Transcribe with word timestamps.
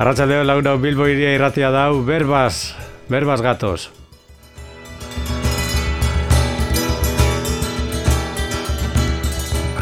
Arratxaldeo 0.00 0.46
lagunau 0.48 0.78
Bilbo 0.80 1.04
iria 1.12 1.34
irratia 1.36 1.68
dau, 1.68 1.98
berbaz, 2.00 2.72
berbaz 3.12 3.42
gatoz. 3.44 3.90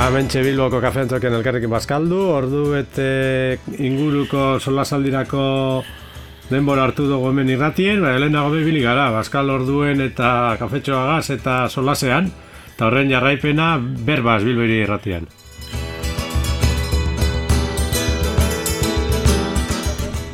Hementxe 0.02 0.42
Bilboko 0.42 0.82
kafentoken 0.82 1.38
elkarrekin 1.38 1.70
bazkaldu, 1.70 2.18
ordu 2.34 2.64
bete 2.72 3.08
inguruko 3.78 4.58
solasaldirako 4.58 5.46
denbora 6.50 6.88
hartu 6.88 7.06
dugu 7.06 7.30
hemen 7.30 7.54
irratien, 7.54 8.02
ba, 8.02 8.16
helenago 8.18 8.56
bibili 8.56 8.82
gara, 8.82 9.12
bazkal 9.14 9.54
orduen 9.54 10.02
eta 10.02 10.56
kafetxoagaz 10.58 11.28
eta 11.38 11.60
solasean, 11.70 12.32
eta 12.74 12.90
horren 12.90 13.14
jarraipena 13.14 13.76
berbaz 13.78 14.42
Bilbo 14.42 14.66
iria 14.66 14.88
irratian. 14.88 15.30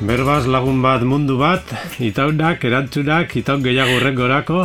Berbaz 0.05 0.45
lagun 0.45 0.83
bat 0.85 1.01
mundu 1.01 1.39
bat, 1.41 1.71
itaunak, 1.97 2.61
erantzunak, 2.69 3.31
itaun 3.41 3.63
gehiago 3.65 3.95
horrengorako, 3.97 4.59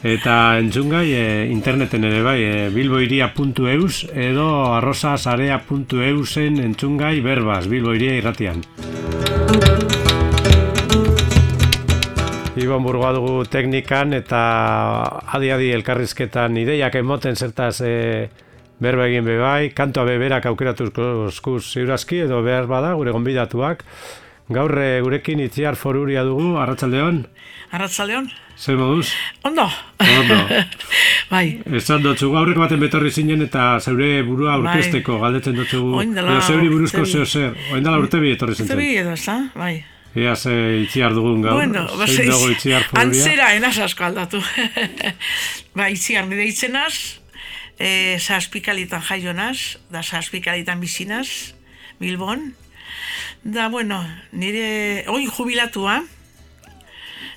eta 0.00 0.36
entzungai 0.56 1.04
e, 1.12 1.24
interneten 1.52 2.06
ere 2.08 2.22
bai, 2.24 2.38
e, 2.40 2.52
bilboiria.eus 2.72 4.06
edo 4.14 4.46
arrosasarea.eusen 4.78 6.56
entzungai 6.64 7.18
berbaz, 7.20 7.66
bilboiria 7.68 8.14
irratian. 8.16 8.62
Ibon 12.56 12.86
burgoa 12.86 13.10
dugu 13.18 13.42
teknikan 13.52 14.16
eta 14.16 14.40
adi-adi 15.36 15.74
elkarrizketan 15.76 16.56
ideiak 16.62 16.96
emoten 17.02 17.36
zertaz 17.36 17.82
e, 17.84 18.30
berba 18.80 19.10
egin 19.10 19.28
bebai, 19.28 19.74
kantoa 19.76 20.06
beberak 20.08 20.48
aukeratuzko 20.48 21.10
eskuz 21.26 21.66
ziurazki 21.66 22.22
edo 22.24 22.40
behar 22.46 22.70
bada 22.70 22.94
gure 22.96 23.12
gonbidatuak. 23.12 23.84
Gaur 24.48 24.72
eh, 24.80 25.00
gurekin 25.04 25.42
itziar 25.44 25.76
foruria 25.76 26.22
dugu, 26.24 26.54
Arratsaldeon. 26.56 27.26
Arratsaldeon. 27.76 28.30
Zer 28.56 28.78
moduz? 28.80 29.10
Ondo. 29.44 29.66
Ondo. 30.00 30.38
bai. 31.32 31.60
Esan 31.78 32.00
dutzu, 32.02 32.30
gaurreko 32.32 32.64
baten 32.64 32.80
betorri 32.80 33.12
zinen 33.12 33.44
eta 33.44 33.66
zeure 33.78 34.22
burua 34.24 34.56
bai. 34.56 34.72
aurkezteko 34.72 35.18
bai. 35.18 35.20
galdetzen 35.26 35.58
dutzu. 35.60 35.82
Oindala. 36.00 36.40
Zeuri 36.40 36.72
buruzko 36.72 37.04
zeo 37.04 37.26
zer. 37.26 37.52
Oindala 37.76 38.00
urte 38.00 38.22
bi 38.22 38.32
etorri 38.32 38.56
zintzen. 38.56 38.72
Urte 38.72 38.80
bi 38.80 38.96
edo, 39.02 39.12
ez 39.12 39.52
Bai. 39.54 39.74
Ea 40.16 40.34
ze 40.34 40.54
itziar 40.80 41.12
dugun 41.14 41.42
gaur. 41.44 41.60
Bueno, 41.60 41.84
base, 41.98 42.24
dugu 42.24 42.48
itziar 42.54 42.86
foruria. 42.88 43.04
Antzera 43.04 43.50
enaz 43.54 43.76
asko 43.84 44.06
aldatu. 44.08 44.40
ba, 45.76 45.90
itziar 45.92 46.24
nire 46.26 46.48
itzenaz, 46.48 47.20
e, 47.76 48.16
zazpikalitan 48.18 49.04
jaionaz, 49.04 49.76
da 49.92 50.02
zazpikalitan 50.02 50.80
bizinaz, 50.80 51.52
Bilbon, 52.00 52.54
Da, 53.42 53.68
bueno, 53.68 54.00
nire, 54.32 55.04
oi 55.08 55.26
jubilatua, 55.26 56.02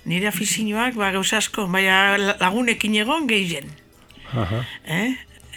nire 0.06 0.28
afizinoak, 0.28 0.96
ba, 0.98 1.12
gauza 1.12 1.38
asko, 1.38 1.68
baina 1.72 2.18
lagunekin 2.40 2.96
egon 3.04 3.28
gehien. 3.30 3.70
Aha. 4.34 4.64
Eh? 4.86 5.12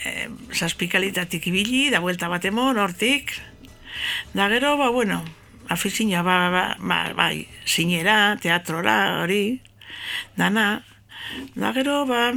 E, 0.04 0.28
Zazpikalitatik 0.52 1.46
ibili, 1.48 1.88
da 1.90 2.02
buelta 2.04 2.28
bat 2.28 2.44
emon, 2.44 2.78
hortik. 2.78 3.32
Da 4.34 4.48
gero, 4.52 4.76
ba, 4.76 4.90
bueno, 4.92 5.22
afizinoa, 5.72 6.22
ba, 6.22 6.38
ba, 6.50 6.64
ba, 6.78 7.00
bai, 7.16 7.46
zinera, 7.66 8.36
teatrora, 8.40 9.22
hori, 9.22 9.60
dana. 10.36 10.84
Da 11.54 11.72
gero, 11.72 12.04
ba, 12.06 12.32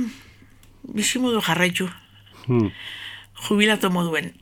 bizimudu 0.88 1.42
jarraitu. 1.42 1.90
Hmm. 2.48 2.72
Jubilatu 3.48 3.92
moduen. 3.92 4.34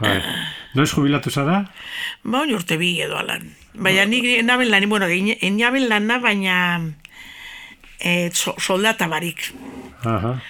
Bai. 0.00 0.16
No 0.18 0.59
es 0.78 0.92
jubilatu 0.94 1.30
zara? 1.30 1.64
Ba, 2.22 2.42
oin 2.44 2.54
urte 2.54 2.78
bi 2.78 2.94
edo 3.02 3.18
alan. 3.18 3.48
Baina 3.74 4.04
nik 4.06 4.26
naben 4.46 4.70
lan, 4.70 4.88
bueno, 4.88 5.06
naben 5.06 5.88
lana, 5.88 6.18
baina 6.18 6.56
e, 7.98 8.30
so, 8.32 8.54
soldata 8.58 9.08
barik. 9.08 9.52
Aha. 10.04 10.40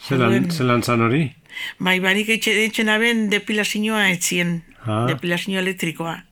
Zelan, 0.00 0.50
zelan 0.50 0.82
zan 0.82 1.02
hori? 1.02 1.34
Bai, 1.78 1.98
barik 2.00 2.28
etxe, 2.28 2.52
etxe 2.64 2.84
naben 2.84 3.28
depilazioa 3.30 4.08
etzien. 4.10 4.62
Ah. 4.86 5.04
Depilazio 5.08 5.60
elektrikoa. 5.60 6.22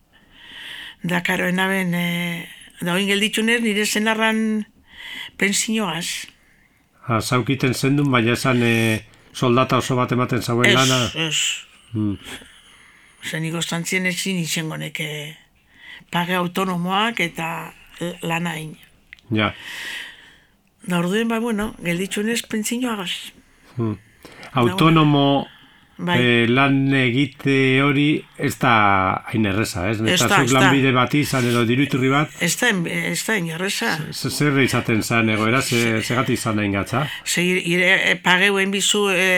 Da, 1.03 1.21
karo, 1.23 1.51
naben, 1.53 1.95
e, 1.95 2.49
da, 2.81 2.95
oin 2.95 3.09
gelditxunez, 3.09 3.61
nire 3.65 3.85
zenarran 3.85 4.65
pensioaz. 5.37 6.31
Ha, 7.05 7.21
zaukiten 7.21 7.75
zendun, 7.75 8.09
baina 8.13 8.33
esan 8.39 8.63
e, 8.65 9.05
soldata 9.37 9.83
oso 9.83 9.97
bat 9.99 10.13
ematen 10.17 10.43
zauen 10.43 10.73
lana. 10.73 11.05
Ez, 11.13 11.29
ez. 11.29 11.39
Hmm. 11.93 12.17
Zen 13.25 13.45
ikostantzien 13.49 14.07
ezin 14.07 14.39
izango 14.43 14.77
neke 14.77 15.37
page 16.13 16.37
autonomoak 16.37 17.21
eta 17.25 17.73
lanain. 18.23 18.77
Ja. 19.33 19.55
Da 20.85 21.01
orduen, 21.01 21.29
ba, 21.29 21.41
bueno, 21.41 21.73
gelditxunez 21.83 22.43
pentsino 22.51 22.93
agaz. 22.93 23.33
Hmm. 23.77 23.97
Autonomo 24.53 25.47
bai. 25.97 26.19
eh, 26.21 26.47
lan 26.49 26.93
egite 26.95 27.57
hori 27.83 28.09
ez 28.37 28.53
da 28.61 28.75
hain 29.31 29.47
erreza, 29.49 29.87
ez? 29.89 29.97
Ez 30.01 30.21
da, 30.21 30.43
ez 30.43 30.53
da. 30.53 30.69
bide 30.71 30.93
bat 30.93 31.15
izan 31.17 31.49
edo 31.49 31.65
diruiturri 31.65 32.11
bat? 32.13 32.37
Ez 32.45 32.53
da, 32.61 32.71
ez 32.91 33.19
da 33.25 33.37
hain 33.39 33.49
erreza. 33.57 33.97
Zer 34.13 34.61
izaten 34.63 35.03
zan 35.03 35.33
egoera, 35.33 35.63
segati 35.65 36.37
izan 36.37 36.61
nahi 36.61 36.73
gatza? 36.75 37.07
Zer, 37.25 37.59
ire, 37.65 37.93
e, 38.11 38.15
pageuen 38.23 38.75
bizu 38.75 39.07
e, 39.15 39.29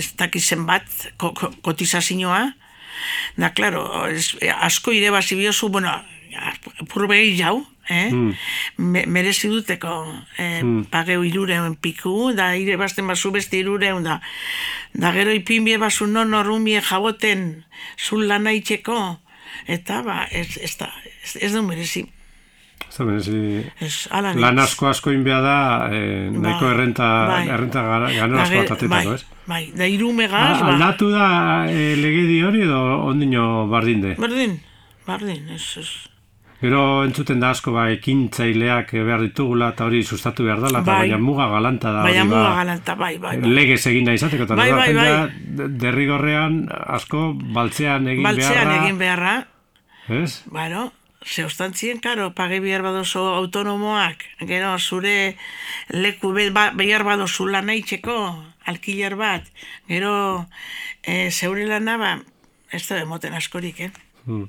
ez 0.00 0.08
dakizen 0.18 0.66
bat, 0.66 0.88
ko, 1.16 1.32
ko, 1.36 1.52
kotizazioa, 1.62 2.42
Da, 3.36 3.52
claro, 3.52 4.06
es, 4.08 4.34
asko 4.40 4.92
ire 4.92 5.10
basi 5.10 5.36
biozu, 5.38 5.68
bueno, 5.68 5.92
purbei 6.92 7.36
jau, 7.38 7.66
eh? 7.88 8.10
Mm. 8.10 8.32
Me, 8.76 9.04
merezi 9.06 9.48
duteko 9.48 9.92
eh, 10.38 10.62
mm. 10.62 10.88
pageu 10.90 11.24
irureun 11.24 11.76
piku, 11.80 12.32
da 12.36 12.52
ire 12.56 12.76
basten 12.80 13.06
basu 13.06 13.30
beste 13.34 13.60
irureun, 13.60 14.04
da, 14.04 14.20
da 14.94 15.12
gero 15.16 15.34
ipinbie 15.34 15.78
basu 15.78 16.06
non 16.06 16.34
horrumie 16.34 16.82
jaboten 16.82 17.64
zun 17.96 18.26
lana 18.28 18.52
itxeko, 18.56 19.20
eta 19.66 20.02
ba, 20.06 20.24
ez, 20.30 20.56
ez, 20.60 20.76
da, 20.80 20.90
ez, 21.22 21.36
ez 21.40 21.52
du 21.54 21.62
merezi. 21.66 22.06
Ez 23.00 24.08
lan 24.10 24.58
asko 24.58 24.88
asko 24.88 25.12
inbea 25.12 25.40
da, 25.44 25.58
eh, 25.92 26.30
nahiko 26.32 26.64
bai, 26.64 26.72
errenta, 26.74 27.10
bai. 27.28 27.44
errenta 27.48 27.82
gano 28.14 28.40
asko 28.40 28.60
atateta, 28.64 28.88
bai, 28.94 29.14
ez? 29.14 29.26
Bai, 29.46 29.62
da 29.76 29.86
irumegaz, 29.86 30.60
ba. 30.60 30.72
Aldatu 30.74 31.10
da 31.12 31.28
eh, 31.70 31.94
legedi 32.00 32.42
hori 32.42 32.64
edo 32.66 32.82
ondino 33.06 33.66
bardin 33.70 34.00
de? 34.02 34.14
Bardin, 34.18 34.60
bardin, 35.06 35.48
ez, 35.54 35.64
ez. 35.82 35.90
Gero 36.56 37.04
entzuten 37.04 37.40
da 37.42 37.50
asko 37.52 37.74
ba, 37.74 37.90
ekintzaileak 37.92 38.94
behar 38.96 39.20
ditugula 39.26 39.74
eta 39.74 39.84
hori 39.84 40.00
sustatu 40.02 40.46
behar 40.46 40.62
dela, 40.64 40.80
bai. 40.80 41.02
baina 41.04 41.18
muga 41.20 41.50
galanta 41.52 41.92
da. 41.92 42.04
Baina 42.06 42.24
muga 42.24 42.46
ba, 42.48 42.54
galanta, 42.62 42.94
bai, 42.96 43.12
bai. 43.20 43.36
bai. 43.42 43.50
Legez 43.58 43.82
egin 43.92 44.08
da 44.08 44.14
izateko, 44.16 44.48
eta 44.48 44.56
bai, 44.56 44.70
bai, 44.72 44.94
bai. 44.96 45.68
derrigorrean 45.84 46.62
asko 46.96 47.28
baltzean 47.36 48.08
egin 48.08 48.24
baltzean 48.24 48.54
beharra. 48.54 48.70
Baltzean 48.70 48.86
egin 48.86 49.02
beharra. 49.04 49.34
Ez? 50.08 50.42
Bueno, 50.46 50.92
zehoztantzien, 51.26 52.00
karo, 52.00 52.30
page 52.34 52.60
bihar 52.62 52.84
badozo 52.86 53.22
autonomoak, 53.34 54.22
gero 54.46 54.76
zure 54.78 55.36
leku 55.90 56.32
ba, 56.54 56.70
behar 56.70 57.04
badozu 57.04 57.46
lan 57.50 57.68
aitzeko, 57.68 58.16
alkiler 58.64 59.16
bat, 59.16 59.44
gero 59.88 60.46
e, 61.02 61.30
zeure 61.30 61.66
lan 61.66 61.84
ba, 61.84 62.12
ez 62.70 62.86
da 62.88 63.00
demoten 63.02 63.34
askorik, 63.34 63.80
eh? 63.80 63.90
Hmm. 64.24 64.46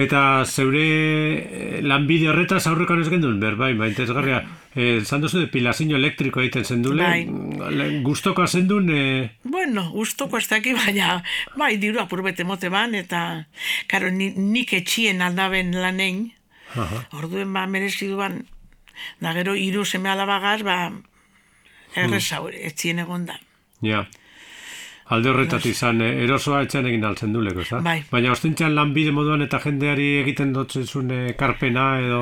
Eta 0.00 0.20
zeure 0.46 0.82
eh, 0.84 1.80
lanbide 1.84 2.30
horretaz 2.30 2.62
aurrekoan 2.70 3.02
ez 3.02 3.10
gendun, 3.12 3.36
ber, 3.42 3.56
bai, 3.60 3.72
baita 3.76 4.04
ezgarria, 4.06 4.38
eh, 4.72 5.02
zan 5.04 5.20
duzu 5.20 5.42
depilazio 5.42 5.98
elektriko 5.98 6.40
egiten 6.40 6.64
zendule, 6.64 7.04
bai. 7.04 7.88
guztoko 8.06 8.46
zendun... 8.46 8.88
Eh... 8.94 9.30
Bueno, 9.44 9.90
guztoko 9.92 10.40
ez 10.40 10.46
daki, 10.48 10.72
baina, 10.78 11.18
bai, 11.60 11.74
diru 11.82 12.00
apurbete 12.00 12.46
mote 12.48 12.70
ban, 12.72 12.94
eta, 12.96 13.24
karo, 13.90 14.12
ni, 14.14 14.30
nik 14.36 14.72
etxien 14.78 15.20
aldaben 15.26 15.74
lanein, 15.76 16.30
orduen 17.18 17.52
ba, 17.52 17.66
merezi 17.66 18.08
duan, 18.08 18.44
da 19.20 19.34
gero, 19.36 19.56
iru 19.58 19.84
seme 19.84 20.12
alabagaz, 20.12 20.62
ba, 20.64 20.78
erreza, 21.96 22.40
hmm. 22.40 22.64
etxien 22.72 23.04
egon 23.04 23.28
da. 23.28 23.40
Ja. 23.84 24.06
Alde 25.10 25.30
horretatik 25.32 25.74
izan, 25.74 26.00
eh, 26.06 26.22
erosoa 26.24 26.62
etxean 26.62 26.86
egin 26.86 27.04
altzen 27.04 27.32
duleko, 27.34 27.64
ez 27.64 27.82
Bai. 27.82 27.98
Baina 28.10 28.30
ostentxean 28.30 28.76
lanbide 28.76 29.10
moduan 29.10 29.42
eta 29.42 29.58
jendeari 29.58 30.20
egiten 30.20 30.52
dutzen 30.54 30.86
zuen 30.86 31.10
karpena 31.38 31.86
edo... 31.98 32.20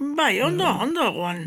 Bai, 0.00 0.40
ondo, 0.42 0.64
ondo, 0.64 1.10
guan. 1.12 1.40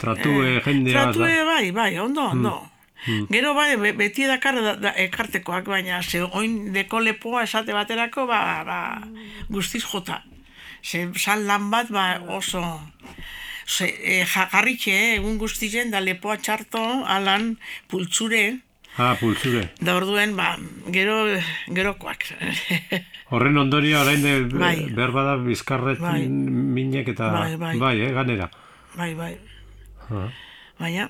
Tratue, 0.00 0.56
eh, 0.56 0.60
jendea... 0.64 1.06
Tratue, 1.06 1.44
bai, 1.44 1.70
bai, 1.70 1.98
ondo, 1.98 2.28
mm, 2.28 2.36
ondo. 2.36 2.70
Mm. 3.06 3.26
Gero, 3.32 3.54
bai, 3.56 3.92
beti 3.96 4.24
edakar 4.24 4.60
da, 4.60 4.74
da, 4.76 4.92
ekartekoak, 5.00 5.68
baina, 5.68 6.02
ze 6.02 6.22
oin 6.24 6.72
deko 6.72 7.00
lepoa 7.00 7.44
esate 7.48 7.76
baterako, 7.76 8.26
ba, 8.28 8.40
ba, 8.64 8.80
guztiz 9.48 9.84
jota. 9.84 10.22
Ze, 10.84 11.06
sal 11.16 11.44
lan 11.48 11.70
bat, 11.72 11.92
ba, 11.92 12.08
oso... 12.28 12.62
Ze, 13.70 13.86
e, 13.86 14.24
jakarritxe, 14.26 14.92
eh, 14.92 15.12
egun 15.20 15.36
guztizen, 15.38 15.92
da 15.92 16.00
lepoa 16.04 16.36
txarto, 16.36 16.82
alan, 17.06 17.54
pultzure, 17.88 18.60
Ah, 19.00 19.14
pultsure. 19.16 19.62
Da 19.80 19.94
orduen, 19.96 20.34
ba, 20.36 20.50
gero, 20.92 21.14
gerokoak. 21.72 22.26
Horren 23.32 23.56
ondoria 23.62 24.02
orain 24.02 24.20
de, 24.24 24.32
Bai. 24.50 24.74
behar 24.92 25.12
bada 25.14 25.36
bizkarret 25.40 26.00
Bai. 26.02 26.26
minek 26.28 27.08
eta 27.14 27.30
Bai, 27.56 27.78
bai. 27.80 27.94
eh, 28.02 28.10
ganera. 28.12 28.50
bai, 28.98 29.14
bai. 29.14 29.30
Ah. 30.10 30.26
Baina, 30.80 31.06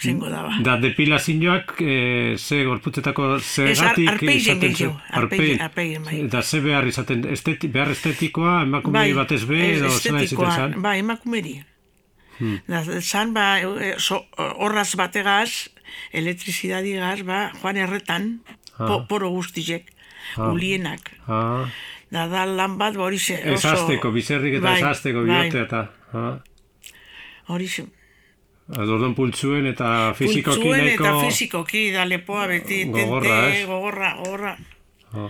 zengo 0.00 0.30
da, 0.32 0.40
ba. 0.46 0.56
Da 0.64 0.76
depilazioak 0.80 1.74
e, 1.84 2.34
ze 2.38 2.62
gorputzetako 2.64 3.28
Ez, 3.36 3.44
zegatik 3.44 4.08
ar- 4.08 4.14
arpeien 4.14 4.38
izaten 4.40 4.72
gehiago, 4.74 4.96
arpeien- 5.20 5.60
arpeien, 5.68 6.02
bai. 6.04 6.16
Eta 6.24 6.42
ze 6.42 6.60
behar 6.64 6.86
izaten, 6.88 7.26
esteti, 7.30 7.68
behar 7.68 7.90
estetikoa, 7.94 8.62
emakume 8.64 9.04
batez 9.14 9.44
be, 9.46 9.60
edo 9.76 9.90
zela 9.90 9.94
izaten 9.94 10.16
estetikoa, 10.22 10.50
zan? 10.56 10.74
Ba, 10.82 10.96
emakumeri. 10.98 11.54
Hmm. 12.38 12.58
Da, 12.66 12.82
zan, 13.00 13.34
ba, 13.36 13.60
e, 13.60 13.94
so, 13.98 14.24
horraz 14.38 14.94
bategaz, 14.98 15.68
elektrizidadigaz, 16.12 17.22
ba, 17.28 17.40
joan 17.62 17.80
erretan, 17.80 18.30
po, 18.76 19.04
poro 19.08 19.30
guztizek, 19.34 19.90
ulienak. 20.50 21.12
Ah, 21.26 21.66
Da, 22.14 22.28
da 22.30 22.44
lan 22.46 22.76
bat, 22.78 22.94
ba, 22.94 23.08
hori 23.08 23.18
ze, 23.18 23.40
oso... 23.42 23.56
esazteko, 23.56 24.12
bizerrik 24.14 24.60
eta 24.60 24.68
Bai, 24.68 24.74
esazteko 24.78 25.24
bai, 25.24 25.30
bihote 25.48 25.62
eta... 25.64 25.80
Ah. 26.14 26.36
Hori 27.50 27.66
ze, 27.66 27.82
Orduan 28.64 29.16
pultsuen 29.16 29.66
eta 29.68 29.88
fizikoki 30.16 30.62
Pultzuen 30.62 30.86
eta 30.92 31.10
fizikoki, 31.18 31.82
da 31.92 32.06
lepoa 32.08 32.46
beti, 32.48 32.84
tente, 32.84 33.02
Gogorra, 33.02 33.40
ez? 33.50 33.66
gogorra, 33.68 34.12
gogorra. 34.20 34.54
Ah. 35.12 35.28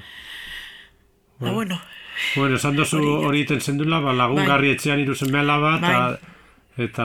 Da, 1.41 1.51
bueno, 1.51 1.81
Bueno, 2.37 2.61
esan 2.61 2.77
dozu 2.77 3.01
hori 3.27 3.41
iten 3.43 3.59
zendula, 3.61 3.99
ba, 4.05 4.13
lagungarri 4.15 4.71
etxean 4.77 5.01
iruzen 5.03 5.33
mela 5.35 5.57
bat, 5.59 5.83
Bai. 5.83 6.34
Eta, 6.79 7.05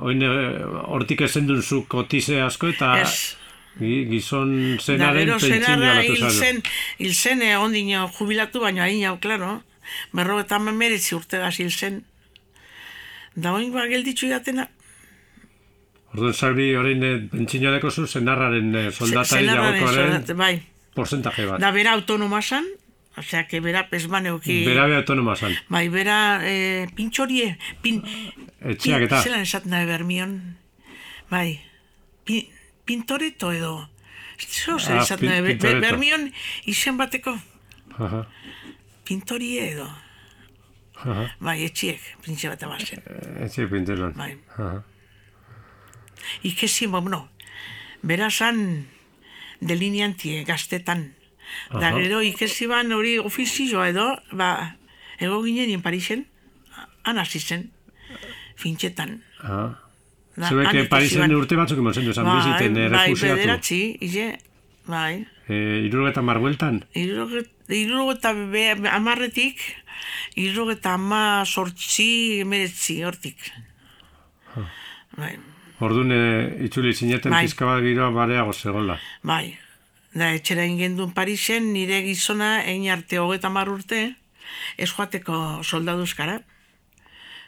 oin 0.00 0.22
eh, 0.22 0.62
hortik 0.92 1.20
ezen 1.26 1.48
zu 1.62 1.84
kotize 1.88 2.40
asko, 2.42 2.68
eta 2.68 3.04
gi- 3.78 4.06
gizon 4.10 4.76
da 4.76 4.82
zenaren 4.82 5.26
gero 5.26 5.38
pentsioa 5.38 5.58
zenarra 5.64 5.94
latu 5.94 6.12
hil 6.12 6.20
zailu. 6.20 6.40
zen, 6.40 6.62
hil 6.98 7.14
zen 7.14 7.42
eh, 7.42 7.56
ondino 7.58 8.10
jubilatu, 8.18 8.60
baina 8.60 8.82
hain 8.82 9.04
hau, 9.06 9.16
klaro, 9.18 9.62
berro 10.12 10.40
eta 10.40 10.58
meretzi 10.58 11.14
urtegaz 11.14 11.56
hil 11.60 11.70
zen. 11.70 12.02
Da 13.34 13.52
oin 13.54 13.72
ba 13.72 13.86
gelditzu 13.88 14.26
jatena, 14.28 14.68
Orduan 16.10 16.34
zauri 16.34 16.74
orain 16.74 17.02
eh, 17.06 17.18
pentsioa 17.30 17.70
deko 17.76 17.90
zu 17.90 18.04
zenarraren 18.06 18.74
eh, 18.74 18.90
soldatari 18.90 19.46
jagokoaren 19.46 20.24
bai. 20.36 20.56
porcentaje 20.94 21.44
bat. 21.46 21.60
Da 21.62 21.70
bera 21.70 21.92
autonoma 21.94 22.40
zan, 22.42 22.66
osea, 23.16 23.46
que 23.48 23.60
bera 23.60 23.88
pesmaneuki... 23.90 24.64
Berabe 24.64 24.96
autonoma 24.96 25.34
zan. 25.36 25.54
Bai, 25.68 25.88
bera 25.88 26.40
eh, 26.46 26.86
pintxorie, 26.94 27.56
pin, 27.82 28.02
Etxeak 28.60 29.02
eta... 29.08 29.22
Zelan 29.22 29.40
esaten 29.44 29.70
da 29.74 29.84
bermion, 29.88 30.36
bai, 31.30 31.60
pin, 32.24 32.46
pintoreto 32.84 33.52
edo, 33.52 33.88
Zer 34.40 34.78
zer 34.80 34.96
Ah, 34.96 35.02
esaten 35.02 35.28
da, 35.28 35.40
pin- 35.44 35.58
be- 35.58 35.74
be- 35.74 35.80
bermion 35.82 36.30
izen 36.70 36.96
bateko, 36.96 37.34
Aha, 37.98 38.22
pintorie 39.04 39.66
edo, 39.74 39.88
aha. 41.02 41.26
bai, 41.44 41.58
etxiek, 41.66 42.00
printxe 42.24 42.48
bat 42.48 42.62
abazen, 42.64 43.02
Etxe 43.44 43.66
pintelan. 43.68 44.14
bai. 44.16 44.38
Aha. 44.56 44.80
Ikesi, 46.46 46.86
bueno, 46.86 47.28
bera 48.02 48.30
zan 48.30 48.86
delineantie 49.60 50.44
gaztetan, 50.48 51.10
da 51.72 51.92
gero 51.96 52.20
ikesi 52.22 52.66
ban 52.70 52.92
hori 52.92 53.18
ofizioa 53.18 53.88
edo, 53.92 54.06
ba, 54.32 54.76
ego 55.18 55.42
ginen 55.44 55.70
in 55.70 55.82
Parisen, 55.82 56.26
han 57.04 57.18
hasi 57.18 57.38
zen, 57.40 57.70
fintxetan. 58.56 59.20
Aha. 59.42 59.64
Han 60.40 60.62
ikesi 60.66 60.88
Parisen 60.88 61.34
urte 61.36 61.56
batzuk 61.58 61.78
eman 61.82 61.94
zen 61.94 62.06
duzan 62.08 62.28
biziten 62.30 62.76
eh, 62.76 62.88
bai, 62.92 63.06
refusiatu. 63.10 63.36
bederatzi, 63.36 63.80
ize, 64.00 64.26
bai. 64.86 65.26
Eh, 65.50 65.84
Irurogeta 65.86 66.22
marbueltan? 66.22 66.84
Irurogeta 66.94 68.32
be, 68.52 68.64
amarretik, 68.90 69.60
irurogeta 70.36 70.94
ama 70.94 71.44
sortzi, 71.44 72.40
emeretzi, 72.44 73.02
hortik. 73.04 73.50
Bai, 75.16 75.34
Orduan 75.80 76.12
eh, 76.12 76.64
itzuli 76.66 76.92
zineten 76.94 77.32
Bai. 77.32 77.44
pizka 77.46 77.64
bat 77.66 77.80
giroa 77.82 78.10
bareago 78.12 78.52
zegoela. 78.52 78.98
bai. 79.24 79.56
Da, 80.14 80.32
etxera 80.34 80.64
ingendun 80.66 81.12
Parisen, 81.14 81.72
nire 81.72 82.00
gizona, 82.02 82.64
egin 82.66 82.88
arte 82.90 83.18
hogeta 83.22 83.48
mar 83.48 83.68
urte, 83.70 84.16
ez 84.76 84.88
joateko 84.90 85.60
soldaduzkara. 85.62 86.40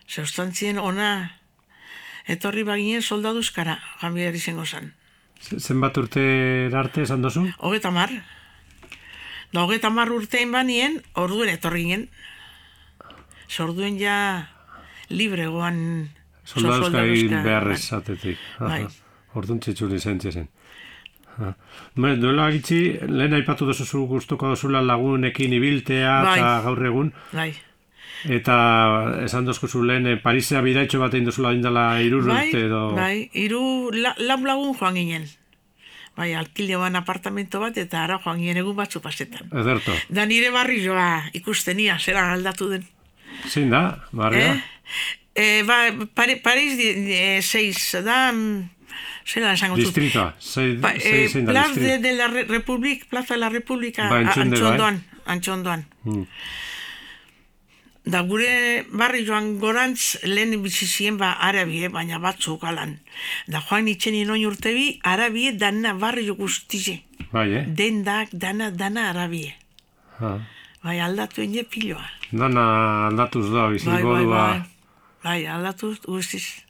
Zeustantzien 0.08 0.78
ona, 0.78 1.32
etorri 2.30 2.62
baginen 2.66 3.02
soldaduzkara, 3.02 3.78
joan 4.00 4.14
bihar 4.14 4.34
izango 4.38 4.66
zan. 4.66 4.92
Z- 5.42 5.58
Zenbat 5.58 5.98
urte 5.98 6.22
arte 6.78 7.02
esan 7.02 7.22
dozu? 7.22 7.48
Hogeta 7.58 7.90
mar. 7.90 8.12
Da, 9.52 9.64
hogeta 9.64 9.90
mar 9.90 10.10
urtein 10.14 10.52
banien, 10.54 11.00
orduen 11.18 11.50
etorri 11.50 11.82
ginen. 11.88 12.06
Ze 13.48 13.62
orduen 13.66 13.98
ja 14.00 14.48
libre 15.10 15.46
goan 15.50 16.10
Soldaduzka 16.44 17.02
egin 17.04 17.28
soldaduzka, 17.28 17.42
behar 17.42 17.64
bai. 17.66 18.68
Bai. 18.68 18.86
Orduan 19.34 19.60
txitsuli 19.60 19.98
zen 20.00 20.18
txezen. 21.32 21.54
Ba, 21.96 22.14
duela 22.16 22.50
gitzi, 22.52 22.80
lehen 23.08 23.34
aipatu 23.34 23.66
duzu 23.66 23.84
zu 23.84 24.06
gustuko 24.06 24.54
duzula 24.54 24.82
lagunekin 24.82 25.52
ibiltea 25.52 26.22
Bai. 26.22 26.38
eta 26.38 26.56
gaur 26.64 26.86
egun. 26.86 27.12
Bai, 27.32 27.52
Eta 28.30 28.56
esan 29.24 29.46
dozkuzu 29.48 29.80
lehen 29.82 30.06
eh, 30.06 30.18
Parisea 30.22 30.60
bidaitxo 30.62 31.00
bat 31.02 31.14
egin 31.14 31.26
duzula 31.26 31.50
indala 31.56 31.86
irur 32.00 32.28
bai, 32.28 32.46
urte 32.46 32.66
edo... 32.68 32.82
bai, 32.94 33.28
iru 33.34 33.90
la, 33.96 34.14
lau 34.22 34.38
lagun 34.46 34.76
joan 34.78 34.94
ginen. 34.94 35.26
Bai, 36.14 36.34
alkileoan 36.36 36.94
apartamento 36.94 37.58
bat 37.58 37.78
eta 37.82 38.04
ara 38.04 38.20
joan 38.22 38.38
ginen 38.38 38.60
egun 38.62 38.76
batzu 38.78 39.02
pasetan. 39.02 39.50
Ederto. 39.50 39.96
Da 40.08 40.26
nire 40.26 40.52
barrioa 40.54 41.32
ikustenia, 41.34 41.98
zera 41.98 42.28
aldatu 42.36 42.70
den. 42.70 42.86
Zein 43.48 43.72
da, 43.74 43.82
barria? 44.12 44.54
Eh? 44.54 44.62
Eh, 45.34 45.62
ba, 45.66 45.88
Paris 46.14 46.76
di, 46.78 46.88
eh, 47.16 47.42
seiz, 47.42 47.96
da, 48.04 48.30
zera 49.24 49.52
esango 49.52 49.76
zut. 49.76 49.84
Distritoa. 49.84 50.34
Zei, 50.38 50.76
Pa, 50.80 50.92
zei, 50.98 51.24
eh, 51.24 51.44
da 51.44 51.50
Plaz 51.52 51.74
de, 51.74 51.98
de 51.98 52.12
la 52.16 52.26
Re- 52.26 52.44
Republik, 52.48 53.06
Plaza 53.08 53.34
de 53.34 53.40
la 53.40 53.48
República, 53.48 54.08
Ba, 54.08 54.20
bai. 54.22 54.24
antxondoan, 54.24 55.02
antxondoan. 55.24 55.84
Hmm. 56.02 56.26
Da 58.04 58.20
gure 58.26 58.84
barri 58.90 59.22
joan 59.24 59.58
gorantz 59.62 60.16
lehen 60.26 60.56
bizizien 60.62 61.16
ba 61.20 61.36
arabie, 61.38 61.88
baina 61.88 62.18
batzuk 62.18 62.64
alan. 62.66 62.96
Da 63.46 63.60
joan 63.68 63.86
itxen 63.86 64.14
inoin 64.18 64.42
urte 64.48 64.72
bi, 64.74 64.98
arabie 65.04 65.52
dana 65.52 65.94
barri 65.94 66.26
guztize. 66.34 66.96
Bai, 67.30 67.52
eh? 67.54 67.64
Dendak, 67.68 68.28
dana, 68.32 68.70
dana 68.70 69.08
arabie. 69.12 69.54
Ha. 70.18 70.32
Bai, 70.82 70.98
aldatu 71.00 71.42
ene 71.46 71.62
piloa. 71.62 72.02
Dana 72.32 73.06
aldatuz 73.06 73.46
da, 73.54 73.68
bizi 73.70 73.86
Bai, 73.86 74.02
bai, 74.02 74.24
bai. 74.26 74.62
Bai, 75.22 75.46
aldatu 75.46 75.94
guztiz. 76.08 76.64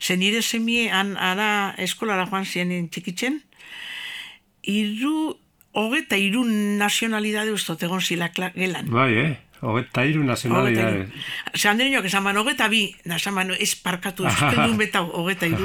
Ze 0.00 0.16
nire 0.16 0.42
semie, 0.42 0.90
an, 0.92 1.16
ara 1.16 1.74
eskolara 1.78 2.26
joan 2.30 2.46
ziren 2.46 2.88
txikitzen, 2.88 3.40
iru, 4.62 5.34
hogeta 5.78 6.16
iru 6.16 6.44
nazionalidade 6.78 7.52
ustot 7.52 7.82
egon 7.82 8.00
zila 8.00 8.30
gelan. 8.34 8.90
Bai, 8.90 9.12
eh? 9.18 9.36
Hogeta 9.60 10.04
iru 10.06 10.22
nazionalidade. 10.24 11.08
Ze 11.54 11.68
handereñoak 11.68 12.06
esan 12.06 12.22
man, 12.22 12.36
hogeta 12.36 12.68
bi, 12.68 12.94
esan 13.04 13.34
man, 13.34 13.50
ez 13.58 13.74
parkatu, 13.74 14.24
euskaldun 14.24 14.76
betau, 14.78 15.06
hogeta 15.18 15.46
iru. 15.50 15.64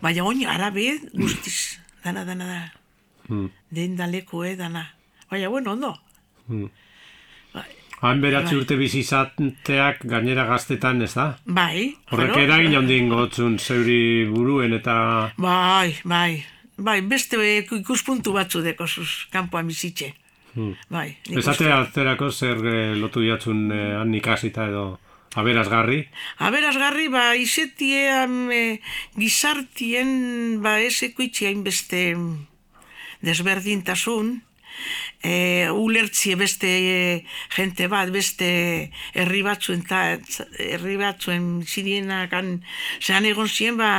Baina 0.00 0.24
oin 0.24 0.46
arabe 0.48 0.98
guztiz, 1.12 1.80
dana, 2.04 2.24
dana, 2.24 2.44
dana. 2.44 2.72
Hmm. 3.28 3.50
Den 3.70 3.96
da 3.96 4.06
leku, 4.06 4.44
eh, 4.44 4.56
dana. 4.56 4.94
Baina, 5.30 5.48
bueno, 5.48 5.72
ondo. 5.72 5.94
Hmm. 6.46 6.68
Bai, 8.04 8.10
Han 8.12 8.20
beratzi 8.20 8.56
urte 8.58 8.76
bizi 8.76 8.98
izateak 9.00 10.02
gainera 10.04 10.44
gaztetan, 10.44 11.00
ez 11.02 11.14
da? 11.14 11.38
bai. 11.46 11.94
Horrek 12.12 12.34
bueno, 12.34 12.42
eragin 12.44 12.76
handien 12.76 13.08
gotzun 13.08 13.56
zeuri 13.58 14.26
buruen 14.28 14.76
eta... 14.76 14.96
Bai, 15.40 15.94
bai. 16.04 16.44
Bai, 16.76 16.98
beste 17.00 17.38
ikuspuntu 17.62 18.34
batzu 18.34 18.60
dekozuz, 18.60 19.08
kanpoan 19.32 19.70
bizitxe. 19.72 20.10
Hmm. 20.52 20.74
Bai, 20.92 21.16
Esate 21.32 21.72
atzerako 21.72 22.28
zer 22.30 22.60
eh, 22.66 22.94
lotu 22.98 23.24
jatzun 23.24 23.70
eh, 23.72 23.96
han 23.96 24.12
ikasita 24.14 24.68
edo 24.68 24.84
aberazgarri. 25.40 26.02
Aberazgarri, 26.44 27.08
ba, 27.08 27.30
izetie 27.40 28.04
am, 28.12 28.50
e, 28.52 28.80
gizartien, 29.16 30.60
ba, 30.62 30.76
ez 30.78 30.98
ekuitzi 31.08 31.48
hainbeste 31.48 32.04
desberdintasun, 33.24 34.36
e, 35.22 35.68
ulertzie 35.70 36.36
beste 36.36 36.68
e, 36.68 37.24
jente 37.56 37.88
bat, 37.88 38.10
beste 38.14 38.48
herri 39.14 39.42
batzuen, 39.46 39.82
ta, 39.88 40.02
herri 40.58 40.96
batzuen 41.00 41.62
zirienakan, 41.66 42.58
zean 43.00 43.24
egon 43.28 43.48
ziren, 43.48 43.78
ba, 43.80 43.92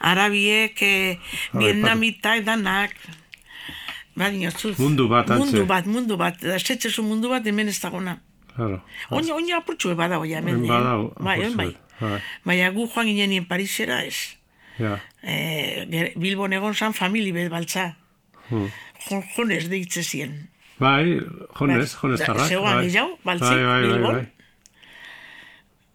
arabiek, 0.00 0.82
e, 0.82 1.18
vietnamita 1.52 2.36
edanak, 2.40 2.94
ba, 4.14 4.30
dinotzuz. 4.30 4.76
Mundu 4.78 5.08
bat, 5.10 5.30
antze. 5.30 5.44
Mundu 5.44 5.66
bat, 5.68 5.86
mundu 5.86 6.16
bat, 6.20 6.40
da, 6.42 6.58
setzezu 6.58 7.02
mundu 7.06 7.30
bat 7.32 7.46
hemen 7.46 7.68
ez 7.68 7.78
dagona. 7.82 8.18
Claro. 8.54 8.80
Oina, 9.14 9.34
oina 9.38 9.56
apurtxue 9.60 9.94
badao, 9.96 10.24
ja, 10.28 10.38
hemen. 10.42 10.64
Eh? 10.64 10.68
badau, 10.68 11.12
Bai, 11.18 11.38
bai. 11.54 11.70
Bai. 12.00 12.18
Baina 12.48 12.70
gu 12.72 12.86
joan 12.88 13.06
ginen 13.12 13.44
Parisera 13.48 14.02
ez. 14.08 14.36
Ja. 14.80 14.94
E, 15.22 15.84
ger- 15.92 16.14
Bilbon 16.16 16.52
egon 16.56 16.74
zan 16.74 16.94
famili 16.96 17.32
bet 17.36 17.50
baltza. 17.52 17.90
Hmm. 18.48 18.70
Jon, 19.08 19.22
jonez 19.36 19.68
deitze 19.70 20.02
zien. 20.02 20.34
Bai, 20.80 21.20
jonez, 21.58 21.92
Bai, 21.92 22.00
jonez 22.02 22.18
da- 22.20 22.26
tarrak. 22.26 22.46
zegoan 22.48 22.74
bai. 22.74 22.84
gehiago, 22.86 23.18
baltzik, 23.24 23.48
bai, 23.48 23.64
bai, 23.64 23.80
bai, 23.82 23.88
Bilbon. 23.92 24.14
bai. 24.14 24.28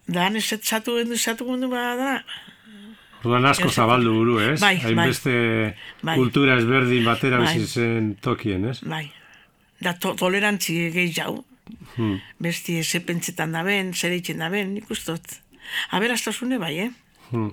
Da, 0.07 0.25
han 0.27 0.35
esatu 0.37 0.97
gendu, 0.99 1.13
esatu 1.17 1.45
gendu 1.49 1.69
bada, 1.71 2.23
Orduan 3.25 3.45
asko 3.49 3.69
zabaldu 3.73 4.11
buru, 4.13 4.35
ez? 4.39 4.59
Bai, 4.61 4.75
bai. 4.77 4.83
Hainbeste 4.85 5.31
Bai. 6.05 6.13
kultura 6.19 6.59
ezberdin 6.59 7.05
batera 7.07 7.39
Bai. 7.41 7.55
bizi 7.57 7.65
zen 7.81 8.11
tokien, 8.21 8.67
ez? 8.69 8.83
bai. 8.85 9.07
Da, 9.81 9.93
to, 9.97 10.13
tolerantzi 10.15 10.91
gehiago. 10.93 11.43
Hmm. 11.95 12.19
Besti 12.37 12.83
ze 12.83 12.99
pentsetan 13.01 13.51
da 13.51 13.63
ben, 13.65 13.93
zer 13.97 14.11
eitzen 14.13 14.37
da 14.37 14.49
ben, 14.53 14.73
nik 14.75 14.89
ustot. 14.93 15.25
Aberastasune 15.89 16.59
bai, 16.61 16.77
eh? 16.85 16.91
Hmm. 17.31 17.49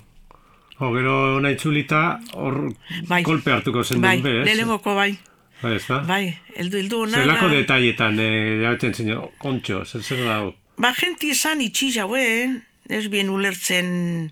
O, 0.78 0.92
gero 0.92 1.40
nahi 1.40 1.56
txulita, 1.56 2.20
hor 2.34 2.74
Bai. 3.08 3.22
kolpe 3.24 3.52
hartuko 3.52 3.82
zen 3.82 4.00
Bai, 4.04 4.18
duen 4.20 4.22
be, 4.28 4.40
ez? 4.42 4.44
lehenengoko 4.50 4.94
bai. 4.94 5.16
Bai, 5.62 5.74
ez 5.78 5.86
da? 5.86 5.98
Bai, 6.06 6.36
eldu, 6.56 6.76
eldu 6.78 7.02
ona. 7.06 7.16
Zelako 7.22 7.48
da- 7.48 7.54
detaietan, 7.54 8.18
eh, 8.18 8.92
zen, 8.92 9.12
kontxo, 9.38 9.84
zer 9.84 10.02
zer 10.02 10.24
dago? 10.26 10.54
Ba, 10.78 10.92
jenti 10.98 11.30
esan 11.30 11.60
itxi 11.60 11.92
jauen, 11.94 12.62
ez 12.88 13.06
bien 13.08 13.28
ulertzen 13.30 14.30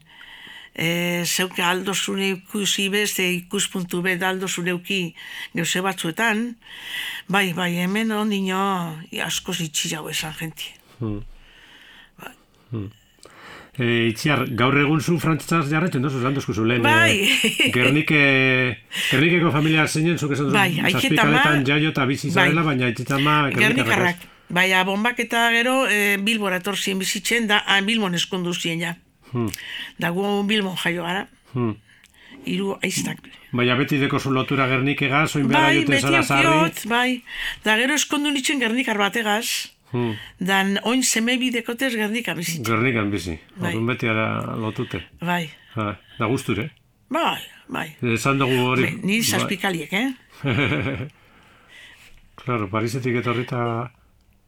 e, 0.74 1.22
zeuke 1.24 1.62
aldo 1.62 1.94
zure 1.94 2.28
ikusi 2.30 2.88
beste 2.88 3.22
ikuspuntu 3.34 4.00
bet 4.02 4.22
aldo 4.22 4.48
zure 4.48 4.72
uki 4.72 5.14
geuse 5.54 5.80
batzuetan. 5.82 6.56
Bai, 7.28 7.52
bai, 7.52 7.74
hemen 7.76 8.10
ondino 8.12 8.96
asko 9.24 9.52
itxi 9.52 9.88
jau 9.94 10.08
esan 10.08 10.34
jenti. 10.40 10.74
E, 13.80 14.08
itziar, 14.10 14.42
gaur 14.58 14.74
egun 14.76 15.00
zu 15.00 15.14
frantzaz 15.22 15.62
jarretzen 15.70 16.02
dozu, 16.04 16.20
zan 16.20 16.34
dozkuzu 16.36 16.64
lehen. 16.68 16.82
Bai. 16.84 17.30
Eh, 17.64 17.70
Gernike, 17.72 18.18
Gernikeko 19.10 19.50
familia 19.54 19.86
zeinen, 19.88 20.18
zuk 20.18 20.32
esan 20.36 20.50
Bai, 20.52 20.68
duzu, 20.74 20.82
aiketama- 20.86 21.00
zazpikaletan 21.00 21.64
jaio 21.66 21.88
eta 21.94 22.04
bizi 22.06 22.28
Bai. 22.28 22.34
zarela, 22.44 22.62
baina 22.66 22.86
aitzitama 22.90 23.36
Gernikarrak. 23.56 24.16
Bai, 24.50 24.68
bombak 24.84 25.18
eta 25.22 25.46
gero 25.54 25.86
e, 25.88 26.18
Bilbora 26.18 26.56
etortzien 26.60 26.98
bizitzen, 26.98 27.46
da 27.46 27.62
han 27.66 27.86
Bilbon 27.86 28.14
eskondu 28.18 28.52
zien 28.52 28.80
ja. 28.84 28.96
Hmm. 29.32 29.48
Da 29.98 30.10
gu 30.10 30.42
Bilbon 30.44 30.76
jaio 30.84 31.04
gara, 31.06 31.28
Hmm. 31.54 31.76
hiru 32.44 32.76
aiztak. 32.82 33.18
Baina 33.52 33.74
beti 33.78 33.96
deko 33.98 34.18
zu 34.20 34.30
lotura 34.30 34.66
Gernikega, 34.68 35.24
zoin 35.26 35.46
behar 35.48 35.62
Bai, 35.70 35.76
juten 35.80 35.90
beti 35.96 36.02
zara 36.02 36.22
zarri. 36.22 36.46
aukiot, 36.46 36.84
bai. 36.88 37.22
Da 37.64 37.76
gero 37.78 37.94
eskondu 37.94 38.30
nitzen 38.30 38.60
Gernikar 38.60 38.98
bategaz, 38.98 39.70
Hmm. 39.92 40.12
dan 40.38 40.76
oin 40.84 41.02
seme 41.02 41.34
bidekotez 41.38 41.94
Gernika 41.96 42.34
bizitzen. 42.34 42.64
Gernikan 42.64 43.10
bizi, 43.10 43.38
Bai. 43.56 43.72
orduan 43.74 43.86
beti 43.86 44.08
ara 44.08 44.56
lotute. 44.56 45.00
Bai, 45.20 45.50
Ha, 45.74 45.96
da 46.18 46.26
gusture. 46.26 46.70
bai, 47.10 47.40
bai. 47.68 47.88
Esan 48.02 48.38
dugu 48.38 48.56
hori... 48.68 48.82
Bai, 48.82 48.98
Ni 49.02 49.22
zazpikaliek, 49.22 49.92
eh? 49.92 50.12
Claro, 52.40 52.68
Parisetik 52.72 53.16
etorrita 53.20 53.90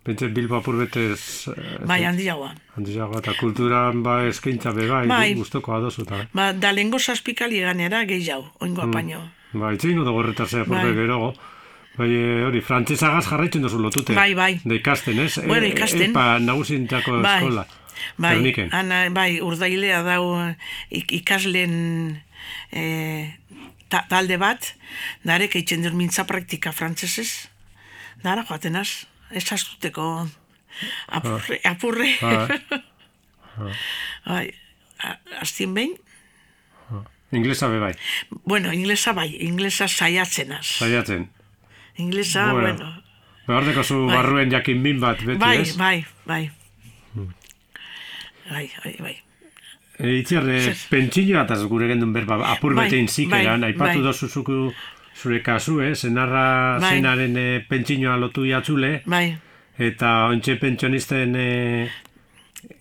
pentsa 0.02 0.26
Bilbo 0.32 0.56
apur 0.56 0.78
betez 0.80 1.48
eh, 1.52 1.84
Bai, 1.86 2.00
handiagoa. 2.08 2.54
handiago 2.76 3.18
eta 3.20 3.34
kulturan 3.38 4.02
ba 4.02 4.22
eskaintza 4.26 4.72
be 4.72 4.88
bai, 4.88 5.06
Bai. 5.06 5.34
gustoko 5.38 5.74
adosu 5.76 6.02
eta. 6.06 6.22
Ba, 6.32 6.52
da 6.52 6.72
lengo 6.72 6.98
zazpikali 6.98 7.60
ganera 7.60 8.04
gehiago, 8.08 8.48
oingo 8.60 8.82
apaino. 8.82 9.20
Ba, 9.52 9.72
itzein 9.76 9.98
dugu 10.00 10.10
horretar 10.18 10.48
zea 10.48 10.64
Bai. 10.64 10.82
bai. 10.86 10.94
gerogo. 10.96 11.34
Bai, 11.96 12.08
eh, 12.08 12.44
hori, 12.46 12.60
frantzesagaz 12.64 13.26
jarraitzen 13.28 13.62
duzu 13.62 13.78
lotute. 13.78 14.14
Bai, 14.16 14.32
bai. 14.34 14.60
Da 14.64 14.74
ikasten, 14.74 15.18
ez? 15.20 15.34
Bueno, 15.44 15.66
E- 15.66 15.72
ikasten. 15.74 16.10
Epa 16.10 16.38
nagusintako 16.40 17.18
Bai, 17.20 17.36
eskola. 17.42 17.66
bai, 18.16 18.34
Gerniken. 18.36 18.70
ana, 18.72 19.02
bai, 19.10 19.40
urdailea 19.44 20.02
dau 20.02 20.24
eh, 20.40 20.54
ik, 20.88 21.12
ikasleen 21.12 21.74
eh, 22.72 23.34
ta, 23.92 24.06
talde 24.08 24.38
bat, 24.40 24.74
darek 25.22 25.54
eitzen 25.60 25.82
dut 25.84 25.92
mintza 25.92 26.24
praktika 26.24 26.72
frantzesez, 26.72 27.48
dara 28.24 28.44
joatenaz, 28.48 29.04
ez 29.30 29.44
astuteko 29.52 30.28
apurre, 31.08 31.60
apurre. 31.68 32.08
Bai. 32.22 32.58
bai, 34.32 34.46
a- 35.04 35.18
astien 35.44 35.74
behin, 35.76 35.98
Inglesa 37.32 37.68
be 37.72 37.78
bai, 37.80 37.94
bueno, 38.44 38.72
inglesa 38.76 39.12
bai, 39.16 39.30
inglesa 39.40 39.86
saiatzenaz. 39.88 40.66
saiatzen. 40.80 41.30
Inglesa, 41.96 42.52
Bueno. 42.52 42.74
bueno, 42.76 43.02
Behar 43.46 43.64
deko 43.64 43.82
zu 43.82 44.06
Bai. 44.06 44.16
barruen 44.16 44.50
jakin 44.50 44.80
min 44.82 45.00
bat, 45.00 45.18
beti, 45.24 45.38
bai, 45.38 45.56
ez? 45.60 45.76
bai, 45.76 46.04
bai. 46.26 46.50
Bai, 48.50 48.70
bai, 48.84 48.96
bai. 49.00 49.16
E, 49.98 50.16
itziar, 50.18 50.48
e, 50.48 50.60
Zer? 50.60 50.76
pentsio 50.90 51.40
ataz 51.40 51.62
gure 51.68 51.86
gendun 51.88 52.12
berba, 52.12 52.38
apur 52.52 52.74
Bai, 52.74 52.86
betein 52.88 53.08
zikeran, 53.08 53.60
bai, 53.60 53.72
aipatu 53.72 53.98
bai. 53.98 54.02
dozu 54.06 54.28
zuku 54.28 54.72
zure 55.14 55.42
kasu, 55.42 55.80
eh? 55.82 55.94
zenarra 55.94 56.78
Bai. 56.80 56.94
zenaren 56.96 57.36
e, 57.36 57.60
pentsinoa 57.68 58.16
lotu 58.16 58.44
jatzule, 58.48 59.02
Bai, 59.06 59.36
eta 59.78 60.26
ontxe 60.32 60.56
pentsionisten 60.56 61.36
e, 61.36 61.90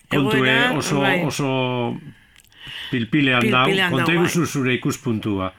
kontue 0.10 0.56
oso, 0.78 1.02
bai. 1.02 1.22
oso 1.26 1.98
pilpilean 2.92 3.42
Pilpilean 3.42 3.90
dau, 3.92 3.98
konta 3.98 4.14
bai. 4.14 4.46
zure 4.46 4.74
ikuspuntua. 4.74 5.54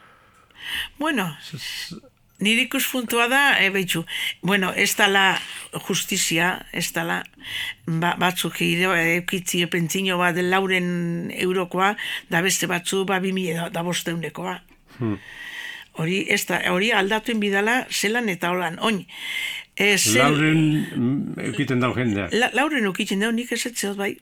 Bueno, 0.97 1.35
nire 2.39 2.65
ikuspuntua 2.67 3.27
da, 3.31 3.43
e, 3.61 3.69
behitxu, 3.73 4.03
bueno, 4.41 4.73
ez 4.75 4.95
dala 4.97 5.39
justizia, 5.87 6.65
ez 6.73 6.89
dala 6.95 7.21
ba, 7.85 8.15
batzuk 8.19 8.59
eukitzi 8.61 9.65
pentsino 9.71 10.17
bat 10.17 10.37
lauren 10.41 11.31
eurokoa, 11.31 11.93
da 12.29 12.41
beste 12.41 12.67
batzu 12.67 13.05
ba 13.05 13.19
bimile 13.23 13.55
da, 13.59 13.69
da 13.69 13.83
bosteunekoa. 13.83 14.59
Hmm. 14.99 15.17
Hori, 15.93 16.23
ez 16.33 16.41
da, 16.49 16.59
hori 16.73 16.91
aldatuen 16.91 17.39
bidala 17.39 17.83
zelan 17.91 18.29
eta 18.29 18.49
holan, 18.49 18.79
oin. 18.81 19.03
E, 19.77 19.95
zel, 19.97 20.21
Lauren 20.21 20.61
mm, 20.95 21.41
eukiten 21.49 21.81
dau 21.81 21.93
jendea. 21.95 22.29
La, 22.33 22.49
lauren 22.53 22.87
ukitzen 22.89 23.21
dau, 23.21 23.31
nik 23.33 23.51
ez 23.53 23.65
etzeot 23.69 23.97
bai. 23.97 24.15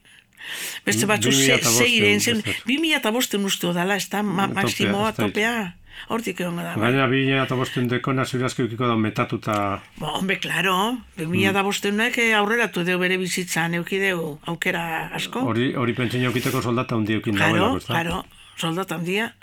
Beste 0.85 1.05
Bi- 1.05 1.11
batzu 1.11 1.31
ze, 1.31 1.59
zeiren, 1.61 2.41
mila 2.67 2.99
eta 2.99 3.11
bosten 3.11 3.45
uste 3.47 3.71
dala, 3.75 3.95
ez 3.95 4.09
da, 4.11 4.23
ma, 4.23 4.47
maksimoa, 4.51 5.13
topea. 5.15 5.73
Hortik 6.09 6.39
egon 6.41 6.55
da. 6.57 6.73
bai. 6.75 6.91
Gaina 6.91 7.07
bi 7.07 7.19
eta 7.31 7.55
bosten 7.55 7.87
dekona 7.87 8.25
zurazki 8.25 8.61
eukiko 8.63 8.87
da 8.87 8.95
metatuta 8.97 9.81
Ba, 9.99 10.07
hombre, 10.17 10.39
claro, 10.39 10.97
2000 11.17 11.53
da 11.53 11.61
bosteunak 11.63 12.17
eh, 12.17 12.33
aurreratu 12.35 12.83
deu 12.83 12.97
bere 12.99 13.17
bizitzan, 13.17 13.73
eukideu 13.75 14.39
aukera 14.45 15.07
asko. 15.13 15.39
hori 15.45 15.73
hori 15.75 15.93
pentsio 15.93 16.19
eukiteko 16.29 16.61
soldata 16.61 16.95
hundi 16.95 17.13
eukin 17.13 17.35
Claro, 17.35 17.53
dagoelako, 17.53 17.77
ezta? 17.77 17.93
claro, 17.93 18.25
soldata 18.57 18.95
handia. 18.95 19.33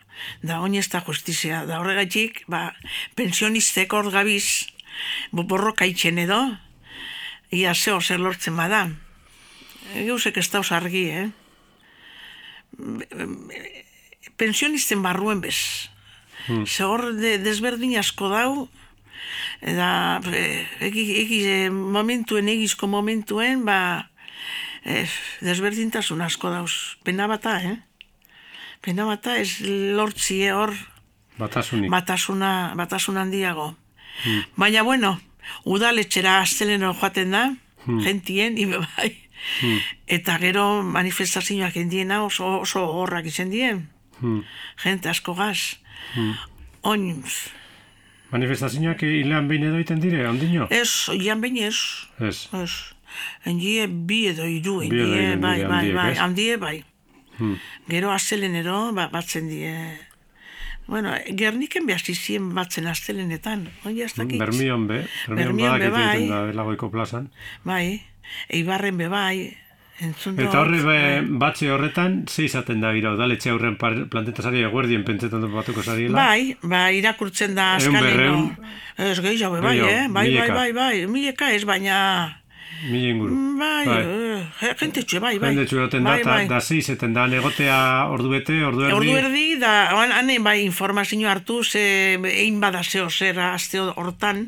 Da 0.42 0.60
oin 0.60 0.74
ez 0.74 0.88
da 0.90 1.00
justizia. 1.06 1.64
Da 1.66 1.78
horregatik, 1.80 2.42
ba, 2.48 2.72
pensionistek 3.14 3.92
hor 3.92 4.10
gabiz, 4.10 4.66
bo- 5.30 5.44
borroka 5.44 5.86
itxen 5.86 6.18
edo, 6.18 6.40
ia 7.54 7.72
zeo 7.74 8.00
zer 8.00 8.18
lortzen 8.20 8.56
bada. 8.56 8.88
Eusek 9.94 10.36
ez 10.36 10.50
dauz 10.50 10.72
argi, 10.72 11.04
eh? 11.10 11.28
Pensionisten 14.36 15.02
barruen 15.02 15.40
bez. 15.40 15.88
Hmm. 16.48 16.66
Ze 16.66 16.84
hor 16.84 17.12
de, 17.14 17.36
desberdin 17.44 17.96
asko 18.00 18.30
dau, 18.32 18.68
eta 19.60 20.20
eh, 20.32 20.64
egi, 20.88 21.04
egi, 21.22 21.40
eh, 21.46 21.70
momentuen, 21.70 22.48
egizko 22.48 22.88
momentuen, 22.88 23.64
ba, 23.68 24.08
eh, 24.84 25.06
desberdintasun 25.44 26.22
asko 26.24 26.50
dauz. 26.50 26.96
Pena 27.04 27.28
bata, 27.28 27.58
eh? 27.62 27.76
Pena 28.80 29.04
bata 29.04 29.36
ez 29.36 29.60
lortzie 29.60 30.52
hor 30.54 30.72
Batasunik. 31.38 31.90
batasuna, 31.90 32.72
batasun 32.76 33.18
handiago. 33.18 33.74
Baina, 34.56 34.82
bueno, 34.82 35.20
udaletxera 35.64 36.40
asteleno 36.40 36.94
joaten 36.94 37.30
da, 37.30 37.44
gentien, 38.02 38.58
ibe 38.64 38.80
bai. 38.82 39.12
Eta 40.06 40.38
gero 40.42 40.82
manifestazioak 40.82 41.76
endiena 41.78 42.24
oso, 42.24 42.58
oso 42.64 42.82
horrak 42.90 43.28
izan 43.30 43.50
dien. 43.50 43.86
Hmm. 44.18 44.42
Gente 44.82 45.08
asko 45.08 45.34
gaz. 45.34 45.78
Oin, 46.82 47.22
Manifestazioak 48.28 49.02
hilean 49.02 49.48
behin 49.48 49.64
edo 49.70 49.78
iten 49.80 50.00
dire, 50.00 50.26
ondino? 50.28 50.66
ez, 50.70 51.08
oian 51.08 51.40
behin 51.40 51.56
ez. 51.70 51.78
Ez. 52.20 52.48
Ez. 52.52 52.72
Endie 53.48 53.86
bi 53.88 54.26
edo 54.28 54.44
iru, 54.44 54.80
Bi 54.82 54.88
endie, 54.90 55.36
bai, 55.40 55.64
bai, 55.64 55.92
bai, 55.96 56.10
ez? 56.12 56.18
handie, 56.18 56.58
bai. 56.60 56.84
Hmm. 57.38 57.56
Gero 57.88 58.10
astelenero, 58.12 58.92
ba, 58.92 59.08
batzen 59.08 59.48
die. 59.48 59.72
Bueno, 60.88 61.12
Gerniken 61.36 61.86
behar 61.86 62.00
zizien 62.00 62.52
batzen 62.56 62.86
astelenetan. 62.88 63.66
Oin 63.84 63.98
ez 64.00 64.14
dakit. 64.16 64.38
Bermion 64.40 64.86
be, 64.88 65.02
Bermion 65.26 65.38
Bermion 65.38 65.78
be, 65.78 65.90
badak 65.90 66.54
bai. 66.54 66.78
da 66.80 66.88
plazan. 66.90 67.30
Bai, 67.64 68.02
eibarren 68.48 68.96
be 68.96 69.08
bai. 69.08 69.56
Eta 69.98 70.60
horre 70.60 70.78
be, 70.86 70.98
batxe 71.42 71.70
horretan, 71.74 72.20
ze 72.30 72.44
izaten 72.46 72.80
da 72.80 72.92
gira, 72.94 73.10
udaletxe 73.16 73.50
aurren 73.50 73.74
planteta 73.78 74.44
sari 74.46 74.62
eguerdien 74.62 75.02
pentsetan 75.04 75.42
dut 75.42 75.50
batuko 75.50 75.82
zariela. 75.82 76.14
Bai, 76.14 76.56
bai, 76.62 76.98
irakurtzen 77.00 77.56
da 77.58 77.72
Ehun 77.80 77.96
askaleno. 77.96 78.04
berrehun. 78.06 78.50
Ez 79.10 79.20
gehiago 79.24 79.56
be 79.56 79.60
bai, 79.60 79.78
eh? 79.80 80.04
Bai, 80.08 80.28
bai, 80.36 80.50
bai, 80.50 80.72
bai, 80.72 81.06
mileka 81.10 81.50
ez, 81.50 81.64
baina 81.66 81.96
Mila 82.86 83.08
inguru. 83.10 83.34
Bai, 83.58 83.86
Bai. 83.86 84.04
bai. 84.60 84.74
gente 84.78 85.02
txue, 85.02 85.18
bai, 85.18 85.38
bai. 85.42 85.48
Jende 85.50 85.64
txuroten 85.66 86.04
da, 86.04 86.12
bai, 86.12 86.20
eta 86.20 86.30
bai. 86.30 86.44
da 86.46 86.60
zeizeten 86.60 87.14
da, 87.16 87.26
negotea 87.26 87.78
ordu 88.12 88.30
bete, 88.30 88.60
ordu 88.64 88.84
erdi. 88.86 88.94
Ordu 88.94 89.16
erdi, 89.18 89.46
da, 89.58 89.72
han, 89.96 90.14
hane 90.14 90.38
bai 90.44 90.60
informazio 90.62 91.26
hartu, 91.28 91.64
ze 91.64 91.82
egin 92.14 92.60
bada 92.62 92.84
zeo 92.84 93.10
zer 93.10 93.40
aste 93.48 93.82
hortan, 93.82 94.44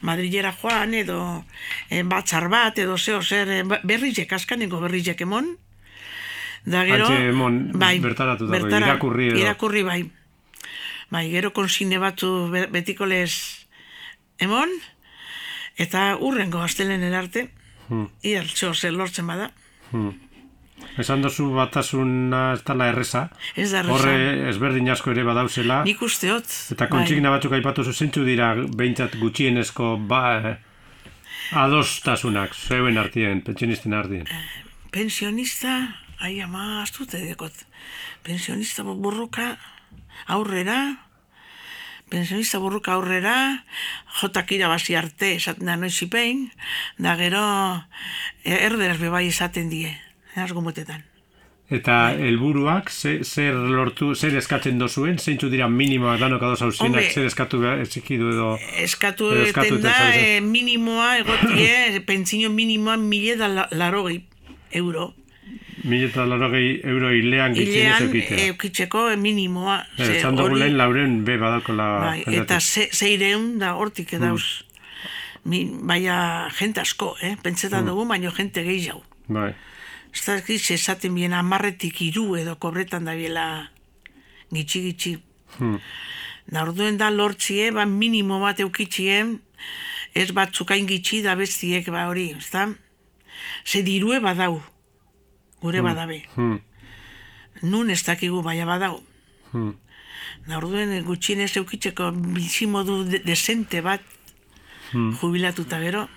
Madrilera 0.00 0.52
joan, 0.52 0.94
edo 0.94 1.44
eh, 1.90 2.02
batzar 2.04 2.48
bat, 2.48 2.78
edo 2.78 2.96
zeo 2.98 3.22
zer, 3.22 3.48
eh, 3.50 3.62
berrizek, 3.82 4.32
askaneko 4.32 4.80
berrizek 4.80 5.20
emon. 5.26 5.56
Da 6.64 6.84
gero, 6.84 7.08
emon, 7.08 7.72
bertaratu 8.02 8.46
dago, 8.46 8.68
irakurri 8.68 9.28
edo. 9.30 9.38
Irakurri 9.38 9.82
bai. 9.82 10.10
Bai, 11.10 11.30
gero 11.30 11.52
konsigne 11.56 11.98
batzu 11.98 12.50
be- 12.52 12.66
betiko 12.66 13.06
lez 13.06 13.64
emon, 14.38 14.68
eta 15.76 16.16
urrengo 16.20 16.60
astelenen 16.60 17.14
arte, 17.14 17.48
Hmm. 17.88 18.10
ia 18.22 18.42
zeo 18.44 18.74
zer 18.74 18.92
lortzen 18.92 19.26
bada. 19.26 19.50
Hmm. 19.92 20.12
Esan 20.98 21.22
dozu 21.22 21.50
batasuna 21.54 22.54
ez 22.56 22.62
dela 22.66 22.88
erreza. 22.90 23.28
Ez 23.54 23.70
da. 23.70 23.84
Horre 23.86 24.48
ezberdin 24.50 24.88
asko 24.90 25.12
ere 25.12 25.22
badauzela. 25.26 25.82
Nik 25.86 26.00
usteot. 26.02 26.48
Eta 26.74 26.86
bai. 26.86 26.90
kontsigna 26.96 27.30
batzuk 27.34 27.52
aipatu 27.58 27.84
zuzentzu 27.84 28.24
dira 28.26 28.54
behintzat 28.56 29.14
gutxienezko 29.20 29.96
ba, 30.10 30.22
eh, 30.38 30.56
adostasunak, 31.52 32.54
zeuen 32.54 32.98
artien, 32.98 33.42
pentsionisten 33.42 33.94
artien. 33.94 34.26
pensionista, 34.90 35.96
ai 36.18 36.40
ama, 36.40 36.82
astute 36.82 37.20
dekot, 37.20 37.52
pensionista 38.22 38.82
burruka 38.82 39.58
aurrera, 40.26 40.96
pensionista 42.08 42.58
burruka 42.58 42.92
aurrera, 42.92 43.64
jotak 44.20 44.50
irabazi 44.52 44.96
arte 44.96 45.34
esaten 45.36 45.66
da 45.66 45.76
noiz 45.76 45.96
ipein, 46.02 46.50
da 46.98 47.16
gero 47.20 47.44
e, 48.44 48.56
erderaz 48.56 48.98
bebai 48.98 49.26
esaten 49.28 49.68
die, 49.68 49.92
asgo 50.38 50.60
motetan. 50.60 51.02
Eta 51.68 52.14
helburuak 52.16 52.88
ze, 52.88 53.18
zer 53.24 53.52
lortu, 53.52 54.14
zer 54.16 54.32
eskatzen 54.38 54.78
dozuen, 54.80 55.18
zeintzu 55.20 55.50
dira 55.52 55.66
minimoak 55.68 56.16
danok 56.20 56.42
ados 56.46 56.62
hausienak, 56.64 57.10
zer 57.12 57.26
eskatu 57.28 57.60
ezikidu 57.74 58.30
edo... 58.32 58.46
Edo 58.56 58.84
eskatu 58.86 59.28
eten 59.42 59.82
da, 59.84 59.92
e, 60.16 60.40
minimoa 60.40 61.18
egotie, 61.18 62.00
pentsio 62.08 62.48
minimoa 62.50 62.96
mile 62.96 63.36
da 63.36 63.48
la- 63.52 63.68
larogei 63.70 64.22
euro. 64.72 65.10
Mila 65.84 66.08
eta 66.08 66.24
larogei 66.26 66.80
euro 66.88 67.12
hilean 67.12 67.52
gitxien 67.54 67.92
ez 67.92 68.00
Hilean 68.08 68.48
eukitzeko 68.48 69.04
minimoa. 69.20 69.76
ze 69.96 70.16
Esan 70.16 70.36
dugu 70.40 70.56
lehen 70.56 70.76
lauren 70.78 71.20
be 71.24 71.36
badaukola 71.38 71.86
Bai, 72.00 72.16
jendetik. 72.24 72.42
eta 72.44 72.60
ze, 72.60 72.88
zeireun 72.92 73.58
da 73.58 73.74
hortik 73.76 74.12
edauz. 74.16 74.64
Mi, 75.44 75.66
baina 75.70 76.48
jente 76.58 76.80
asko, 76.80 77.14
eh? 77.22 77.36
Pentsetan 77.42 77.86
dugu, 77.86 78.08
baina 78.08 78.32
jente 78.32 78.64
gehiago. 78.64 79.04
Bai. 79.28 79.52
Ez 80.18 80.24
da 80.26 80.34
egiz 80.40 80.72
esaten 80.74 81.14
bien 81.14 81.32
amarretik 81.32 82.00
iru 82.02 82.32
edo 82.40 82.56
kobretan 82.58 83.04
da 83.06 83.14
biela 83.14 83.44
gitxi 84.50 84.80
gitxi. 84.88 85.12
Hmm. 85.58 85.76
Da 86.50 86.64
orduen 86.64 86.98
da 86.98 87.10
lortzie, 87.14 87.70
ba 87.70 87.84
minimo 87.86 88.40
bat 88.42 88.58
eukitxien, 88.64 89.36
ez 90.18 90.32
batzuk 90.34 90.72
hain 90.74 90.88
gitxi 90.90 91.20
da 91.22 91.36
bestiek 91.38 91.86
ba 91.94 92.08
hori, 92.10 92.32
ez 92.34 92.50
da? 92.50 92.66
Ze 93.64 93.84
dirue 93.86 94.18
badau, 94.24 94.58
gure 95.62 95.84
badabe. 95.86 96.24
Hmm. 96.34 96.58
Nun 97.62 97.90
ez 97.90 98.02
dakigu 98.02 98.42
baina 98.42 98.66
badau. 98.66 98.98
Hmm. 99.52 99.76
Da 100.48 100.58
orduen 100.58 100.96
gutxienez 101.06 101.52
eukitzeko 101.62 102.10
bizimodu 102.34 103.04
de 103.04 103.22
desente 103.22 103.82
bat 103.86 104.02
Hmm. 104.90 105.12
jubilatuta 105.20 105.78
gero. 105.80 106.08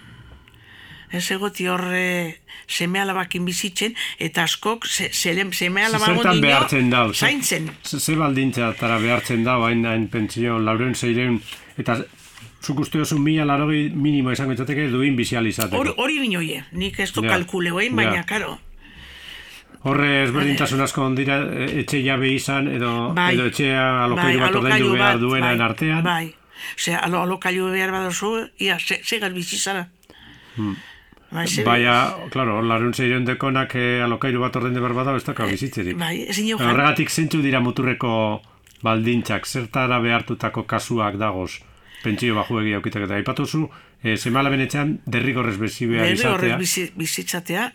Ez 1.12 1.26
egoti 1.32 1.68
horre 1.68 2.38
seme 2.68 3.02
alabakin 3.02 3.44
bizitzen, 3.46 3.96
eta 4.20 4.44
askok 4.44 4.86
se, 4.88 5.10
se, 5.14 5.34
seme 5.52 5.84
alabago 5.86 6.22
Zertan 6.22 6.42
behartzen 6.42 6.90
dau? 6.90 7.14
ze- 7.14 7.26
zaintzen. 7.26 7.70
Ze, 7.84 8.00
ze 8.00 8.16
baldintzatara 8.16 8.98
behartzen 9.00 9.44
dau, 9.44 9.64
hain, 9.66 9.86
hain 9.86 10.08
pentsio, 10.08 10.58
lauren 10.60 10.96
zeireun, 10.96 11.42
eta 11.78 11.98
zuk 12.64 12.80
uste 12.80 13.02
oso 13.02 13.18
mila 13.20 13.44
larogei 13.46 13.90
minimo 13.90 14.32
izango 14.32 14.54
izateke 14.54 14.88
duin 14.88 15.16
bizializateko. 15.16 15.78
Hori 15.82 15.94
hori 15.98 16.20
binoie, 16.20 16.64
nik 16.72 17.00
ez 17.00 17.12
du 17.14 17.24
Ja. 17.24 17.30
kalkule 17.32 17.70
hoin, 17.72 17.96
baina, 17.96 18.16
Ja. 18.16 18.24
karo, 18.24 18.60
Horre 19.84 20.24
ezberdintasun 20.28 20.82
asko 20.86 21.02
ondira 21.02 21.40
e, 21.42 21.80
etxe 21.82 22.04
jabe 22.06 22.28
izan 22.30 22.68
edo, 22.70 23.14
Bai. 23.18 23.34
edo 23.34 23.48
etxea 23.50 24.04
alokairu 24.04 24.40
bat 24.44 24.56
ordaindu 24.60 24.92
behar 24.94 25.18
duenaren 25.20 25.58
bai, 25.58 25.68
artean. 25.68 26.04
Bai, 26.04 26.36
Ose, 26.78 26.94
alo, 26.94 27.24
alokailu 27.24 27.72
behar 27.72 27.90
badozu, 27.92 28.48
ia, 28.60 28.78
se, 28.80 29.00
segar 29.04 29.34
bizizara. 29.34 29.88
Bai, 30.56 30.76
ze- 31.48 31.64
Baina, 31.64 32.14
klaro, 32.30 32.62
larun 32.62 32.94
zeireun 32.94 33.26
dekonak 33.26 33.76
eh, 33.76 34.04
alokairu 34.04 34.40
bat 34.42 34.56
ordaindu 34.56 34.82
behar 34.82 34.94
badao 34.94 35.16
ez 35.16 35.24
daka 35.24 35.46
bizitzerik. 35.46 35.98
Bai, 35.98 36.26
ezin 36.28 36.50
Baina 36.58 36.72
Horregatik 36.74 37.10
zentzu 37.10 37.42
dira 37.42 37.60
muturreko 37.60 38.42
baldintzak, 38.84 39.46
zertara 39.48 40.00
behartutako 40.00 40.64
kasuak 40.66 41.16
dagoz, 41.22 41.60
pentsio 42.04 42.36
baju 42.36 42.60
egia 42.64 42.78
aukitak 42.82 43.04
eta 43.06 43.16
aipatuzu, 43.16 43.70
e, 44.04 44.18
semala 44.18 44.50
benetxean 44.50 45.00
derrigorrez 45.06 45.58
bezi 45.62 45.86
behar 45.88 46.12
izatea. 46.12 46.58
bizi, 46.58 46.92
bizitzatea. 46.98 47.72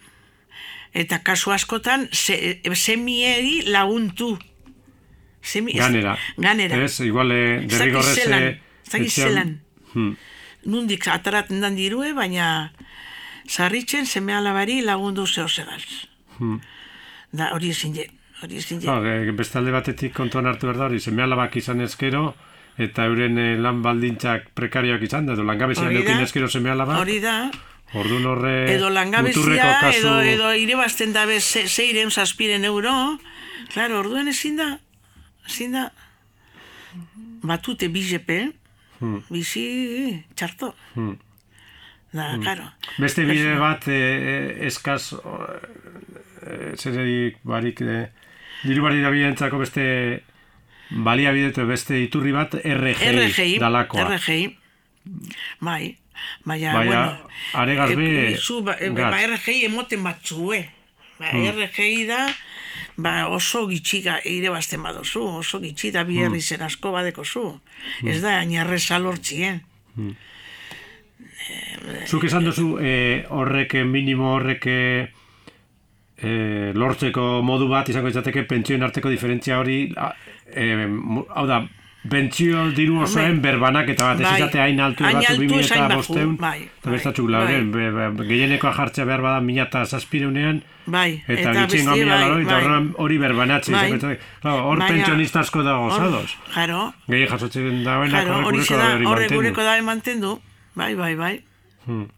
Eta 0.92 1.18
kasu 1.22 1.52
askotan, 1.52 2.08
se, 2.12 2.60
semieri 2.74 3.62
laguntu. 3.66 4.38
Semi, 5.42 5.72
Ganera. 5.78 6.16
Ganera. 6.36 6.76
Ez, 6.82 7.00
igual 7.00 7.30
eh, 7.32 7.66
derrigorrez... 7.68 8.14
zelan, 8.18 8.42
eh, 8.42 8.60
ez 8.84 8.90
dakit 8.92 9.06
etxean- 9.06 9.28
zelan. 9.28 9.60
Hmm. 9.92 10.16
Nundik 10.66 11.06
ataraten 11.08 11.60
dan 11.60 11.76
dirue, 11.76 12.12
baina 12.14 12.72
sarritzen 13.48 14.06
seme 14.06 14.34
alabari 14.34 14.80
lagundu 14.82 15.26
zeo 15.26 15.48
segaz. 15.48 15.82
Hmm. 16.38 16.60
Da, 17.32 17.50
hori 17.54 17.70
ezin 17.70 17.94
je, 17.94 18.06
hori 18.42 18.56
ezin 18.60 18.80
je. 18.80 18.88
No, 18.88 18.98
e, 19.04 19.32
beste 19.36 19.58
alde 19.58 19.72
batetik 19.74 20.14
kontuan 20.16 20.46
hartu 20.46 20.68
behar 20.68 20.78
da 20.78 20.88
hori, 20.90 21.00
seme 21.00 21.22
alabak 21.22 21.56
izan 21.56 21.80
ezkero, 21.84 22.34
eta 22.78 23.06
euren 23.08 23.38
eh, 23.38 23.54
lan 23.60 23.80
baldintzak 23.84 24.50
prekarioak 24.58 25.06
izan, 25.06 25.26
da, 25.26 25.36
edo 25.36 25.46
langabezian 25.48 25.94
eukin 25.96 26.20
ezkero 26.26 26.48
seme 26.48 26.70
alabak, 26.70 27.00
Hori 27.00 27.20
da, 27.24 27.36
orduan 27.94 28.26
horre 28.32 28.56
edo 28.74 28.90
langabezia, 28.90 29.70
kasu... 29.80 30.00
edo, 30.00 30.18
edo 30.20 30.52
irebazten 30.54 31.14
dabe 31.16 31.40
ze, 31.40 31.66
zeiren 31.68 32.10
zazpiren 32.10 32.64
euro, 32.68 32.92
claro, 33.72 34.02
orduen 34.04 34.28
ezin 34.28 34.60
da, 34.60 34.68
ezin 35.46 35.78
da, 35.78 35.90
batute 37.46 37.88
bizepe, 37.88 38.52
Hmm. 39.00 39.20
bizi 39.28 40.24
txarto. 40.36 40.72
Hmm. 40.94 41.16
Da, 42.16 42.30
claro. 42.40 42.70
Beste 43.02 43.26
bide 43.28 43.56
bat 43.60 43.84
e, 43.92 43.96
e, 43.96 44.36
eskaz 44.70 45.12
e, 45.12 46.72
zererik 46.78 47.42
barik 47.44 47.82
e, 47.82 47.98
diru 48.64 48.86
bari 48.86 49.02
dabientzako 49.04 49.60
beste 49.60 49.84
baliabide 50.90 51.50
eta 51.52 51.66
beste 51.68 51.98
iturri 52.00 52.32
bat 52.32 52.54
RGI, 52.56 53.12
RGI, 53.12 53.58
dalakoa. 53.60 54.06
RGI, 54.14 54.46
bai, 55.60 55.96
baina, 56.44 56.72
Baina, 56.72 56.84
bueno, 56.86 57.30
aregaz 57.60 57.90
be, 57.98 58.10
e, 58.32 58.36
zu, 58.38 58.62
ba, 58.64 58.78
e, 58.80 58.90
ba, 58.94 59.10
RGI 59.34 59.66
emoten 59.70 60.06
batzue, 60.06 60.62
ba, 61.18 61.32
Hmm. 61.32 61.48
RGI 61.56 62.06
da, 62.08 62.26
ba, 62.96 63.26
oso 63.32 63.66
gitxiga 63.68 64.18
ire 64.28 64.50
bazten 64.52 64.82
badozu, 64.84 65.22
oso 65.40 65.60
gitxi 65.60 65.90
da 65.92 66.04
bi 66.04 66.20
herri 66.20 66.40
zen 66.40 66.62
asko 66.62 66.92
badeko 66.92 67.24
zu. 67.24 67.44
Ez 68.04 68.20
da, 68.22 68.38
ainarre 68.42 68.78
salortzien. 68.78 69.62
Zuk 72.06 72.24
esan 72.24 72.44
duzu 72.44 72.76
e, 72.82 73.24
horrek 73.30 73.74
minimo 73.86 74.34
horrek 74.34 74.66
e, 74.66 74.80
e, 76.18 76.72
lortzeko 76.74 77.42
modu 77.46 77.68
bat 77.70 77.88
izango 77.88 78.10
izateke 78.12 78.44
pentsioen 78.48 78.82
arteko 78.82 79.12
diferentzia 79.12 79.58
hori 79.60 79.78
e, 80.52 80.86
mu- 80.86 81.26
hau 81.34 81.46
da 81.46 81.62
pentsio 82.10 82.68
diru 82.70 83.00
osoen 83.02 83.40
berbanak 83.42 83.88
eta 83.90 84.12
bat 84.12 84.20
ez 84.20 84.26
Bai. 84.26 84.60
hain 84.62 84.80
altu 84.80 85.04
altu 85.04 85.38
bimila 85.40 85.60
ez 85.60 85.70
eta 85.72 85.88
bosteun 85.96 86.36
bai, 86.38 86.60
eta 86.62 86.88
bai, 86.90 86.92
bestatzuk 86.94 87.30
lauren 87.30 87.70
bai. 87.72 87.90
be, 87.90 88.10
be, 88.14 88.26
gehieneko 88.28 88.72
jartzea 88.76 89.04
behar 89.08 89.22
bada 89.24 89.40
mila 89.40 89.66
eta 89.66 89.84
zazpireunean 89.84 90.62
Bai, 90.86 91.22
eta, 91.26 91.40
eta 91.40 91.52
gitxien 91.62 91.86
beste, 91.86 92.04
mila 92.04 92.14
bai, 92.14 92.22
laro, 92.22 92.38
eta 92.40 92.52
bai. 92.52 92.62
horren 92.62 92.90
hori 93.02 93.18
berbanatzen 93.18 93.74
Bai. 93.74 93.98
bai. 93.98 94.18
hor 94.52 94.78
pentsionista 94.86 95.40
asko 95.40 95.62
dago 95.66 95.90
zadoz 95.90 96.30
gehien 97.08 97.28
jasotzen 97.28 97.86
horrek 97.86 98.20
hori 98.46 98.62
gureko 99.34 99.62
da, 99.62 99.72
hori 99.74 99.82
mantendu. 99.82 100.38
Bai, 100.76 100.94
bai, 100.94 101.14
bai. 101.16 101.34
Hmm. 101.86 102.08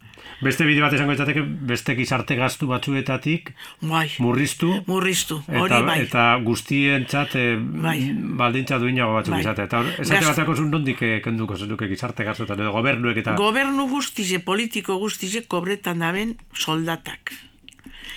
Beste 0.41 0.65
bide 0.65 0.81
bat 0.81 0.93
esango 0.97 1.13
izateke 1.13 1.43
beste 1.69 1.93
gizarte 1.95 2.35
gastu 2.35 2.65
batzuetatik 2.67 3.51
Bai, 3.85 4.07
murriztu 4.19 4.71
murriztu, 4.87 5.37
hori 5.47 5.69
eta, 5.69 5.81
bai. 5.85 5.97
eta 6.07 6.23
guztientzat 6.43 7.35
e, 7.37 7.43
Bai. 7.59 7.99
baldintza 8.41 8.79
duinago 8.81 9.13
batzuk 9.13 9.35
Bai. 9.35 9.41
izatea. 9.45 9.65
Eta 9.69 9.79
hor, 9.83 9.91
esate 9.93 10.15
Gast- 10.19 10.31
batako 10.33 10.55
zun 10.57 10.71
nondik 10.73 11.01
eh, 11.05 11.21
kenduko 11.23 11.55
zenuke 11.55 11.87
gizarte 11.87 12.25
gastuetan 12.27 12.59
edo 12.65 12.71
gobernuek 12.75 13.21
eta 13.21 13.35
Gobernu 13.39 13.87
guztize, 13.93 14.39
politiko 14.39 14.97
guztize, 14.97 15.45
kobretan 15.47 15.99
daben 15.99 16.35
soldatak. 16.53 17.31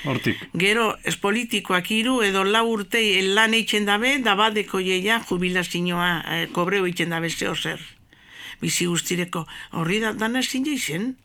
hortik. 0.05 0.41
Gero, 0.59 0.97
ez 1.05 1.15
politikoak 1.17 1.87
hiru 1.95 2.23
edo 2.27 2.43
lau 2.45 2.65
urtei 2.73 3.21
lan 3.35 3.53
eitzen 3.55 3.85
dabe, 3.87 4.17
da 4.25 4.35
badeko 4.35 4.81
jeia 4.81 5.21
jubilazioa 5.29 6.09
eh, 6.27 6.47
kobreo 6.53 6.87
eitzen 6.87 7.11
dabe 7.11 7.31
zeo 7.31 7.55
zer. 7.55 7.79
Bizi 8.63 8.87
guztireko. 8.87 9.45
Horri 9.79 10.01
da, 10.03 10.13
dana 10.15 10.41
ezin 10.41 10.65
jeizen. 10.65 11.17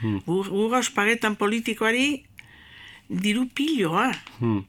Hmm. 0.00 0.20
Gu, 0.26 0.70
pagetan 0.94 1.36
politikoari 1.36 2.24
diru 3.08 3.48
piloa. 3.54 4.12
Hmm. 4.38 4.64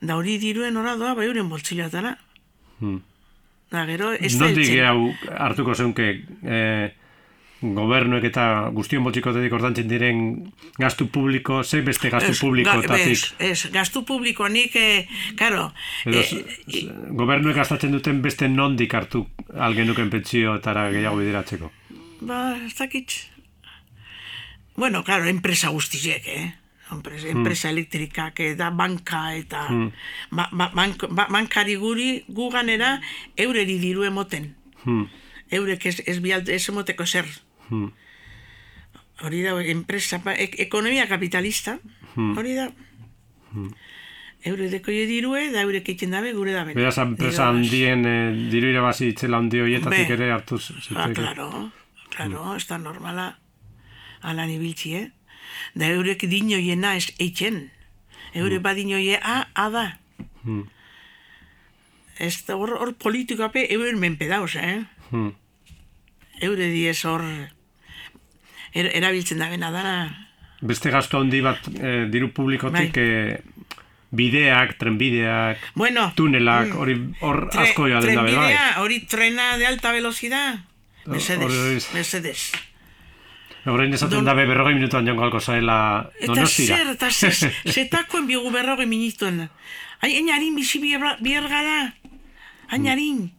Da 0.00 0.16
hori 0.16 0.38
diruen 0.38 0.76
ora 0.76 0.96
doa 0.96 1.14
bai 1.14 1.26
euren 1.26 1.48
boltzilatara. 1.48 2.16
Hmm. 2.78 3.02
Da 3.70 3.84
gero, 3.86 4.12
ez 4.12 4.32
da 4.38 4.48
Nondik 4.48 4.72
hau 4.82 5.12
hartuko 5.38 5.74
zeunke 5.74 6.06
eh, 6.42 6.90
gobernuek 7.60 8.24
eta 8.24 8.70
guztion 8.72 9.04
botxikotetik 9.04 9.52
ordantzen 9.52 9.88
diren 9.88 10.52
gastu 10.78 11.06
publiko, 11.12 11.62
ze 11.64 11.82
beste 11.82 12.08
gastu 12.10 12.30
Ez, 12.30 12.40
publikotatik. 12.40 12.96
ga- 12.96 13.04
Ez, 13.04 13.64
ez, 13.64 13.70
gastu 13.72 14.04
publiko 14.04 14.48
nik, 14.48 14.74
eh, 14.76 15.06
karo, 15.36 15.72
Edo, 16.06 16.18
eh, 16.20 16.24
z- 16.66 16.86
gobernuek 17.10 17.56
gastatzen 17.56 17.92
duten 17.92 18.22
beste 18.22 18.48
nondik 18.48 18.94
hartu 18.94 19.26
algenuken 19.58 20.08
pentsioetara 20.10 20.90
gehiago 20.90 21.16
bideratzeko. 21.18 21.70
ba, 22.20 22.56
ez 22.66 22.74
dakit. 22.76 23.12
Bueno, 24.76 25.02
claro, 25.04 25.24
enpresa 25.26 25.68
guztiek, 25.68 26.22
eh? 26.26 26.54
Enpresa, 26.90 27.28
enpresa 27.28 27.70
elektrikak 27.70 28.40
eta 28.40 28.70
banka 28.70 29.34
eta 29.36 29.68
ba, 30.30 30.48
ba, 30.52 30.70
bank, 30.74 31.04
ba, 31.10 31.26
bankari 31.30 31.76
guri 31.76 32.24
guganera 32.28 33.00
eureri 33.36 33.78
diru 33.78 34.02
emoten. 34.04 34.54
Hmm. 34.84 35.06
Eurek 35.50 35.86
ez, 35.86 36.00
ez, 36.06 36.18
bialt, 36.20 36.48
ez 36.48 36.68
emoteko 36.68 37.06
zer. 37.06 37.26
Hmm. 37.70 37.90
Hori 39.22 39.42
da, 39.44 39.52
enpresa, 39.62 40.18
ba, 40.24 40.32
ek, 40.32 40.54
ekonomia 40.64 41.06
kapitalista, 41.08 41.78
hori 42.16 42.54
da. 42.56 42.70
Eure 44.48 44.70
deko 44.72 44.90
je 44.94 45.02
dirue, 45.04 45.50
da 45.52 45.60
eurek 45.66 45.88
egiten 45.92 46.14
dabe, 46.16 46.30
gure 46.32 46.54
dabe. 46.56 46.72
Beraz, 46.74 46.96
enpresa 47.02 47.50
handien 47.50 48.06
eh, 48.08 48.30
diru 48.52 48.70
irabazi 48.72 49.10
itzela 49.12 49.36
handi 49.36 49.60
horietatik 49.60 50.14
ere 50.16 50.30
hartu 50.32 50.56
z- 50.58 50.94
Ah, 50.96 51.10
claro, 51.12 51.70
claro, 52.08 52.54
ez 52.56 52.64
da 52.66 52.78
normala 52.80 53.26
alan 54.22 54.48
ibiltzi, 54.50 54.94
eh? 54.96 55.10
Da 55.74 55.90
eurek 55.92 56.24
dinoiena 56.30 56.94
ez 56.96 57.10
eitzen. 57.20 57.66
Eure 58.32 58.58
mm. 58.58 58.62
badinoie, 58.64 59.18
a, 59.20 59.42
a 59.54 59.68
da. 59.70 59.84
Hmm. 60.44 60.64
Ez 62.18 62.46
da 62.46 62.56
hor, 62.56 62.72
hor 62.80 62.94
politikoape 62.94 63.66
euren 63.74 63.98
menpe 64.00 64.28
dauz, 64.30 64.54
eh? 64.56 64.80
Hmm. 65.10 65.34
Eure 66.40 66.70
diez 66.72 66.96
hor 67.04 67.20
er, 68.74 68.90
erabiltzen 68.96 69.38
da 69.38 69.48
bena 69.48 69.70
dana. 69.70 70.26
Beste 70.60 70.90
gastu 70.90 71.16
handi 71.18 71.40
bat 71.40 71.58
eh, 71.80 72.06
diru 72.12 72.28
publikotik 72.36 72.96
eh, 73.00 73.38
bideak, 74.12 74.74
trenbideak, 74.78 75.58
Bueno, 75.74 76.12
tunelak, 76.16 76.74
hori 76.74 76.96
hor 77.20 77.48
asko 77.54 77.86
joa 77.88 78.00
den 78.02 78.14
dabe 78.18 78.32
bai. 78.34 78.50
trenbidea, 78.50 78.80
hori 78.82 79.00
trena 79.06 79.56
de 79.58 79.66
alta 79.66 79.92
velocidad. 79.92 80.58
Mercedes, 81.06 81.46
hori- 81.46 81.94
Mercedes. 81.94 82.50
Horrein 83.64 83.92
esaten 83.92 84.24
dabe 84.24 84.46
berrogei 84.48 84.74
minutuan 84.74 85.04
joango 85.06 85.24
alko 85.26 85.40
zaela 85.40 86.10
Eta 86.18 86.32
donostira. 86.32 86.76
zer, 86.78 86.90
eta 86.94 87.10
zer, 87.10 87.52
zetakoen 87.74 88.26
biogu 88.26 88.50
berroge 88.50 88.86
minituen. 88.86 89.48
Ai, 90.00 90.14
einarin 90.16 90.54
bizi 90.56 90.80
bier- 90.80 91.18
biergara. 91.20 91.92
Ainarin. 92.72 93.30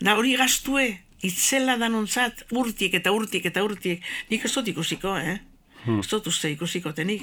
Da 0.00 0.14
hori 0.16 0.36
gaztue, 0.36 1.00
itzela 1.26 1.76
danontzat, 1.80 2.44
urtiek 2.50 2.94
eta 3.00 3.12
urtiek 3.12 3.44
eta 3.50 3.62
urtiek. 3.66 4.02
Nik 4.30 4.44
ez 4.44 4.52
dut 4.54 4.68
ikusiko, 4.72 5.16
eh? 5.18 5.38
Hmm. 5.84 6.00
Ez 6.02 6.08
dut 6.10 6.26
uste 6.26 6.50
ikusiko 6.50 6.92
tenik. 6.92 7.22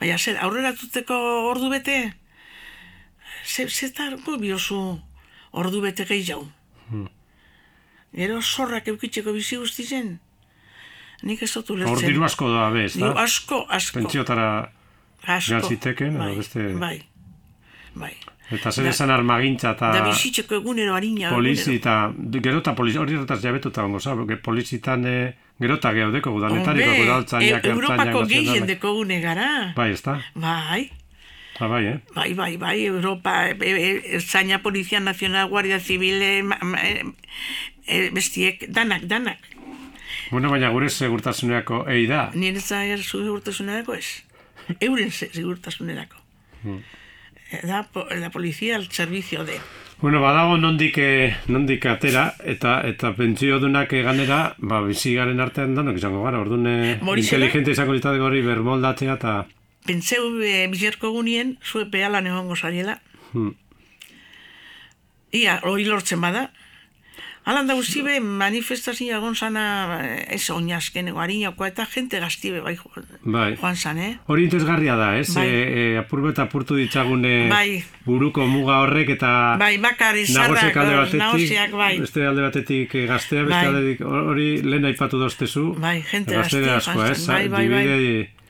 Baina 0.00 0.18
zer, 0.18 0.36
aurrera 0.44 0.72
tuteko 0.76 1.14
ordu 1.50 1.70
bete, 1.72 2.12
ze, 3.46 3.66
zetarko 3.68 4.36
biozu 4.42 4.80
ordu 5.52 5.80
bete 5.84 6.04
gehi 6.08 6.24
jau. 6.26 6.42
Hmm. 6.90 7.06
Gero 8.14 8.40
zorrak 8.42 8.88
eukitzeko 8.92 9.32
bizi 9.34 9.56
guzti 9.58 9.84
zen. 9.86 10.18
Nik 11.24 11.42
ez 11.42 11.52
dut 11.54 11.70
Hor 11.70 11.76
ulertzen. 11.78 12.08
diru 12.10 12.24
asko 12.26 12.48
da 12.52 12.68
be, 12.70 12.84
ez 12.84 12.92
Diru 12.94 13.12
da? 13.14 13.22
asko, 13.24 13.64
asko. 13.68 13.98
Pentsiotara 14.00 14.48
Asko. 15.24 15.50
joan 15.54 15.62
ziteken, 15.70 16.10
edo 16.14 16.18
bai, 16.18 16.34
beste- 16.36 16.74
Bai, 16.78 16.98
bai. 17.94 18.12
Eta 18.52 18.70
zer 18.72 18.86
esan 18.90 19.10
armagintza 19.10 19.70
eta 19.72 19.88
Da 19.94 20.02
bizitzeko 20.04 20.54
egunero 20.56 20.94
harina. 20.94 21.30
polizi 21.30 21.76
eta 21.76 22.12
gero 22.42 22.58
eta 22.58 22.74
polizi, 22.74 22.98
hori 22.98 23.14
horretaz 23.16 23.40
jabetuta 23.42 23.82
gongo, 23.82 24.26
que 24.26 24.36
polizitan 24.36 25.06
eh, 25.06 25.34
gero 25.60 25.74
eta 25.74 25.92
geodeko 25.94 26.30
gudanetariko 26.32 26.90
gudaltzainak, 26.98 27.64
e- 27.64 27.70
Europako 27.70 28.26
gehien 28.26 28.66
deko 28.66 28.92
gune 28.94 29.20
gara. 29.20 29.72
Bai, 29.76 29.90
ez 29.92 30.02
da? 30.02 30.20
Bai, 30.34 30.90
Ah, 31.60 31.68
bai, 31.68 31.84
eh? 31.86 32.00
bai, 32.16 32.34
bai, 32.34 32.56
bai, 32.56 32.84
Europa, 32.84 33.48
e, 33.48 33.54
e, 33.62 34.16
Ertzaina, 34.16 34.58
Polizia 34.60 34.98
Nazional, 34.98 35.48
Guardia 35.48 35.78
Civil, 35.78 36.20
e, 36.20 36.42
ma- 36.42 36.58
ma- 36.62 36.82
e, 36.82 37.04
e, 37.86 38.10
bestiek, 38.10 38.66
danak, 38.68 39.02
danak. 39.06 39.38
Bueno, 40.32 40.50
baina 40.50 40.68
gure 40.70 40.88
segurtasunerako 40.90 41.84
ei 41.88 42.06
da. 42.10 42.30
Nire 42.34 42.58
zaher 42.60 42.98
segurtasunerako 43.04 43.94
ez. 43.94 44.24
Euren 44.80 45.12
se- 45.12 45.30
segurtasunerako. 45.32 46.16
Hmm. 46.64 46.80
Da, 47.62 47.88
la 48.16 48.30
policía 48.30 48.76
al 48.76 48.90
servicio 48.90 49.44
de... 49.44 49.60
Bueno, 50.00 50.20
badago 50.20 50.56
nondik, 50.58 50.98
eh, 50.98 51.36
nondik 51.46 51.86
atera, 51.86 52.34
eta 52.44 52.80
eta 52.84 53.14
pentsio 53.16 53.60
dunak 53.62 53.92
ganera, 54.04 54.54
ba, 54.58 54.80
bizi 54.82 55.14
garen 55.14 55.40
artean 55.40 55.74
danok 55.74 55.96
izango 55.96 56.24
gara, 56.24 56.40
orduan 56.42 56.66
eh, 56.66 56.98
inteligente 57.16 57.72
izango 57.72 57.94
litzateko 57.94 58.26
hori 58.26 58.42
bermoldatzea, 58.42 59.14
eta 59.14 59.36
Pentseu 59.84 60.40
e, 60.40 60.66
bizerko 60.72 61.10
gunien, 61.12 61.58
zue 61.62 61.84
pealan 61.92 62.26
egongo 62.26 62.56
zariela. 62.56 62.98
hmm, 63.32 63.52
Ia, 65.34 65.58
hori 65.66 65.84
lortzen 65.84 66.20
bada. 66.22 66.48
Alan 67.44 67.66
da 67.68 67.74
guztibe 67.76 68.14
manifestazioa 68.24 69.18
egon 69.18 69.34
zana 69.36 69.64
eh, 70.00 70.36
ez 70.36 70.46
oinazkeneko 70.50 71.20
harinako 71.20 71.66
eta 71.66 71.84
jente 71.92 72.16
gaztibe 72.22 72.62
bai, 72.64 72.72
bai. 73.20 73.50
joan 73.60 73.76
zan, 73.76 73.98
eh? 74.00 74.14
Hori 74.32 74.46
interesgarria 74.46 74.94
da, 74.96 75.10
ez? 75.20 75.26
Bai. 75.36 75.44
E, 75.48 75.58
e, 75.82 75.98
apurbe 76.00 76.30
eta 76.32 76.46
apurtu 76.48 76.78
ditzagune 76.80 77.34
Bai. 77.50 77.82
buruko 78.06 78.46
muga 78.48 78.78
horrek 78.86 79.12
eta 79.18 79.32
Bai, 79.60 79.76
bakar 79.82 80.16
izarrak, 80.16 80.76
alde 80.76 80.96
batetik, 80.96 81.20
nagusiak, 81.20 81.74
bai. 81.76 81.90
beste 82.00 82.24
alde 82.26 82.46
batetik 82.46 82.94
eh, 82.94 83.04
gaztea, 83.12 83.42
beste 83.44 83.60
Bai. 83.60 83.74
aldetik 83.74 84.00
hori 84.08 84.48
lehen 84.64 84.88
aipatu 84.88 85.20
doztezu. 85.20 85.74
Bai, 85.84 85.98
jente 86.02 86.34
Gazte 86.40 86.64
gaztea, 86.64 86.96
bai, 86.96 87.48
bai, 87.48 87.68
bai. 87.68 87.84
Dibide- 87.84 88.43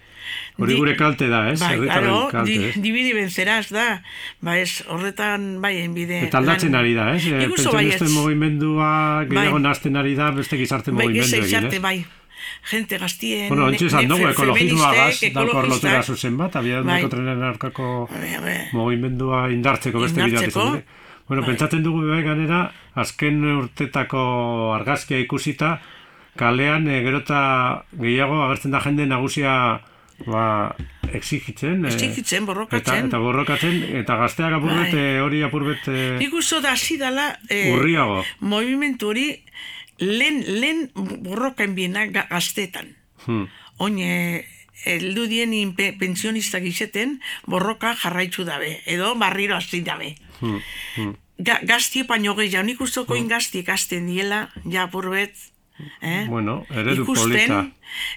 Hori 0.59 0.77
gure 0.79 0.93
kalte 0.95 1.27
da, 1.29 1.49
ez? 1.51 1.59
Bai, 1.59 1.89
aro, 1.91 2.29
kalte, 2.31 2.47
di, 2.47 2.59
ez? 2.69 2.75
dibidi 2.79 3.13
benzeraz 3.17 3.69
da. 3.75 4.03
Ba 4.41 4.57
ez, 4.61 4.85
horretan, 4.87 5.61
bai, 5.61 5.73
enbide. 5.83 6.21
Eta 6.29 6.39
aldatzen 6.39 6.75
ari 6.79 6.93
da, 6.95 7.09
ez? 7.17 7.25
Nik 7.27 7.57
uste 7.57 7.73
baietz. 7.75 7.97
Pentsionisten 7.99 8.13
mugimendua 8.15 8.91
gehiago 9.27 9.59
Bai. 9.59 9.63
nazten 9.67 9.97
ari 9.99 10.15
da 10.15 10.31
beste 10.31 10.57
gizarte 10.61 10.93
Bai, 10.95 11.09
mugimendu 11.09 11.41
ez 11.41 11.51
egin, 11.51 11.67
ez? 11.73 11.81
bai. 11.83 11.97
Gente 12.71 12.99
gaztien, 13.01 13.49
Bueno, 13.49 13.65
ontsi 13.67 13.87
esan 13.87 14.07
dugu, 14.09 14.29
ekologismoagaz, 14.29 15.21
daukor 15.33 15.65
ekologistak. 15.65 15.93
lotura 15.93 16.03
zuzen 16.03 16.37
bat, 16.37 16.57
abian 16.57 16.85
Bai. 16.87 17.01
dako 17.01 17.09
trenen 17.17 17.43
arkako 17.43 18.09
Bai, 18.13 18.35
bai. 18.45 18.59
mugimendua 18.73 19.49
indartzeko 19.51 20.01
beste 20.05 20.21
bidea 20.23 20.39
Indartzeko. 20.45 20.61
izan 20.61 20.73
dute. 20.79 20.85
Bueno, 21.27 21.43
pentsatzen 21.47 21.83
dugu 21.83 22.03
bai 22.07 22.23
ganera, 22.23 22.71
azken 22.95 23.43
urtetako 23.57 24.75
argazkia 24.75 25.19
ikusita, 25.19 25.81
kalean 26.37 26.87
e, 26.87 27.01
gero 27.03 27.19
eta 27.25 27.85
gehiago 27.97 28.43
agertzen 28.45 28.71
da 28.77 28.81
jende 28.85 29.07
nagusia 29.07 29.81
ba, 30.27 30.75
exigitzen. 31.13 31.85
eh, 31.85 31.93
Exigitzen, 31.93 32.47
borrokatzen. 32.47 32.95
Eta, 32.97 33.07
eta 33.07 33.19
borrokatzen, 33.19 33.83
eta 34.01 34.17
gazteak 34.17 34.53
apurbet, 34.59 34.93
Bai. 34.93 35.01
eh, 35.17 35.21
hori 35.21 35.43
apurbet 35.43 35.89
eh, 35.89 36.17
Nik 36.19 36.33
uste 36.35 36.61
da 36.61 36.73
hasi 36.73 36.97
dala 36.97 37.39
eh, 37.49 37.73
urriago. 37.75 38.25
movimentu 38.41 39.09
hori 39.09 39.45
lehen, 39.99 40.43
lehen 40.61 40.91
borrokan 40.95 41.75
biena 41.75 42.07
ga- 42.07 42.27
gaztetan. 42.31 42.97
Hmm. 43.27 43.47
Oin, 43.79 43.99
eh, 43.99 44.45
heldu 44.85 45.27
dien 45.27 45.75
pe, 45.75 45.93
pensionistak 45.99 46.63
izeten 46.65 47.21
borroka 47.47 47.95
jarraitzu 47.97 48.45
dabe, 48.45 48.81
edo 48.87 49.15
barriro 49.15 49.57
hasi 49.57 49.81
dabe. 49.83 50.17
Hmm. 50.41 50.61
Hmm. 50.97 51.15
Ga, 51.39 51.59
gaztie 51.67 52.05
paino 52.05 52.35
gehiago, 52.37 52.67
nik 52.67 52.81
uste 52.81 53.03
koin 53.07 53.27
gaztiek 53.29 53.69
azten 53.69 54.07
diela, 54.07 54.51
ja 54.71 54.87
purbet, 54.91 55.35
eh? 56.01 56.27
Bueno, 56.29 56.65
eredu 56.71 57.03
Ikusten, 57.03 57.31
polita. 57.31 57.67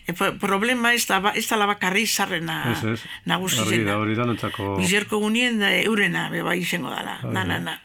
e, 0.08 0.14
pro- 0.14 0.38
problema 0.38 0.94
ez 0.94 1.08
da, 1.08 1.20
ba- 1.20 1.34
ez 1.36 1.48
da 1.50 1.66
bakarri 1.66 2.06
zarrena 2.08 2.72
Ez, 2.72 2.84
ez. 2.84 3.02
nagusi 3.26 3.60
Argi 3.62 3.84
da, 3.84 3.98
hori 3.98 4.16
da 4.16 4.26
notzako... 4.26 4.78
Bizerko 4.78 5.20
gunien 5.20 5.60
da 5.60 5.74
eurena, 5.76 6.30
beba 6.30 6.56
izango 6.56 6.90
dala, 6.90 7.20
na, 7.24 7.44
na, 7.44 7.60
na. 7.60 7.80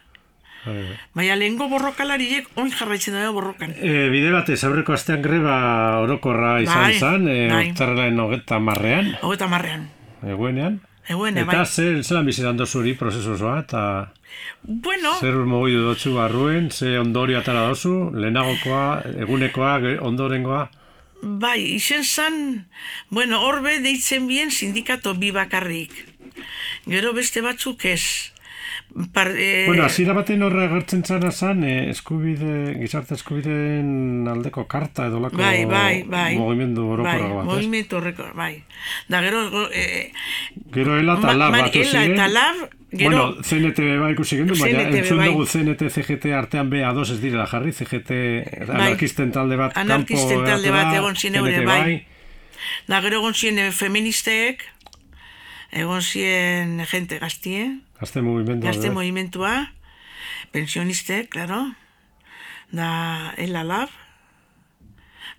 Bai, 0.63 0.95
Baina 1.13 1.35
lehengo 1.35 1.67
borrokalariek 1.67 2.45
oin 2.55 2.71
jarraitzen 2.71 3.13
dago 3.17 3.33
borrokan. 3.35 3.73
E, 3.75 4.07
bide 4.13 4.29
batez, 4.31 4.61
aurreko 4.63 4.93
astean 4.95 5.21
greba 5.21 5.99
orokorra 5.99 6.61
izan 6.63 6.85
Bai, 6.85 6.93
zen, 6.99 7.27
e, 7.27 7.49
bai. 7.51 8.15
hogeta 8.19 8.59
marrean, 8.59 9.17
Hogeta 9.21 9.47
marrean. 9.51 9.89
eguenean. 10.23 10.79
Eguen, 11.07 11.37
Eta 11.37 11.45
bai. 11.45 11.65
zer, 11.65 12.03
zelan 12.03 12.25
bizitan 12.25 12.57
zuri 12.65 12.93
prozesu 12.95 13.33
osoa, 13.33 13.59
eta 13.59 14.13
Bueno, 14.63 15.11
zer 15.19 15.35
mogidu 15.45 15.83
dotzu 15.89 16.13
barruen, 16.15 16.71
ze 16.71 16.97
ondorio 16.99 17.39
atara 17.39 17.67
dozu, 17.67 18.11
lehenagokoa, 18.13 19.01
egunekoa, 19.19 19.79
ondorengoa. 20.01 20.69
bai, 21.21 21.75
izen 21.75 22.03
zan, 22.03 22.67
bueno, 23.09 23.41
horbe 23.41 23.79
deitzen 23.79 24.27
bien 24.27 24.51
sindikato 24.51 25.13
bi 25.15 25.31
bakarrik. 25.31 25.91
Gero 26.87 27.13
beste 27.13 27.41
batzuk 27.41 27.85
ez. 27.85 28.32
Par, 29.11 29.31
e, 29.35 29.65
Bueno, 29.65 29.85
azira 29.87 30.13
baten 30.13 30.43
horre 30.45 30.67
agertzen 30.67 31.01
zara 31.03 31.31
zan, 31.31 31.63
eh, 31.63 31.89
eskubide, 31.89 32.75
gizarte 32.77 33.15
eskubideen 33.15 34.27
aldeko 34.29 34.67
karta 34.69 35.07
edo 35.09 35.19
lako 35.19 35.37
Bai, 35.39 35.65
bai, 35.65 36.03
bai. 36.03 36.35
mogimendu 36.37 36.83
bai, 36.85 36.93
orokorra 36.93 37.29
bat, 37.33 37.41
ez? 37.41 37.47
movimendu 37.49 37.97
horreko, 37.97 38.27
bai. 38.37 38.63
Da 39.09 39.21
gero, 39.25 39.49
go- 39.49 39.69
e, 39.73 40.11
Gero 40.71 40.99
ela 40.99 41.15
eta 41.17 41.33
lab 41.33 41.51
batu 41.57 41.81
ela 41.81 42.03
eta 42.05 42.27
lab, 42.27 42.55
gero, 42.91 43.09
Bueno, 43.09 43.41
CNTB 43.41 43.97
bai 44.03 44.11
ikusi 44.13 44.37
gendu, 44.37 44.53
baina 44.61 44.83
entzun 44.85 45.17
bai. 45.17 45.29
dugu 45.31 45.47
CNT, 45.47 45.89
CGT 45.89 46.33
artean 46.37 46.69
B 46.69 46.83
ados 46.85 47.09
ez 47.09 47.19
direla 47.19 47.47
jarri, 47.47 47.71
CGT 47.73 48.11
Bai. 48.67 48.75
anarkisten 48.77 49.31
talde 49.31 49.55
bat 49.57 49.75
Anarkisten 49.75 50.45
talde 50.45 50.69
bat 50.69 50.93
egon 50.93 51.15
ziren 51.15 51.41
eure, 51.41 51.55
CNT 51.57 51.65
bai. 51.65 52.05
da 52.87 53.01
gero 53.01 53.17
egon 53.23 53.33
ziren 53.33 53.57
eh, 53.57 53.71
feministeek, 53.71 54.61
egon 55.71 56.01
ziren 56.05 56.85
gente 56.85 57.17
gaztie, 57.17 57.79
Gazte 58.03 58.21
mugimendu. 58.21 58.67
gazte 58.67 58.89
bai. 58.89 58.95
movimentua, 58.97 59.71
pensionistek, 60.51 61.29
claro, 61.31 61.71
da 62.71 63.33
ela 63.37 63.63
lab. 63.63 63.89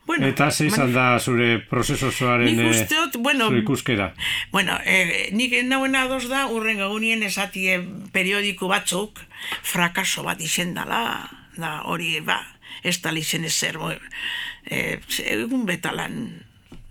Bueno, 0.06 0.26
Eta 0.26 0.50
ze 0.50 0.66
izan 0.66 0.92
da 0.92 1.18
zure 1.18 1.58
prozeso 1.68 2.08
osoaren 2.08 2.48
Nik 2.48 2.58
eh, 2.60 2.70
uste 2.70 2.96
dut, 2.96 3.16
bueno, 3.24 3.48
zure 3.48 3.60
ikuskera. 3.60 4.10
Bueno, 4.52 4.78
eh, 4.84 5.28
nik 5.32 5.52
nauen 5.68 5.96
ados 5.96 6.28
da, 6.28 6.46
urren 6.52 6.80
gaunien 6.80 7.22
esatie 7.24 7.78
periodiko 8.12 8.68
batzuk, 8.68 9.20
frakaso 9.62 10.24
bat 10.24 10.40
izendala, 10.40 11.28
da 11.56 11.74
hori, 11.84 12.18
ba, 12.24 12.40
ez 12.82 12.96
da 13.04 13.12
lizen 13.12 13.44
ezer, 13.44 13.76
eh, 14.64 15.00
egun 15.36 15.64
betalan, 15.68 16.20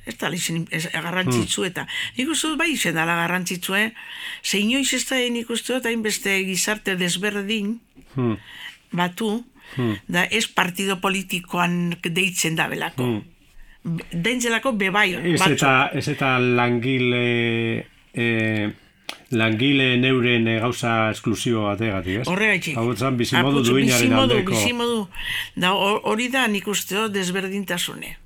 ez 0.05 0.17
da 0.17 0.29
lizen 0.29 0.67
ez- 0.71 0.89
garrantzitsu 0.91 1.63
eta 1.65 1.87
nik 2.17 2.29
uste 2.29 2.47
dut 2.47 2.57
bai 2.59 2.71
izendala 2.73 3.15
garrantzitsu, 3.21 3.75
eh? 3.75 3.91
Ze 4.43 4.57
inoiz 4.59 4.93
ez 4.93 5.05
da 5.09 5.15
nik 5.29 5.49
uste 5.49 5.73
dut 5.73 5.85
hainbeste 5.85 6.43
gizarte 6.45 6.95
desberdin, 6.95 7.79
Hmm. 8.15 8.37
batu, 8.91 9.43
da 10.07 10.23
ez 10.29 10.47
partido 10.47 10.99
politikoan 11.01 11.95
deitzen 12.03 12.55
da 12.55 12.67
belako. 12.67 13.03
Hmm. 13.03 13.21
Dentzelako 14.13 14.71
bebai 14.79 15.13
Ez 15.33 15.41
eta, 15.41 15.89
ez 15.93 16.07
eta 16.07 16.37
langile... 16.39 17.85
Eh, 18.13 18.69
langile 19.33 19.97
neuren 19.97 20.47
eh, 20.47 20.59
gauza 20.61 21.09
esklusibo 21.11 21.63
bategatik, 21.65 22.19
ez? 22.21 22.27
Horregatik. 22.29 22.77
Hau 22.77 22.93
zan 22.95 23.17
bizimodu 23.17 23.63
duinaren 23.65 24.01
bizimodu, 24.03 24.35
aldeko. 24.37 24.51
bizimodu. 24.53 24.99
Da, 25.55 25.71
hor- 25.73 26.01
hori 26.03 26.27
da 26.29 26.45
nik 26.47 26.67
uste 26.67 26.95
dut 26.95 27.11
desberdintasune. 27.15 28.17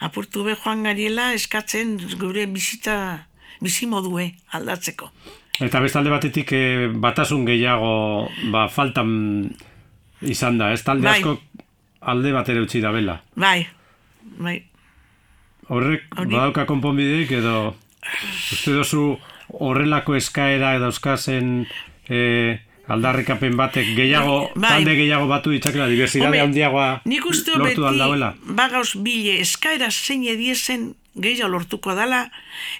Apurtu 0.00 0.44
be 0.44 0.54
joan 0.56 0.82
gariela 0.84 1.32
eskatzen 1.34 1.96
gure 2.20 2.46
bizita 2.46 3.26
bizimodue 3.62 4.34
aldatzeko. 4.52 5.10
Eta 5.64 5.80
bestalde 5.80 6.10
batetik 6.12 6.52
eh, 6.52 6.88
batasun 6.92 7.46
gehiago 7.48 8.28
ba, 8.52 8.66
faltan 8.68 9.54
izan 10.20 10.58
da, 10.60 10.72
ez 10.72 10.82
talde 10.84 11.08
Bai. 11.08 11.18
asko 11.20 11.38
alde 12.12 12.32
batera 12.32 12.60
utzi 12.60 12.80
da 12.84 12.92
bela. 12.92 13.20
Bai, 13.36 13.66
bai. 14.38 14.58
Horrek 15.68 16.04
Hori- 16.14 16.30
badauka 16.36 16.66
konponbideik 16.68 17.32
edo 17.40 17.74
uste 18.52 18.76
dozu 18.76 19.16
horrelako 19.48 20.14
eskaera 20.14 20.74
edo 20.76 20.92
euskazen 20.92 21.66
eh, 22.08 22.60
aldarrikapen 22.88 23.56
batek 23.56 23.88
gehiago, 23.96 24.50
Bai. 24.54 24.68
talde 24.70 24.94
gehiago 24.96 25.26
batu 25.26 25.50
ditzakela, 25.50 25.88
diversidade 25.90 26.40
handiagoa 26.40 27.00
nik 27.04 27.24
uste 27.26 27.50
lortu 27.50 27.64
beti 27.82 27.86
aldauela. 27.88 28.34
bagauz 28.46 28.94
bile 29.02 29.40
eskaera 29.40 29.90
zein 29.90 30.22
ediesen 30.24 30.94
gehiago 31.16 31.50
lortuko 31.56 31.94
dala, 31.94 32.30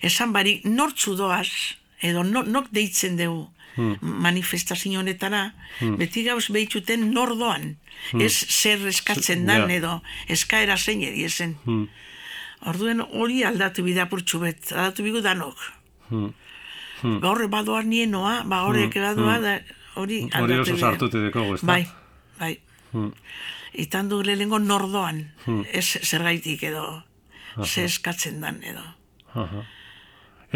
esan 0.03 0.33
barik 0.33 0.64
nortzu 0.64 1.16
doaz, 1.16 1.49
edo 2.03 2.23
no, 2.25 2.42
nok 2.42 2.69
deitzen 2.71 3.16
dugu 3.16 3.49
Hmm. 3.77 3.97
manifestazio 4.01 5.01
honetara, 5.01 5.53
beti 5.99 6.23
gauz 6.25 6.47
behituten 6.49 7.11
nor 7.12 7.35
doan, 7.37 7.77
ez 8.19 8.33
zer 8.49 8.81
eskatzen 8.88 9.45
dan 9.47 9.62
Hmm. 9.66 9.71
Ja. 9.71 9.77
edo 9.77 10.03
eskaera 10.29 10.77
zein 10.79 11.03
ediesen. 11.03 11.59
Hmm. 11.64 11.88
Orduen 12.64 13.01
hori 13.03 13.42
aldatu 13.45 13.83
bidapurtxu 13.85 14.38
bet, 14.40 14.73
aldatu 14.73 15.03
bigu 15.03 15.21
danok. 15.21 15.57
Hmm. 16.09 16.33
Ba 17.21 17.29
horre 17.29 17.49
badoa 17.49 17.83
nienoa, 17.83 18.45
ba 18.49 18.62
horrek 18.64 18.95
badoa, 18.95 19.38
da, 19.45 19.59
hori 19.97 20.23
Hori 20.41 20.59
oso 20.63 20.77
sartute 20.77 21.23
dekogu, 21.27 21.57
ez 21.57 21.63
da? 21.63 21.67
Bai, 21.73 21.83
bai. 22.39 22.53
Hmm. 22.93 23.13
Itan 23.77 24.09
du 24.09 24.23
lehenengo 24.25 24.59
nordoan, 24.63 25.25
ez 25.73 25.87
zergaitik 26.03 26.63
edo, 26.71 27.03
ze 27.65 27.85
eskatzen 27.85 28.41
dan 28.41 28.63
edo. 28.65 28.85
Aha. 29.35 29.65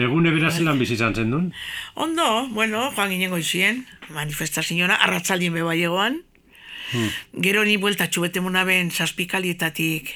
Egune 0.01 0.31
beraz 0.33 0.55
zelan 0.57 0.79
bizi 0.79 0.95
izan 0.95 1.15
zen 1.15 1.33
duen? 1.35 1.51
Ondo, 1.95 2.47
bueno, 2.55 2.87
joan 2.95 3.11
ginen 3.13 3.33
goizien, 3.35 3.85
manifestazioa, 4.15 4.97
arratzaldien 4.97 5.53
beba 5.53 5.75
egoan, 5.77 6.21
gero 7.47 7.65
ni 7.67 7.77
buelta 7.77 8.09
txubete 8.09 8.41
monaben 8.41 8.91
zazpikalietatik 8.91 10.15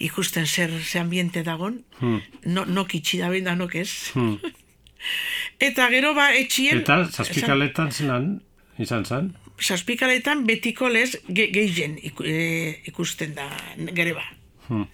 ikusten 0.00 0.46
zer 0.46 0.72
ze 0.82 0.98
ambiente 0.98 1.42
dagon, 1.42 1.82
no, 2.00 2.64
nok 2.64 2.94
itxi 2.94 3.20
da 3.20 3.30
ben 3.30 3.44
danok 3.44 3.74
ez. 3.74 3.92
Eta 5.68 5.88
gero 5.92 6.12
ba 6.14 6.30
etxien... 6.36 6.82
Eta 6.82 7.04
zazpikaletan 7.08 7.92
zelan 7.92 8.40
izan 8.80 9.04
zen? 9.04 9.30
Zazpikaletan 9.60 10.46
betiko 10.48 10.88
lez 10.88 11.18
ge, 11.28 11.48
gehien 11.52 11.98
e, 12.24 12.80
ikusten 12.88 13.34
da 13.36 13.46
gere 13.94 14.14
ba. 14.16 14.24
Hmm. 14.68 14.86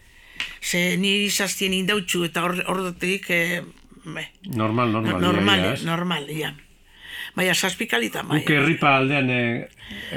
Ze 0.60 0.96
ni 0.98 1.28
zaztien 1.30 1.72
indautxu 1.72 2.24
eta 2.26 2.42
hor- 2.46 2.64
horretik... 2.66 3.30
E, 3.30 3.62
be, 4.06 4.22
Normal, 4.54 4.92
normal. 4.92 5.20
normal, 5.20 5.58
ia, 5.58 5.72
ia, 5.74 5.86
normal, 5.86 6.26
ja. 6.30 6.52
Baina 7.36 7.54
zazpikalitan, 7.54 8.28
bai. 8.30 8.38
Guk 8.44 8.52
herripa 8.54 8.92
aldean 9.00 9.30
e, 9.30 9.40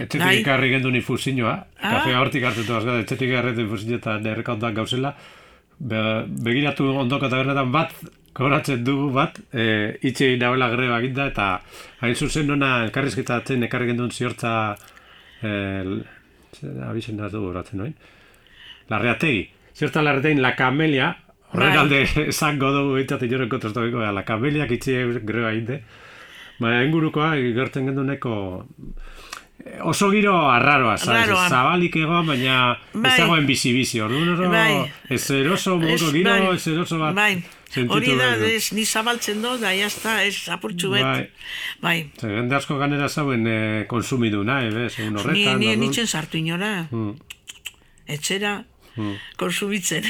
etxetik 0.04 0.22
Bai. 0.24 0.36
ikarri 0.44 0.70
gendu 0.76 0.92
infusioa, 0.96 1.56
Ah. 1.80 1.92
kafea 2.00 2.20
hortik 2.22 2.44
hartetu 2.46 2.76
azgada, 2.78 3.00
etxetik 3.04 3.30
ikarri 3.32 3.56
infusioa 3.64 3.98
eta 3.98 4.18
nirreka 4.22 4.54
ondan 4.54 4.74
gauzela, 4.78 5.16
be, 5.80 6.00
begiratu 6.46 6.88
ondoko 7.02 7.30
tabernetan 7.30 7.72
bat, 7.74 7.92
kobratzen 8.40 8.84
dugu 8.88 9.10
bat, 9.16 9.38
e, 9.52 9.98
itxe 10.08 10.32
nagoela 10.40 10.70
greba 10.72 11.00
eginda, 11.04 11.28
eta 11.34 11.48
hain 12.02 12.16
zuzen 12.16 12.48
nona 12.48 12.86
elkarrizketatzen 12.88 13.68
ekarri 13.68 13.92
gendun 13.92 14.12
ziortza, 14.16 14.54
e, 15.44 15.52
abizen 16.88 17.20
da 17.20 17.30
dugu 17.32 17.52
horatzen 17.52 17.84
noin, 17.84 17.96
larreategi, 18.90 19.44
ziortza 19.76 20.04
larreategin 20.06 20.42
la 20.42 20.56
kamelia, 20.56 21.12
horren 21.52 21.76
Bai. 21.76 21.82
alde 21.84 22.04
esango 22.34 22.72
dugu 22.76 22.96
bintzat 23.02 23.28
inoren 23.28 23.52
kontrastu 23.52 23.84
biko, 23.90 24.06
la 24.16 24.24
kamelia 24.28 24.70
itxe 24.72 25.04
greba 25.20 25.52
eginde, 25.52 25.84
Baina 26.60 26.82
ingurukoa, 26.84 27.38
gertzen 27.56 27.86
genduneko 27.88 28.34
oso 29.88 30.10
giro 30.12 30.34
arraroa. 30.52 30.98
Zabalik 31.00 31.96
egoan, 32.02 32.28
baina 32.28 32.58
Bai. 32.94 33.12
ez 33.12 33.14
dagoen 33.22 33.48
bizi-bizi. 33.48 34.02
Orduan 34.04 34.34
oro, 34.34 34.50
Bai. 34.52 34.84
ez 35.10 35.24
eroso, 35.32 35.78
Ez, 35.82 36.02
giro, 36.12 36.30
bai, 36.30 36.56
ez 36.56 36.68
eroso 36.68 37.00
bat. 37.00 37.16
Bai, 37.16 37.42
hori 37.90 38.16
da, 38.18 38.30
ez, 38.48 38.72
ni 38.74 38.86
zabaltzen 38.86 39.42
do, 39.42 39.58
da, 39.62 39.72
jazta, 39.78 40.24
ez 40.26 40.48
apurtxu 40.50 40.90
bet. 40.92 41.04
Bai. 41.04 41.30
Bai. 41.82 41.98
Jende 42.22 42.56
asko 42.56 42.78
ganera 42.80 43.08
zauen 43.10 43.46
eh, 43.48 43.86
konsumiduna, 43.88 44.62
ebe, 44.68 44.90
segun 44.90 45.14
Ni, 45.14 45.20
horretan. 45.22 45.60
ni 45.60 45.68
orduan. 45.70 45.80
nintzen 45.80 46.08
sartu 46.08 46.38
inora, 46.38 46.88
Mm. 46.92 47.14
etxera, 48.08 48.64
Hmm. 48.96 49.14
konsumitzen. 49.38 50.04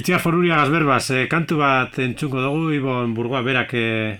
Itziar 0.00 0.20
foruria 0.22 0.56
gazberbaz, 0.56 1.10
eh, 1.10 1.26
kantu 1.28 1.58
bat 1.58 1.98
entzungo 1.98 2.40
dugu, 2.40 2.72
Ibon 2.78 3.12
Burgoa 3.14 3.42
berak 3.42 3.74
eh, 3.74 4.18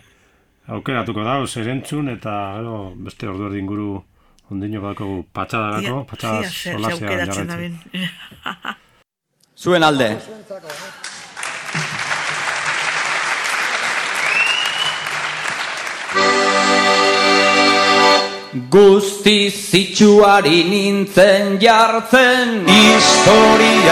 aukeratuko 0.68 1.24
da, 1.24 1.38
zer 1.46 1.68
entzun, 1.68 2.08
eta 2.10 2.54
gero 2.58 2.92
beste 2.96 3.26
ordu 3.30 3.46
erdi 3.48 3.58
inguru 3.62 4.04
ondino 4.50 4.80
badukogu 4.82 5.24
patxadarako, 5.32 6.06
ze 6.20 6.72
solasean 6.72 6.92
aukeratzen 6.92 7.46
da 7.46 7.54
jarraitzen. 7.54 8.76
Zuen 9.56 9.82
alde. 9.82 10.16
Guzti 18.50 19.46
zitsuari 19.46 20.64
nintzen 20.66 21.60
jartzen. 21.62 22.66
Historiaren 22.66 23.86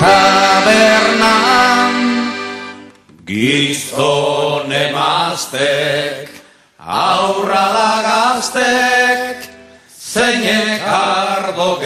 tabernan. 0.00 1.92
Gizon 3.28 4.72
emaztek 4.72 6.28
Aurra 6.78 7.66
da 7.76 8.02
gaztek 8.06 9.44
Zeinek 9.92 10.80
ardo 10.88 11.80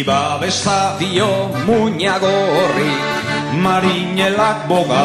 Biba 0.00 0.40
besadio 0.40 1.52
muñago 1.68 2.32
horri 2.56 2.92
Marinelak 3.60 4.64
boga, 4.64 5.04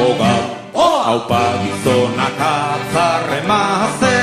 boga. 0.00 0.34
Haupa 0.72 1.44
gizonak 1.60 2.40
atzarre 2.40 3.40
mazte, 3.44 4.16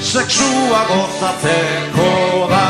seksua 0.00 0.80
gozatzeko 0.88 2.08
da. 2.52 2.68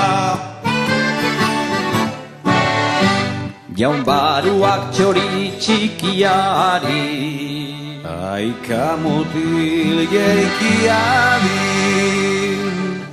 Jaun 3.79 4.03
baruak 4.03 4.91
txori 4.91 5.55
txikiari 5.63 7.07
Aika 8.03 8.99
mutil 8.99 10.03
jeikiadi, 10.11 11.63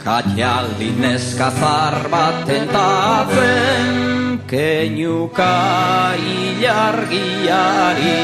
Katialdi 0.10 0.90
neskazar 0.98 2.10
bat 2.10 2.42
tentatzen 2.50 4.40
Keinuka 4.50 6.18
ilargiari 6.18 8.16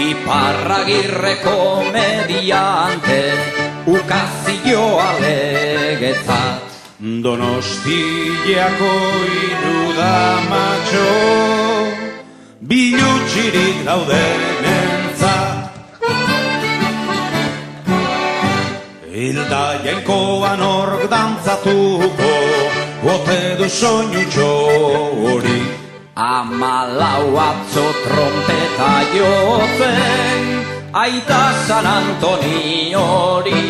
Iparragirre 0.00 1.34
komediante 1.44 3.20
Ukazioa 3.84 5.10
legetzat 5.20 6.64
Donostiako 7.28 8.94
iruda 9.44 10.16
matxo, 10.48 11.08
bilutxirik 12.64 13.84
daudenentzat. 13.84 14.79
Hilda 19.20 19.84
jainkoan 19.84 20.62
ork 20.64 21.02
dantzatuko, 21.12 22.30
bote 23.02 23.40
du 23.58 23.66
soinutxo 23.68 24.46
hori. 25.20 25.60
Amalau 26.16 27.36
atzo 27.36 27.84
trompeta 28.04 28.88
jotzen 29.12 30.42
Aita 31.02 31.42
San 31.66 31.86
Antoni 31.86 32.92
hori 32.92 33.62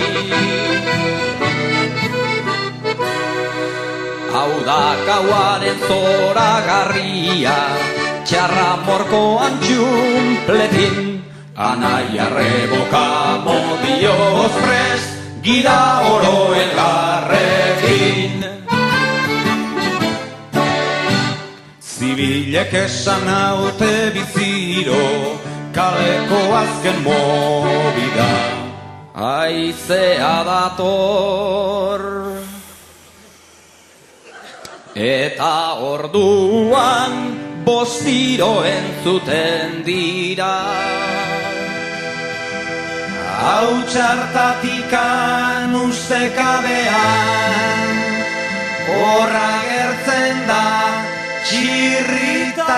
Hau 4.32 4.52
da 4.66 4.82
gauaren 5.06 5.78
zora 5.86 6.50
garria 6.66 7.58
Txarra 8.24 8.70
morko 8.86 9.22
antxumpletin 9.46 11.22
Anaia 11.54 12.26
reboka 12.34 13.06
modioz 13.44 14.52
prest, 14.64 15.19
gira 15.42 16.00
oro 16.14 16.55
elgarrekin. 16.62 18.37
Zibilek 21.81 22.72
esan 22.85 23.26
haute 23.29 24.11
biziro, 24.14 25.05
kaleko 25.72 26.40
azken 26.62 26.98
mobida. 27.05 28.33
Aizea 29.20 30.44
dator 30.48 32.03
Eta 34.94 35.74
orduan 35.81 37.12
bostiro 37.64 38.64
entzuten 38.66 39.85
dira 39.87 41.10
Hau 43.40 43.72
txartatikan 43.88 45.72
ustekabean, 45.79 47.00
horra 48.85 49.53
gertzen 49.64 50.42
da 50.50 50.66
txirrita. 51.48 52.76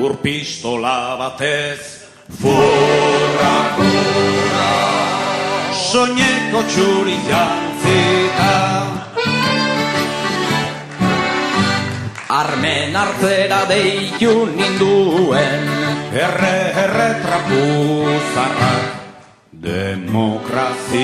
Ur 0.00 0.16
pistola 0.24 0.96
batez, 1.20 2.08
furra, 2.40 3.54
furra, 3.76 4.72
soineko 5.92 6.64
txuri 6.72 7.18
jantzita. 7.28 9.01
Armen 12.32 12.96
hartzera 12.96 13.68
deitu 13.68 14.46
ninduen. 14.56 15.66
Erre, 16.16 16.56
erre 16.84 17.08
trapuzarrak, 17.20 18.86
demokrazia 19.66 20.96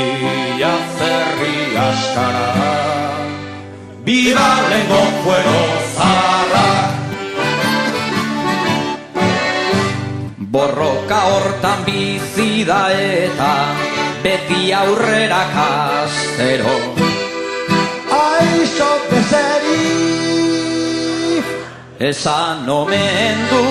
zerri 0.97 1.77
askara. 1.77 2.49
Biba 4.09 4.51
lengo 4.71 5.03
fuero 5.21 5.61
zarrak, 5.99 6.97
Borroka 10.49 11.21
hortan 11.29 11.85
bizi 11.85 12.65
da 12.65 12.89
eta 12.89 13.53
beti 14.25 14.73
aurrera 14.73 15.43
kastero. 15.53 16.77
Aixo 18.17 18.91
bezeri, 19.11 19.88
Esan 22.01 22.69
omen 22.71 23.39
du 23.51 23.65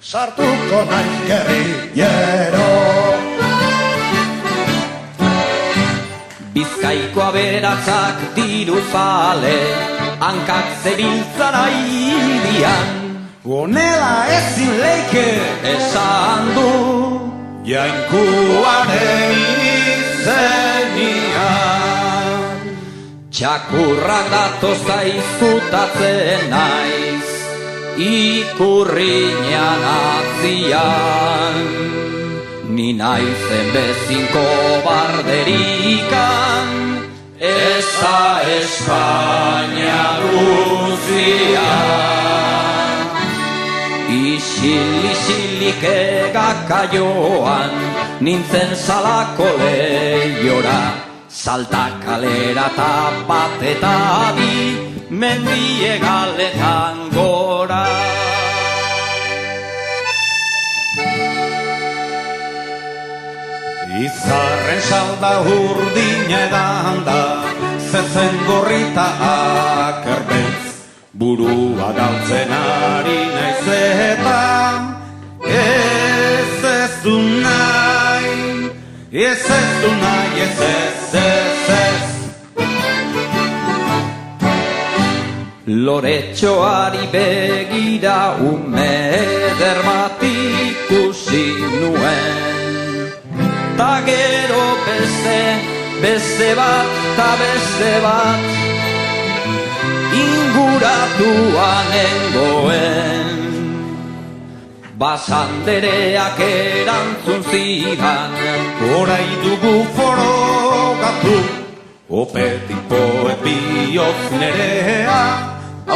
sartuko 0.00 0.78
naiz 0.90 1.12
gerrillero. 1.28 2.70
Bizkaiko 6.54 7.20
aberatzak 7.22 8.18
diru 8.34 8.78
zale 8.92 9.54
Hankak 10.18 10.66
zebiltzan 10.82 11.54
aidian 11.62 12.88
Honela 13.44 14.14
ezin 14.38 14.74
leike, 14.82 15.28
Esan 15.74 16.44
du 16.56 16.70
jainkuaren 17.70 19.32
izenian. 19.70 21.31
Txakurrak 23.32 24.26
datoz 24.28 24.80
zaizkutatzen 24.84 26.42
naiz 26.52 27.28
Ikurriñan 27.96 29.84
atzian. 29.92 31.56
Ni 32.76 32.92
naizen 32.92 33.66
bezinko 33.72 34.44
barderikan 34.84 36.68
Eza 37.40 38.20
Espainia 38.60 40.04
guzian 40.24 41.62
Isil, 44.12 44.92
isilik 45.12 45.82
egakaioan 45.92 47.72
Nintzen 48.20 48.76
salako 48.76 49.48
lehiora 49.56 51.01
Salta 51.32 51.98
kalera 52.04 52.66
eta 52.68 53.24
bat 53.26 53.62
eta 53.64 53.96
bi 54.36 54.52
Mendie 55.08 55.94
galetan 55.98 57.08
gora 57.14 57.86
Izarren 64.02 64.82
salda 64.88 65.32
urdina 65.54 66.38
edan 66.48 67.00
da, 67.06 67.22
zezen 67.90 68.36
gorrita 68.48 69.06
akerbez. 69.28 70.62
Burua 71.12 71.92
galtzen 71.98 72.52
ari 72.58 73.20
naiz 73.36 73.68
eta, 73.76 74.40
ez 75.44 76.64
ez 76.72 76.92
du 77.04 77.16
nahi, 77.46 77.91
ez 79.12 79.44
ez 79.58 79.82
du 79.82 79.90
nahi, 80.02 80.40
ez 80.40 80.60
ez 80.60 81.14
ez 81.14 81.68
ez. 81.68 82.12
Loretxoari 85.64 87.06
begira 87.12 88.36
ume 88.40 88.92
eder 89.18 89.78
nuen 91.80 92.26
Ta 93.76 94.02
gero 94.06 94.64
beste, 94.86 95.40
beste 96.02 96.54
bat, 96.54 96.86
ta 97.16 97.30
beste 97.40 97.92
bat 98.02 98.40
Inguratuan 100.24 101.84
nengoen 101.92 103.51
Basandereak 104.98 106.40
erantzun 106.44 107.40
zidan 107.48 108.34
Horai 108.84 109.28
dugu 109.40 109.72
forogatu, 109.96 111.36
opetik 112.12 112.82
poet 112.90 113.40
bihotz 113.40 114.32
nerea, 114.36 115.20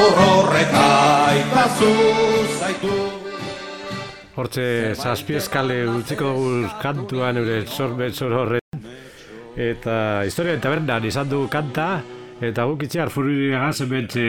aurrorrek 0.01 0.72
aitazu 0.80 1.92
zaitu. 2.57 2.94
Hortze, 4.36 4.94
zazpi 4.97 5.36
eskale 5.42 5.82
utziko 5.92 6.32
dugu 6.32 6.70
kantuan 6.80 7.42
eure 7.42 7.66
sorbet 7.66 8.16
zor 8.16 8.32
horret. 8.40 8.80
Eta 9.57 10.24
historia 10.24 10.57
tabernan 10.61 11.05
izan 11.05 11.28
dugu 11.28 11.51
kanta, 11.53 12.01
eta 12.40 12.64
guk 12.68 12.88
itxear 12.88 13.12
fururiagaz 13.12 13.76
hementxe 13.84 14.26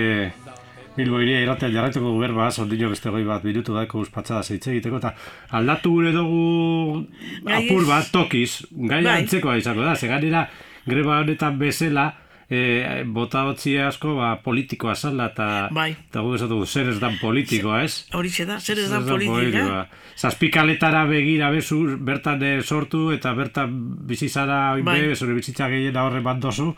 Bilbo 0.97 1.21
iria 1.21 1.41
irratean 1.43 1.73
jarraituko 1.75 2.15
berba, 2.17 2.49
ondino 2.63 2.89
beste 2.89 3.11
goi 3.13 3.23
bat 3.27 3.43
minutu 3.45 3.75
daiko 3.75 4.01
uspatxada 4.01 4.43
zeitze 4.43 4.71
egiteko, 4.73 4.97
eta 4.97 5.13
aldatu 5.59 5.91
gure 5.93 6.13
dugu 6.15 7.03
apur 7.45 7.85
bat 7.85 8.09
tokiz, 8.13 8.63
gai 8.71 9.03
Bai. 9.03 9.19
antzekoa 9.21 9.57
izango 9.61 9.85
da, 9.85 9.95
ze 9.95 10.09
gainera 10.09 10.47
greba 10.87 11.19
honetan 11.21 11.59
bezala, 11.59 12.07
e, 12.49 13.03
bota 13.05 13.43
hotzi 13.45 13.75
asko 13.83 14.15
ba, 14.17 14.31
politikoa 14.43 14.95
zala, 14.95 15.29
eta 15.33 15.67
Bai. 15.75 15.91
eta 16.09 16.23
gu 16.25 16.33
esatu 16.39 16.63
zer 16.65 16.89
ez 16.93 16.97
dan 17.03 17.19
politikoa, 17.21 17.83
ez? 17.83 18.07
Horixe 18.17 18.47
da, 18.49 18.59
zer 18.59 18.79
ez 18.79 18.87
Zer 18.89 19.03
da 19.03 19.11
politika. 19.11 19.85
Zazpikaletara 20.17 21.05
begira 21.05 21.51
bezu, 21.53 21.83
bertan 22.01 22.41
eh, 22.41 22.61
sortu 22.63 23.11
eta 23.13 23.35
bertan 23.37 23.77
bizizara 24.07 24.73
oin 24.73 24.85
Bai. 24.85 25.15
zure 25.15 25.37
bizitza 25.37 25.69
gehiena 25.69 26.07
horre 26.07 26.23
bat 26.25 26.41
dozu. 26.41 26.73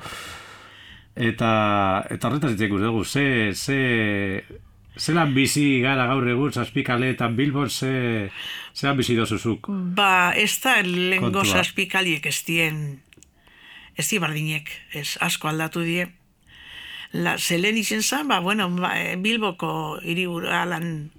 Eta, 1.20 1.51
eta 2.07 2.30
horretaz 2.30 2.53
ditek 2.53 2.78
dugu, 2.80 3.03
ze, 3.03 3.51
ze, 3.51 3.80
zelan 4.95 5.34
bizi 5.36 5.82
gara 5.84 6.05
gaur 6.07 6.28
egun, 6.32 6.53
zazpikaletan 6.55 7.36
Bilbon, 7.36 7.67
ze, 7.70 8.30
zelan 8.74 8.95
bizi 9.01 9.17
dozuzuk. 9.17 9.67
Ba, 9.97 10.32
ez 10.32 10.53
da 10.63 10.78
lengo 10.86 11.43
zazpikaliek 11.43 12.26
ez 12.32 12.39
dien, 12.47 12.80
ez 13.99 14.07
di 14.07 14.22
bardinek, 14.24 14.72
ez 14.95 15.17
asko 15.20 15.51
aldatu 15.51 15.84
die. 15.84 16.07
La, 17.11 17.36
zelen 17.38 17.76
izen 17.76 18.03
zan, 18.03 18.30
ba, 18.32 18.39
bueno, 18.39 18.70
ba, 18.78 18.93
eh, 18.95 19.17
Bilboko 19.20 19.99
hiriburalan 19.99 21.09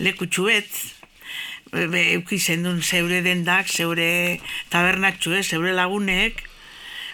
lekutxuet, 0.00 0.84
be, 1.72 1.88
be, 1.92 2.04
euki 2.16 2.38
zendun 2.40 2.80
zeure 2.80 3.20
dendak, 3.26 3.68
zeure 3.68 4.38
tabernatxue, 4.72 5.42
zeure 5.42 5.74
lagunek, 5.76 6.46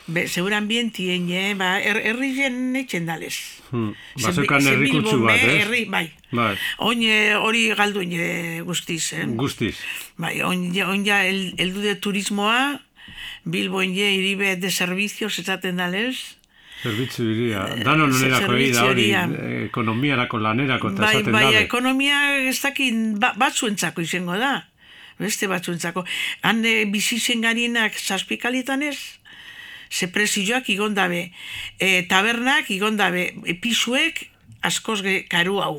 be, 0.06 0.26
zeure 0.28 0.54
ambientien, 0.54 1.28
eh, 1.30 1.54
ba, 1.56 1.80
er, 1.80 1.96
herri 2.04 2.34
jen 2.36 2.74
etxen 2.76 3.06
dalez. 3.06 3.38
Hmm. 3.70 3.94
Ze- 4.16 4.26
Ba, 4.26 4.32
zeukan 4.32 4.60
ze 4.62 4.68
herrikutsu 4.70 5.18
bat, 5.24 5.36
ez? 5.36 5.62
Herri, 5.64 5.84
bai. 5.90 6.12
Bai, 6.30 6.56
Oin 6.78 7.02
eh, 7.02 7.34
hori 7.38 7.68
galdu 7.74 8.00
eh, 8.02 8.60
guztiz, 8.64 9.12
eh? 9.12 9.24
guztiz. 9.26 9.76
Bai, 10.16 10.36
ja, 10.38 10.88
on 10.88 11.04
ja 11.04 11.24
el, 11.26 11.54
heldu 11.56 11.80
de 11.80 11.94
turismoa, 11.96 12.80
Bilbo 13.44 13.82
je 13.82 14.12
iribe 14.12 14.56
de 14.56 14.70
servicios 14.70 15.38
esaten 15.38 15.76
dalez. 15.76 16.16
Zerbitzu 16.82 17.24
iria. 17.24 17.64
Danon 17.84 18.12
onerako 18.12 18.52
da 18.72 18.84
hori, 18.84 19.10
eh, 19.12 19.64
ekonomiarako 19.66 20.38
lanerako 20.38 20.90
eta 20.92 21.02
Bai, 21.02 21.14
esaten 21.16 21.32
bai, 21.32 21.44
dabe. 21.44 21.60
ekonomia 21.64 22.18
ez 22.48 22.60
dakin 22.60 23.18
ba, 23.20 23.32
batzuentzako 23.36 24.00
izango 24.00 24.36
da. 24.36 24.68
Beste 25.18 25.46
batzuentzako. 25.46 26.04
Han 26.42 26.64
e, 26.64 26.84
bizi 26.90 27.20
zen 27.20 27.40
garienak 27.44 27.94
zazpikalitan 28.00 28.82
ez, 28.82 28.98
ze 29.94 30.08
prezioak 30.08 30.68
igondabe. 30.68 31.30
E, 31.78 32.02
tabernak 32.10 32.70
igondabe, 32.70 33.30
e, 33.46 33.54
pisuek 33.54 34.26
askoz 34.66 35.02
karu 35.30 35.60
hau. 35.62 35.76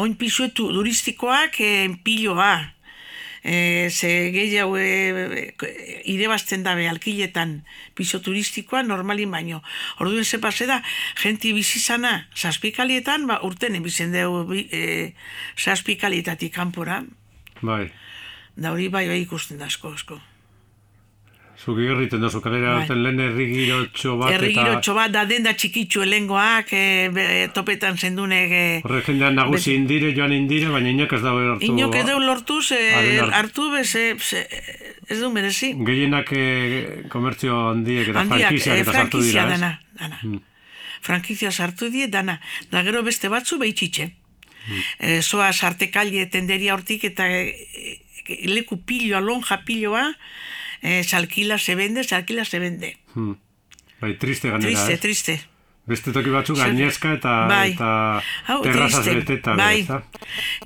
Oin 0.00 0.16
pisue 0.16 0.48
tu, 0.56 0.70
turistikoak 0.72 1.60
e, 1.60 1.72
piloa. 2.04 2.72
E, 3.44 3.90
ze 3.90 4.30
gehiago 4.32 4.78
e, 4.78 4.86
e, 4.86 6.02
irebazten 6.14 6.62
dabe 6.62 6.86
alkiletan 6.88 7.64
piso 7.98 8.22
turistikoa 8.22 8.84
normalin 8.86 9.30
baino. 9.34 9.60
Orduen 9.98 10.24
ze 10.24 10.38
pase 10.38 10.66
da, 10.70 10.80
jenti 11.20 11.52
bizizana 11.52 12.28
zazpikalietan, 12.32 13.26
ba, 13.26 13.40
urten 13.42 13.76
ebizen 13.76 14.14
dugu 14.14 14.62
e, 14.70 15.12
zazpikalietatik 15.58 16.54
kanpora. 16.54 17.02
Bai. 17.60 17.90
Da 18.56 18.72
hori 18.72 18.88
bai 18.88 19.08
bai 19.10 19.24
ikusten 19.26 19.58
da 19.58 19.68
asko 19.68 19.92
asko. 19.92 20.22
Zuk 21.62 21.78
egiten 21.78 22.20
dozu, 22.24 22.40
kalera 22.42 22.74
Bai. 22.80 22.96
lehen 22.98 23.20
errigirotxo 23.22 24.16
bat 24.18 24.32
Herri 24.34 24.50
girotxo 24.56 24.96
bat 24.96 25.12
da 25.14 25.22
denda 25.30 25.52
txikitxu 25.54 26.02
elengoak, 26.02 26.72
e, 26.74 27.08
be, 27.14 27.26
topetan 27.54 27.98
zendunek... 27.98 28.50
E, 28.50 28.64
Horre 28.82 29.02
jendean 29.06 29.38
nagusi 29.38 29.76
indire, 29.78 30.10
joan 30.16 30.34
indire, 30.34 30.72
baina 30.74 30.90
inak 30.90 31.14
ez 31.14 31.22
dago 31.22 31.44
hartu. 31.52 31.68
Inok 31.68 31.94
ez 32.00 32.06
deu 32.08 32.18
lortu, 32.18 32.58
ze, 32.62 32.80
Haren 32.96 33.36
hartu. 33.38 33.68
ze, 33.84 34.08
ez 35.06 35.20
du 35.20 35.30
merezi. 35.30 35.72
Gehienak 35.86 36.32
eh, 36.34 37.04
komertzio 37.12 37.58
handiek 37.70 38.10
eta 38.10 38.24
frankiziak 38.24 38.76
eh, 38.76 38.80
eta 38.82 38.96
sartu 38.96 39.22
dira, 39.22 39.44
ez? 39.44 39.54
dana, 39.54 39.70
dana. 40.00 40.40
Frankizia 41.02 41.50
sartu 41.50 41.90
die, 41.90 42.08
dana. 42.08 42.38
Da 42.70 42.82
gero 42.86 43.02
beste 43.02 43.30
batzu 43.32 43.58
behitxitxe. 43.62 44.10
E, 44.98 45.20
soa 45.26 45.50
sartekalle 45.52 46.28
tenderia 46.30 46.76
hortik 46.76 47.08
eta 47.08 47.26
e, 47.26 47.40
e, 47.50 47.96
leku 48.44 48.80
piloa, 48.84 49.20
lonja 49.20 49.62
piloa, 49.64 50.14
e, 50.82 51.02
salkila 51.04 51.58
se 51.58 51.74
vende, 51.74 52.04
salkila 52.04 52.44
se 52.44 52.58
vende. 52.58 52.96
Hmm. 53.14 53.36
Bai, 54.00 54.16
triste 54.18 54.48
ganera, 54.50 54.68
Triste, 54.70 54.92
ez? 54.94 55.00
triste. 55.00 55.40
Beste 55.86 56.12
toki 56.14 56.30
batzuk 56.30 56.56
gainezka 56.60 57.12
eta, 57.16 57.30
Bai. 57.50 57.72
eta 57.72 58.22
Hau, 58.46 58.60
terrazaz 58.62 59.02
beteta. 59.06 59.56
bai. 59.58 59.82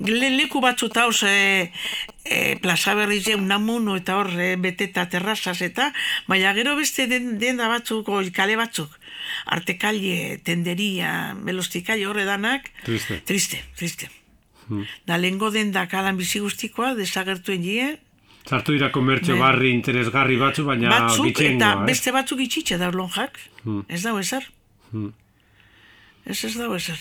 Le, 0.05 0.29
leku 0.35 0.61
batzu 0.61 0.89
tauz 0.93 1.23
e, 1.25 1.71
e, 2.23 2.55
plaza 2.61 2.93
berri 2.93 3.17
je, 3.25 3.33
unamuno 3.35 3.95
eta 3.97 4.19
hor 4.19 4.29
e, 4.37 4.51
beteta 4.61 5.07
terrazaz 5.09 5.55
eta, 5.65 5.89
baina 6.27 6.53
gero 6.53 6.75
beste 6.77 7.07
den, 7.09 7.39
denda 7.41 7.65
batzuk, 7.67 8.09
oi, 8.13 8.29
kale 8.29 8.55
batzuk, 8.61 8.93
artekalle, 9.57 10.37
tenderia, 10.45 11.33
belostikalle 11.41 12.05
horre 12.05 12.25
danak, 12.29 12.69
Triste. 12.85 13.21
triste, 13.25 13.63
triste. 13.75 14.09
Da 15.07 15.17
lehengo 15.17 15.49
denda 15.51 15.85
kalan 15.87 16.17
bizi 16.17 16.39
guztikoa, 16.43 16.93
desagertuen 16.95 17.61
die, 17.61 17.97
Sartu 18.47 18.71
dira 18.71 18.87
komertzio 18.95 19.33
Bai. 19.35 19.41
barri 19.41 19.69
interesgarri 19.75 20.37
batzu, 20.39 20.63
baina 20.63 20.87
batzuk 20.89 21.25
gitxengoa, 21.25 21.55
eta 21.57 21.81
eh? 21.81 21.85
beste 21.85 22.11
batzuk 22.15 22.39
itxitxe 22.39 22.77
da 22.79 22.91
lonjak, 22.91 23.39
Hmm. 23.65 23.81
ez 23.89 24.01
dago 24.03 24.19
ezer. 24.19 24.45
Hmm. 24.91 25.09
Ez 26.25 26.43
ez 26.45 26.53
dago 26.55 26.75
ezer. 26.75 26.95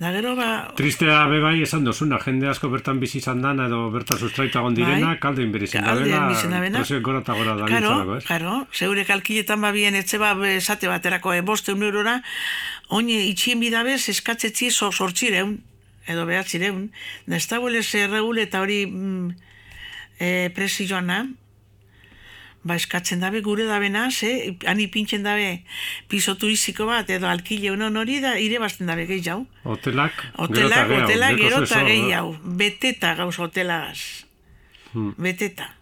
Da 0.00 0.10
gero 0.12 0.34
ba, 0.36 0.72
Tristea 0.76 1.26
be 1.28 1.38
bai 1.40 1.60
esan 1.62 1.84
dozuna, 1.84 2.18
jende 2.24 2.48
asko 2.48 2.68
bertan 2.72 2.98
bizi 3.00 3.18
izan 3.18 3.42
dana 3.44 3.66
edo 3.68 3.90
bertan 3.92 4.18
sustraita 4.18 4.58
egon 4.60 4.74
direna, 4.74 5.06
Bai. 5.12 5.18
kalde 5.20 5.42
inberizin 5.44 5.84
Alde 5.84 6.08
dabela, 6.08 6.16
inberizin 6.22 6.50
dabena. 6.50 6.78
prezioek 6.80 7.02
gora 7.02 7.20
eta 7.20 7.34
gora 7.34 7.54
da 7.60 7.66
Karo, 7.66 8.16
ez? 8.16 8.24
karo, 8.24 8.66
zeure 8.72 9.04
kalkiletan 9.04 9.60
babien 9.60 9.94
etxe 9.94 10.18
ba 10.18 10.32
esate 10.48 10.88
baterako 10.88 11.32
e, 11.34 11.42
boste 11.42 11.72
eurora, 11.72 12.22
oine 12.88 13.20
itxien 13.28 13.60
bidabez 13.60 14.08
eskatzetzi 14.08 14.70
so, 14.70 14.90
sortzireun, 14.90 15.60
edo 16.10 16.26
behatzireun, 16.28 16.90
da 17.26 17.36
ez 17.36 17.46
dagoele 17.48 17.82
zerreule 17.82 18.44
eta 18.48 18.60
hori 18.64 18.84
mm, 18.86 19.30
e, 20.20 20.50
presioana, 20.54 21.24
ba 22.64 22.78
eskatzen 22.80 23.20
dabe 23.20 23.42
gure 23.44 23.66
dabena, 23.68 24.08
ze, 24.10 24.56
hani 24.66 24.88
pintzen 24.88 25.22
dabe 25.22 25.64
piso 26.08 26.34
turistiko 26.40 26.88
bat, 26.88 27.10
edo 27.12 27.28
alkile 27.28 27.70
unon 27.74 27.96
hori 28.00 28.20
da, 28.24 28.34
ire 28.40 28.58
bazten 28.62 28.88
dabe 28.88 29.04
gehi 29.10 29.20
jau. 29.24 29.42
Hotelak, 29.68 30.16
Hotelak, 30.40 30.92
hotelak, 30.96 31.36
gero 31.40 31.62
eta 31.64 31.84
gehi 31.84 32.06
eh? 32.08 32.12
jau. 32.16 32.26
Beteta 32.42 33.14
gauz 33.20 33.36
hotelagaz. 33.38 34.24
Hmm. 34.94 35.12
Beteta. 35.20 35.74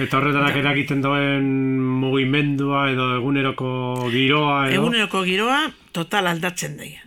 Eta 0.00 0.16
horretarak 0.16 0.56
eragiten 0.60 1.00
duen 1.04 1.48
mugimendua 2.00 2.86
edo 2.92 3.10
eguneroko 3.16 3.70
giroa 4.12 4.68
edo... 4.68 4.82
Eguneroko 4.82 5.24
giroa 5.26 5.60
total 5.96 6.30
aldatzen 6.30 6.76
daia. 6.80 7.04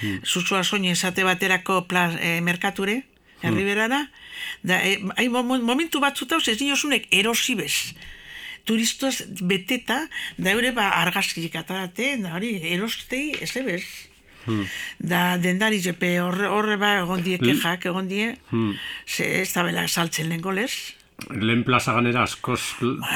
Hmm. 0.00 0.20
Zuzua 0.24 0.62
soine 0.64 0.90
esate 0.92 1.24
baterako 1.24 1.86
pla, 1.86 2.06
e, 2.20 2.40
merkature, 2.40 3.02
herriberara, 3.42 4.10
da, 4.62 4.78
e, 4.84 4.98
hai 5.16 5.28
mo- 5.28 5.42
momentu 5.44 6.00
batzuta, 6.00 6.36
ez 6.46 6.56
dinosunek 6.58 7.06
erosi 7.10 7.54
bez. 7.54 7.94
Turistos 8.64 9.24
beteta, 9.40 10.08
da 10.36 10.50
eure 10.52 10.70
ba 10.72 10.90
argazkiik 11.02 11.54
atarate, 11.56 12.16
da 12.20 12.34
hori 12.36 12.54
erostei 12.74 13.34
ez 13.40 13.54
ebez. 13.56 13.84
Hmm. 14.46 14.64
Da 14.98 15.36
dendari 15.36 15.80
jepe 15.84 16.14
horre, 16.20 16.46
horre 16.48 16.76
ba 16.80 16.94
egon 17.02 17.22
die 17.22 17.38
kexak, 17.38 17.84
egon 17.90 18.08
die, 18.08 18.34
Hmm. 18.50 18.74
ze 19.06 19.24
ez 19.42 19.52
da 19.52 19.62
bela 19.62 19.86
saltzen 19.88 20.28
lehen 20.28 20.40
golez. 20.40 20.94
Lehen 21.30 21.62
plaza 21.64 21.92
ganera 21.96 22.22
askoz 22.26 22.60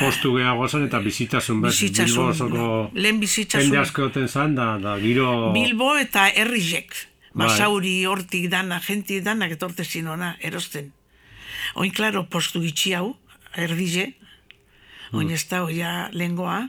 postu 0.00 0.34
gehiago 0.36 0.68
zen 0.68 0.84
eta 0.86 0.98
bizitasun 1.00 1.60
bet, 1.62 1.74
Bilbo 1.80 2.26
osoko 2.30 2.90
lehen 2.94 3.20
bizitzasun. 3.20 3.64
jende 3.70 3.78
asko 3.80 4.10
zan, 4.28 4.54
da, 4.54 4.78
da 4.78 4.98
giro... 4.98 5.52
Bilbo 5.52 5.96
eta 5.96 6.28
herrizek. 6.28 6.94
Bai. 7.34 7.48
Basauri 7.48 8.04
hortik 8.06 8.48
dana, 8.50 8.80
jenti 8.80 9.20
danak 9.20 9.50
etorte 9.56 9.84
zinona, 9.84 10.36
erosten. 10.40 10.92
Oin, 11.74 11.90
klaro, 11.90 12.26
postu 12.30 12.60
gitxi 12.62 12.92
hau, 12.94 13.16
erdize, 13.56 14.12
oin 15.12 15.30
ez 15.30 15.42
da, 15.50 15.64
oia 15.64 16.08
lengoa, 16.12 16.68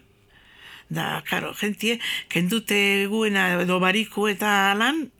da, 0.89 1.21
klaro, 1.27 1.51
jentie, 1.59 1.99
kendute 2.29 3.05
guena 3.11 3.61
edo 3.61 3.77
bariku 3.79 4.25
eta 4.31 4.73
lan, 4.77 5.11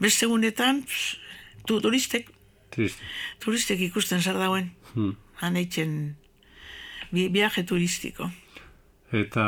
beste 0.00 0.26
egunetan, 0.26 0.82
pss, 0.84 1.16
tu, 1.66 1.80
turistek, 1.80 2.28
Triste. 2.70 3.00
turistek 3.40 3.80
ikusten 3.88 4.20
zer 4.20 4.36
dauen, 4.36 4.70
Hmm. 4.94 5.12
Han 5.40 5.56
eitzen, 5.56 6.16
bi, 7.10 7.28
viaje 7.28 7.62
turistiko. 7.64 8.30
Eta 9.10 9.42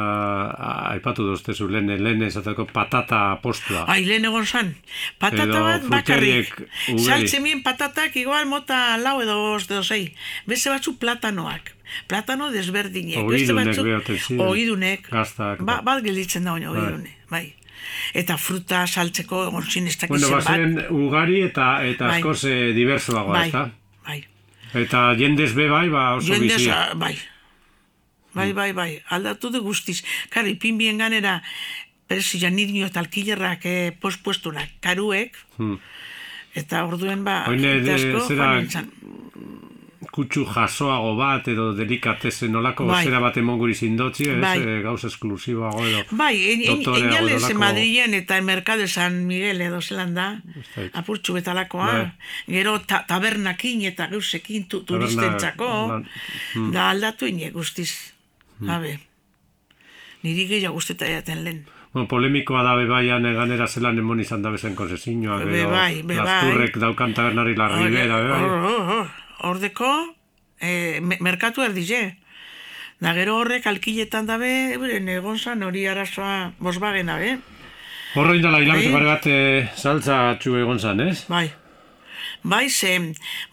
aipatu 0.91 1.23
doztezu 1.23 1.69
lehen, 1.71 1.87
lehen 2.03 2.23
esateko 2.27 2.65
patata 2.67 3.37
postua. 3.45 3.85
Ai, 3.87 4.01
lehen 4.05 4.25
egon 4.27 4.47
zan. 4.47 4.73
Patata 5.23 5.45
Edo 5.45 5.61
bat 5.63 5.85
bakarrik. 5.87 6.51
bien 7.45 7.63
patatak 7.63 8.17
igual 8.17 8.47
mota 8.51 8.97
lau 8.99 9.21
edo 9.23 9.37
bost 9.39 9.71
edo 9.71 9.85
sei. 9.85 10.15
Beste 10.47 10.69
batzu 10.71 10.97
platanoak. 10.99 11.71
Platano 12.09 12.51
desberdinek. 12.51 13.23
Batzuk- 13.23 13.85
behaten 13.85 14.19
ziren. 14.19 14.41
Ogidunek. 14.49 15.09
Gaztak. 15.11 15.63
Ba, 15.63 15.81
bat 15.83 16.03
gelditzen 16.03 16.43
da 16.45 16.55
oin 16.55 16.67
ogidune. 16.67 17.15
Bai. 17.31 17.55
Eta 18.15 18.37
fruta 18.39 18.87
saltzeko 18.87 19.45
egon 19.47 19.63
zin 19.63 19.87
ez 19.87 19.95
dakiz 19.97 20.09
Bueno, 20.09 20.27
zenbat. 20.27 20.45
bazen 20.45 20.87
ugari 20.91 21.43
eta 21.43 21.85
eta 21.87 22.07
Bai. 22.09 22.19
askoz 22.19 22.45
eh, 22.51 22.73
diversoagoa, 22.75 23.33
bai, 23.39 23.47
ezta? 23.47 23.59
bai. 23.63 23.71
Eta 24.75 25.15
jendez 25.19 25.53
be 25.55 25.69
bai, 25.69 25.89
ba 25.93 26.15
oso 26.17 26.33
Jendez, 26.33 26.57
bizia. 26.57 26.91
ah, 26.91 26.95
bai. 26.95 27.17
Bai, 28.33 28.53
bai, 28.57 28.73
bai, 28.73 29.03
aldatu 29.13 29.51
de 29.53 29.59
guztiz. 29.61 30.03
Karo, 30.33 30.49
ipin 30.49 30.79
bien 30.79 30.97
ganera, 30.99 31.43
peresi 32.09 32.39
janidnio 32.41 32.87
eta 32.89 33.01
alkilerrak 33.01 33.67
eh, 33.69 33.93
pospuestunak, 34.01 34.71
karuek, 34.81 35.37
Hmm. 35.59 35.77
eta 36.55 36.85
orduen 36.87 37.25
ba, 37.25 37.45
Oine, 37.49 37.81
de- 37.81 37.93
asko, 37.93 38.25
zera- 38.29 38.65
joan 40.13 40.29
nintzen. 40.29 40.45
Kutsu 40.45 40.45
jasoago 40.45 41.17
bat 41.17 41.47
edo 41.49 41.73
delikatezen 41.75 42.53
nolako 42.53 42.85
Bai. 42.87 43.05
zera 43.05 43.19
bat 43.21 43.37
emonguri 43.37 43.75
zindotzi, 43.75 44.29
ez? 44.29 44.41
Bai. 44.41 44.59
Eh, 44.61 44.83
Gauz 44.83 45.05
esklusiboago 45.05 45.85
edo. 45.87 46.05
Bai, 46.11 46.37
en, 46.53 46.61
en, 46.61 46.83
nolako- 46.85 47.59
Madrilen 47.59 48.15
eta 48.15 48.37
en 48.37 48.45
Mercado 48.45 48.81
de 48.81 48.89
San 48.89 49.27
Miguel 49.27 49.61
edo 49.61 49.81
zelan 49.81 50.15
da, 50.15 50.41
apurtxu 50.93 51.33
betalakoa, 51.35 51.87
Bai. 51.93 52.13
gero 52.47 52.81
ta, 52.81 53.05
tabernakin 53.07 53.83
eta 53.87 54.07
gauzekin 54.09 54.69
tu, 54.69 54.85
turistentzako, 54.85 55.89
lan- 55.89 56.73
da 56.73 56.91
aldatu 56.91 57.27
ine 57.27 57.51
guztiz. 57.51 58.13
Hmm. 58.59 58.69
Habe, 58.71 58.99
niri 60.23 60.47
gehiago 60.47 60.75
guzteta 60.75 61.07
jaten 61.07 61.45
lehen. 61.45 61.65
Bueno, 61.93 62.09
polemikoa 62.09 62.63
da 62.63 62.75
bebaian 62.77 63.25
eganera 63.27 63.67
zelan 63.69 63.99
emon 63.99 64.21
izan 64.21 64.43
da 64.43 64.51
bezen 64.51 64.75
konsezinua, 64.75 65.39
Be 65.45 65.51
gero 65.51 65.71
bai, 65.71 66.03
be 66.03 66.15
bai. 66.17 66.25
Lasturrek 66.25 66.77
daukan 66.79 67.13
tabernari 67.15 67.57
la 67.57 67.69
ribera, 67.69 68.21
be 68.21 68.29
bai. 68.29 68.41
Hor, 68.43 68.61
hor, 68.65 68.87
hor. 68.93 69.07
Ordeko, 69.41 70.15
me- 71.01 71.19
merkatu 71.21 71.63
erdize. 71.63 72.17
Da 73.01 73.13
gero 73.15 73.39
horrek 73.41 73.67
alkiletan 73.67 74.27
dabe, 74.27 74.77
beren 74.79 75.09
egon 75.09 75.39
zan 75.39 75.63
hori 75.67 75.87
arazoa 75.91 76.53
bosbagena, 76.63 77.17
be? 77.19 77.39
Horro 78.15 78.35
indala 78.37 78.61
hilabete 78.61 78.91
Bai. 78.91 78.93
pare 78.95 79.07
bat 79.09 79.27
eh, 79.27 79.69
saltza 79.75 80.37
txu 80.39 80.55
egon 80.61 80.79
zan, 80.79 81.01
ez? 81.01 81.25
Bai. 81.29 81.51
Bai, 82.45 82.69
ze, 82.71 82.97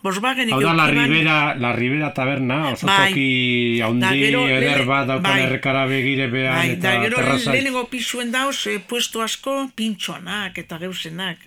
Volkswagenik 0.04 0.54
Hau 0.54 0.62
da, 0.62 0.74
la 0.74 0.88
Ribera, 0.90 1.56
la 1.56 1.72
Ribera 1.74 2.12
taberna, 2.14 2.72
oso 2.74 2.88
Bai. 2.88 3.10
toki 3.10 3.82
haundi 3.86 4.24
eder 4.30 4.84
bat 4.86 5.08
daukan 5.08 5.24
bai. 5.24 5.42
errekara 5.44 5.86
begire 5.90 6.28
behan 6.28 6.56
Bai, 6.58 6.72
eta 6.78 6.94
da 6.96 7.02
gero 7.04 7.18
terrazai. 7.18 7.54
lehenengo 7.54 7.88
pisuen 7.90 8.32
dauz, 8.32 8.66
e, 8.68 8.80
puesto 8.80 9.22
asko, 9.22 9.70
pintxoanak 9.76 10.58
eta 10.58 10.78
geusenak. 10.82 11.38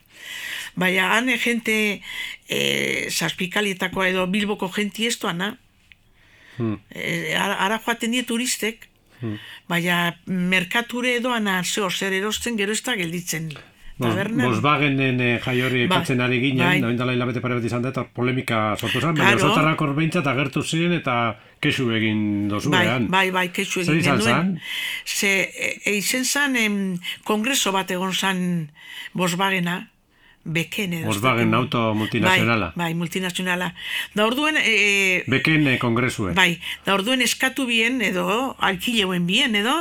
Baina, 0.75 1.11
han 1.17 1.29
jente 1.39 2.01
e, 2.49 3.11
zazpikalietakoa 3.11 4.09
edo 4.09 4.27
bilboko 4.27 4.71
jenti 4.77 5.07
ez 5.07 5.19
doana. 5.21 5.57
Hmm. 6.57 6.79
E, 6.91 7.35
ara, 7.37 7.59
ara 7.67 7.79
joaten 7.85 8.11
die 8.13 8.23
turistek, 8.29 8.89
baina 9.71 10.17
merkature 10.27 11.17
edoana 11.21 11.61
zeo 11.65 11.91
zer 11.91 12.13
erosten 12.13 12.57
gero 12.59 12.73
ez 12.73 12.83
da 12.83 12.97
gelditzen. 12.99 13.53
Tabernan. 14.03 14.49
Volkswagenen 14.49 15.21
eh, 15.21 15.39
jai 15.45 15.61
hori 15.63 15.83
Bai, 15.85 15.99
epatzen 15.99 16.21
ari 16.25 16.41
ginen, 16.41 16.65
bai. 16.65 16.81
noin 16.81 16.97
dela 16.99 17.13
hilabete 17.15 17.43
pare 17.45 17.55
bat 17.55 17.65
izan 17.69 17.85
da, 17.85 17.93
eta 17.93 18.03
polemika 18.17 18.73
sortu 18.81 18.99
zen, 18.99 19.13
baina 19.15 19.37
Claro. 19.37 19.53
osotarrak 19.53 19.81
orbeintzat 19.85 20.27
agertu 20.27 20.63
ziren 20.65 20.93
eta 20.97 21.37
kesu 21.63 21.91
egin 21.95 22.49
dozu 22.51 22.71
Bai, 22.73 22.81
behan. 22.87 23.07
bai, 23.13 23.31
bai, 23.31 23.45
Zer 23.55 23.83
egin 23.85 24.01
izan 24.01 24.19
genuen. 24.19 24.25
zan? 24.25 24.61
Ze, 25.07 25.31
e, 25.55 25.71
e, 25.85 25.95
izen 26.01 26.25
zan, 26.25 26.57
em, 26.57 26.99
kongreso 27.23 27.71
bat 27.71 27.91
egon 27.91 28.13
zan 28.13 28.73
Volkswagena, 29.15 29.92
beken 30.45 30.93
edo. 30.93 31.07
Volkswagen 31.07 31.55
auto 31.55 31.95
multinazionala. 31.95 32.73
Bai, 32.75 32.87
bai, 32.91 32.95
multinazionala. 32.95 33.75
Da 34.15 34.27
orduen, 34.27 34.57
e, 34.59 35.23
Beken 35.27 35.67
eh, 35.67 35.79
kongresue. 35.79 36.33
bai, 36.35 36.61
da 36.85 36.95
orduen 36.95 37.23
eskatu 37.23 37.67
bien 37.67 38.01
edo, 38.03 38.57
alkileuen 38.59 39.27
bien 39.27 39.55
edo, 39.55 39.75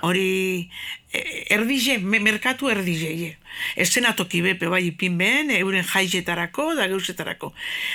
hori 0.00 0.70
e, 1.12 1.44
erdize, 1.54 1.98
me, 1.98 2.20
merkatu 2.20 2.70
erdize. 2.70 3.36
Eszenatoki 3.76 4.40
bepe 4.40 4.68
bai 4.72 4.86
ipin 4.86 5.18
behen, 5.18 5.50
euren 5.50 5.84
jaizetarako, 5.84 6.74
da 6.74 6.88
geuzetarako. 6.88 7.52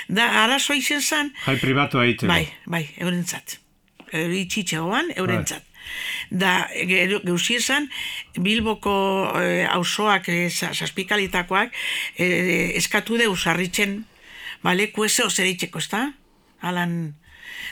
Da, 0.08 0.28
arazo 0.44 0.74
izen 0.74 1.02
zan, 1.02 1.32
Jai 1.46 1.56
pribatu 1.58 2.02
egiteko. 2.04 2.30
Bai, 2.30 2.46
bai, 2.66 2.86
eurentzat. 3.02 3.58
Euri 4.12 4.46
txitxegoan, 4.46 5.10
eurentzat. 5.16 5.64
Da, 6.30 6.68
gero- 6.86 7.20
geuzi 7.24 7.56
esan, 7.56 7.88
Bilboko 8.38 8.94
eh, 9.40 9.66
auzoak, 9.70 10.28
eh, 10.28 10.50
sa- 10.50 10.72
zazpikalitakoak, 10.74 11.72
eh, 12.18 12.72
eskatu 12.76 13.16
deu 13.16 13.36
sarritzen, 13.36 14.04
bale, 14.62 14.90
kuese 14.92 15.24
osereitzeko, 15.24 15.78
ez 15.78 15.88
da? 15.88 16.12
Alan, 16.60 17.14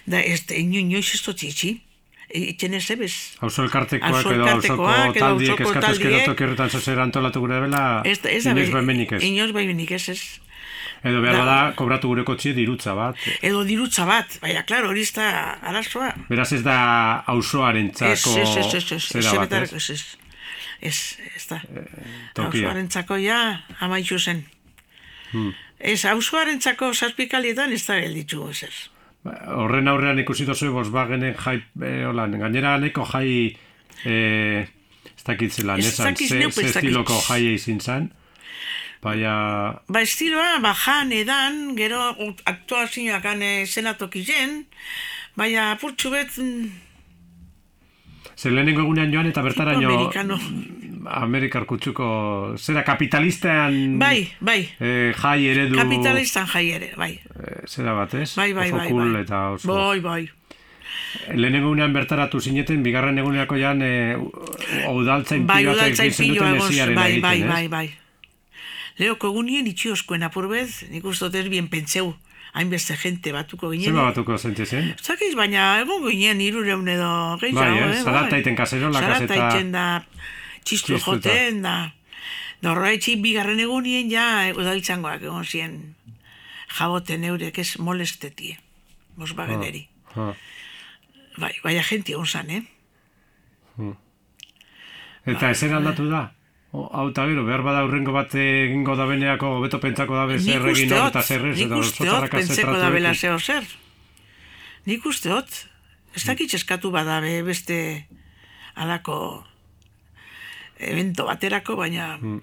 da, 0.06 0.20
ez, 0.20 0.44
ino, 0.54 0.78
inoiz 0.78 1.14
ez 1.14 1.22
dut 1.24 1.42
itxi. 1.42 1.80
Itxen 2.34 2.74
ez 2.74 2.90
ebez. 2.90 3.12
Auzo 3.40 3.62
elkartekoak 3.62 4.32
edo 4.32 4.46
auzoko 4.48 4.86
taldiek 4.88 5.22
auzoko 5.22 5.62
eskatu 5.62 5.90
ezkero 5.92 6.10
taldiek. 6.10 6.24
toki 6.26 6.44
horretan 6.44 6.70
zozer 6.70 6.98
antolatu 6.98 7.40
gure 7.40 7.60
da, 7.70 8.02
inoiz 8.04 8.70
baimenik 8.72 9.12
ez. 9.12 9.22
Inoiz 9.22 9.52
baimenik 9.52 9.90
ez, 9.92 10.08
ez. 10.08 10.22
Edo 11.04 11.20
behar 11.20 11.36
da- 11.36 11.44
bada, 11.44 11.72
kobratu 11.76 12.08
gure 12.08 12.24
kotxie 12.24 12.54
dirutza 12.56 12.94
bat. 12.96 13.18
Edo 13.44 13.64
dirutza 13.68 14.06
bat, 14.08 14.38
baina, 14.40 14.62
klaro, 14.64 14.88
hori 14.88 15.02
ez 15.04 15.12
da 15.12 15.26
arazoa. 15.60 16.14
Beraz 16.30 16.52
ez 16.56 16.62
da 16.64 16.76
auzoarentzako 17.28 18.32
Ez, 18.40 18.48
ez, 18.48 18.56
ez, 18.56 18.74
ez, 18.74 18.92
ez, 18.92 19.02
zera 19.12 19.28
ez, 19.28 19.36
bat, 19.42 19.52
ez, 19.52 19.72
ez? 19.72 19.90
ez, 19.90 19.90
ez, 19.90 20.16
ez, 20.80 21.18
ez 21.36 21.46
da. 21.50 21.60
tokia. 22.32 22.48
Hausuarentzako 22.48 23.20
ja, 23.20 23.40
amaitu 23.84 24.18
zen. 24.18 24.44
Ez, 25.78 26.04
hausuarentzako 26.08 26.94
zazpikalietan 26.94 27.72
ez 27.72 27.84
da 27.86 28.00
gelditu 28.00 28.48
ez 28.48 28.62
ez. 28.62 28.74
Ba, 29.24 29.36
Horren 29.60 29.88
aurrean 29.88 30.18
ikusi 30.18 30.44
dozu 30.48 30.72
Volkswagenen 30.72 31.34
jai, 31.36 31.58
eh, 31.82 32.04
holan, 32.08 32.38
gainera 32.40 32.78
neko 32.78 33.04
jai, 33.12 33.56
eh, 34.04 34.64
ez 35.16 35.24
dakit 35.24 35.52
zelan, 35.52 35.78
Ez 35.78 35.92
esan, 35.92 36.12
dakiz 36.12 36.28
ze, 36.28 36.38
neuk, 36.38 36.52
ze 36.52 36.64
ez 36.64 36.72
dakit. 36.72 38.12
Baina, 39.02 39.80
Ba, 39.88 40.00
estiloa, 40.00 40.58
bajan, 40.64 41.12
edan, 41.12 41.76
gero 41.76 42.00
aktuazioak 42.44 43.24
ane 43.34 43.66
zenatoki 43.66 44.22
zen, 44.24 44.64
baina 45.36 45.72
apurtxu 45.74 46.10
bet, 46.10 46.38
mm, 46.38 46.70
ze 48.36 48.50
lehenengo 48.50 48.82
egunean 48.82 49.12
joan 49.12 49.26
eta 49.26 49.42
bertaraino 49.42 49.88
amerikano. 49.88 50.38
Amerikar 51.04 51.66
kutsuko, 51.68 52.54
zera 52.56 52.82
kapitalistean 52.82 53.98
Bai, 53.98 54.30
bai, 54.40 54.70
eh, 54.80 55.12
jai 55.14 55.46
eredu, 55.50 55.76
kapitalistan 55.76 56.46
jai 56.48 56.70
ere, 56.70 56.92
bai. 56.96 57.20
eh, 57.44 57.60
zera 57.68 57.92
bat, 57.94 58.14
ez? 58.14 58.34
Bai, 58.36 58.52
bai, 58.54 58.68
oso 58.70 58.76
bai, 58.78 58.88
cool 58.88 59.12
bai. 59.12 59.22
eta 59.22 59.50
oso... 59.50 59.68
Bai, 59.74 60.00
bai. 60.00 60.30
Lehenengo 61.34 61.68
egunean 61.68 61.92
bertaratu 61.92 62.40
zineten, 62.40 62.82
bigarren 62.82 63.18
egunerako 63.18 63.56
jan 63.60 63.82
eh, 63.82 64.16
udaltzain 64.90 65.46
Bai, 65.46 65.60
piloa 65.62 65.74
duten 65.90 66.30
egon, 66.30 66.56
esiaren 66.56 66.94
bai, 66.94 67.20
bai, 67.20 67.36
ez? 67.42 67.48
bai, 67.48 67.68
bai. 67.68 67.86
Leoko 68.98 69.32
egunien 69.32 69.66
itxioskoen 69.66 70.22
apurbez, 70.22 70.84
nik 70.90 71.04
uste 71.04 71.26
dut 71.26 71.34
ez 71.40 71.48
bien 71.50 71.66
pentseu, 71.68 72.12
hainbeste 72.54 72.94
jente 73.00 73.32
batuko 73.34 73.70
ginen. 73.72 73.90
Zer 73.90 73.96
batuko 73.98 74.36
zentzen 74.38 74.66
zen? 74.66 74.92
Zakiz, 75.02 75.32
baina 75.34 75.80
egon 75.82 76.04
ginen 76.06 76.40
irureun 76.44 76.86
edo 76.88 77.10
gehiago, 77.42 77.58
Bai, 77.60 77.90
eh? 77.90 77.98
eh? 77.98 78.04
Zarata 78.04 78.38
iten 78.38 78.54
kaserolak, 78.58 79.02
Zarata 79.02 79.34
eta- 79.34 79.48
iten 79.50 79.72
da, 79.74 79.86
txistu 80.64 80.98
joten 81.02 81.62
da. 81.66 81.76
Horretxi 82.64 83.18
bigarren 83.20 83.58
egunien 83.60 84.08
ja 84.08 84.26
udaltzangoak 84.56 85.26
egon 85.26 85.44
ziren 85.44 85.74
jaboten 86.78 87.24
eurek 87.28 87.58
ez 87.60 87.74
molestetie. 87.78 88.56
Volkswageneri. 89.18 89.82
Ha. 90.14 90.30
Bai, 91.42 91.50
baina 91.62 91.82
jenti 91.84 92.14
egon 92.14 92.26
zan, 92.26 92.48
eh? 92.50 92.62
Eta 95.26 95.50
ezer 95.50 95.74
aldatu 95.76 96.06
da? 96.08 96.28
Hau 96.74 97.04
eta 97.12 97.22
gero, 97.30 97.44
behar 97.46 97.62
bada 97.62 97.84
urrengo 97.86 98.10
bat 98.12 98.32
egingo 98.34 98.96
da 98.98 99.04
beneako, 99.06 99.60
beto 99.62 99.78
pentsako 99.78 100.16
dabe 100.18 100.40
zer 100.40 100.64
egin 100.72 100.90
hor 100.96 101.12
eta 101.12 101.22
zer 101.22 101.44
ez, 101.52 101.60
eta 101.62 101.76
usteot, 101.78 102.08
zotarrak 102.08 102.32
pentseko 102.34 102.74
da 102.80 102.88
bela 102.90 103.12
zeo 103.14 103.38
zer. 103.38 103.62
Nik 104.90 105.06
usteot, 105.06 105.54
ez 106.18 106.24
dakit 106.26 106.54
eskatu 106.58 106.90
badabe 106.90 107.36
beste 107.46 107.78
alako 108.74 109.44
evento 110.78 111.28
baterako, 111.30 111.76
baina 111.78 112.16
Hmm. 112.18 112.40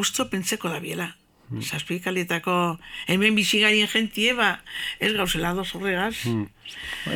usto 0.00 0.30
pentseko 0.30 0.70
da 0.72 0.80
biela. 0.80 1.10
Zazpikalietako 1.58 2.78
hemen 3.08 3.34
bizigarien 3.34 3.88
jentie, 3.90 4.34
ba, 4.38 4.60
ez 5.00 5.12
gauzela 5.16 5.52
doz 5.54 5.72
horregaz. 5.74 6.14
Hmm. 6.24 6.46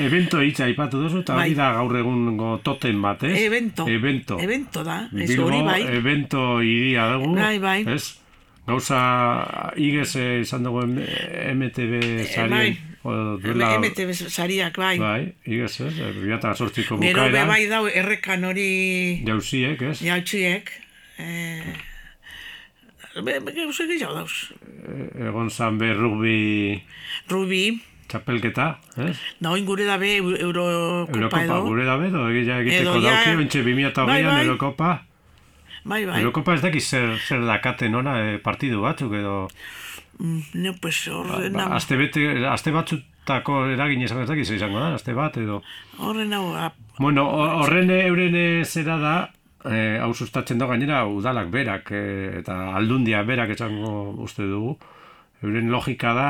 Evento 0.01 0.41
hitza 0.43 0.65
aipatu 0.67 0.99
duzu, 1.05 1.21
eta 1.23 1.37
hori 1.37 1.53
Bai. 1.55 1.59
da 1.61 1.69
gaur 1.77 1.95
egungo 2.01 2.59
toten 2.67 3.01
bat, 3.03 3.23
ez? 3.23 3.37
Evento. 3.45 3.87
Evento. 3.89 4.39
Evento 4.43 4.83
da, 4.85 5.05
ez 5.15 5.29
Bilbo, 5.31 5.47
hori 5.47 5.63
bai. 5.63 5.83
evento 6.01 6.63
iria 6.63 7.07
dugu, 7.13 7.35
Bai, 7.37 7.59
bai. 7.63 7.85
ez? 7.95 8.15
Gauza, 8.67 8.99
igez 9.77 10.17
eh, 10.17 10.41
izan 10.41 10.65
dugu 10.65 10.83
M- 10.87 11.05
MTV 11.55 12.25
sarien, 12.27 12.51
bai. 12.51 12.79
o 13.05 13.37
duela, 13.37 13.75
MTV 13.79 14.15
sariak, 14.33 14.77
bai. 14.81 14.99
bai, 14.99 15.35
igez, 15.45 15.81
ez? 15.85 15.93
Biata 16.23 16.55
sortziko 16.57 16.97
Gero 16.99 17.27
bukaera, 17.29 17.45
bai 17.47 17.67
dau 17.69 17.87
errekan 17.87 18.45
hori 18.49 19.23
jauziek, 19.27 19.83
ez? 19.83 19.99
jautxiek. 20.01 20.71
Eh, 21.19 21.63
be, 23.23 23.39
be, 23.41 23.53
gauza 23.55 23.87
gehiago 23.87 24.15
dauz. 24.15 24.53
Egon 25.29 25.51
zan 25.51 25.79
be 25.79 25.93
rugby 25.95 26.83
Rubi, 27.31 27.81
txapelketa, 28.09 28.67
ez? 29.07 29.17
da 29.41 29.51
oin 29.55 29.65
gure 29.65 29.85
dabe 29.89 30.17
Euro- 30.19 30.37
Eurokopa 30.37 31.17
Eurokopa 31.17 31.43
edo. 31.45 31.61
gure 31.69 31.85
da 31.89 31.97
bedo, 31.97 32.27
egia 32.31 32.59
egiteko 32.61 32.97
Edo 32.99 33.07
dauki, 33.09 33.37
bentxe 33.41 33.63
2008an 33.65 34.07
Bai, 34.07 34.23
bai. 34.25 34.45
Eurokopa, 34.47 34.91
Bai, 35.85 36.05
bai. 36.09 36.21
Eurokopa 36.23 36.55
ez 36.55 36.63
dakiz 36.65 36.85
zer, 36.89 37.11
zer 37.21 37.43
dakaten 37.45 37.95
ona 37.95 38.15
eh, 38.25 38.39
partidu 38.41 38.81
batzuk 38.81 39.13
edo... 39.21 39.49
Mm, 40.19 40.41
Ne, 40.63 40.73
pues, 40.81 41.09
horren 41.11 41.53
Ba, 41.53 41.65
hau, 41.67 41.75
aste, 41.77 41.97
bete, 41.99 42.23
aste 42.49 42.71
batzutako 42.73 43.65
eragin 43.75 44.01
izango 44.07 44.23
ez 44.23 44.29
dakiz 44.31 44.47
izango 44.55 44.79
da, 44.81 44.95
aste 44.95 45.13
bat 45.13 45.37
edo... 45.43 45.59
horren 45.99 46.33
hau, 46.33 46.71
Bueno, 46.99 47.25
ho- 47.29 47.51
horren 47.65 47.91
euren 47.91 48.35
eh, 48.39 48.65
zera 48.65 48.97
da, 49.03 49.15
eh, 49.71 49.99
hau 50.03 50.13
sustatzen 50.15 50.59
da 50.59 50.67
gainera 50.67 51.07
udalak 51.07 51.49
berak 51.51 51.91
eh, 51.93 52.39
eta 52.41 52.75
aldundia 52.77 53.23
berak 53.23 53.51
esango 53.57 54.11
uste 54.25 54.43
dugu. 54.43 54.77
Euren 55.43 55.71
logika 55.71 56.13
da, 56.15 56.29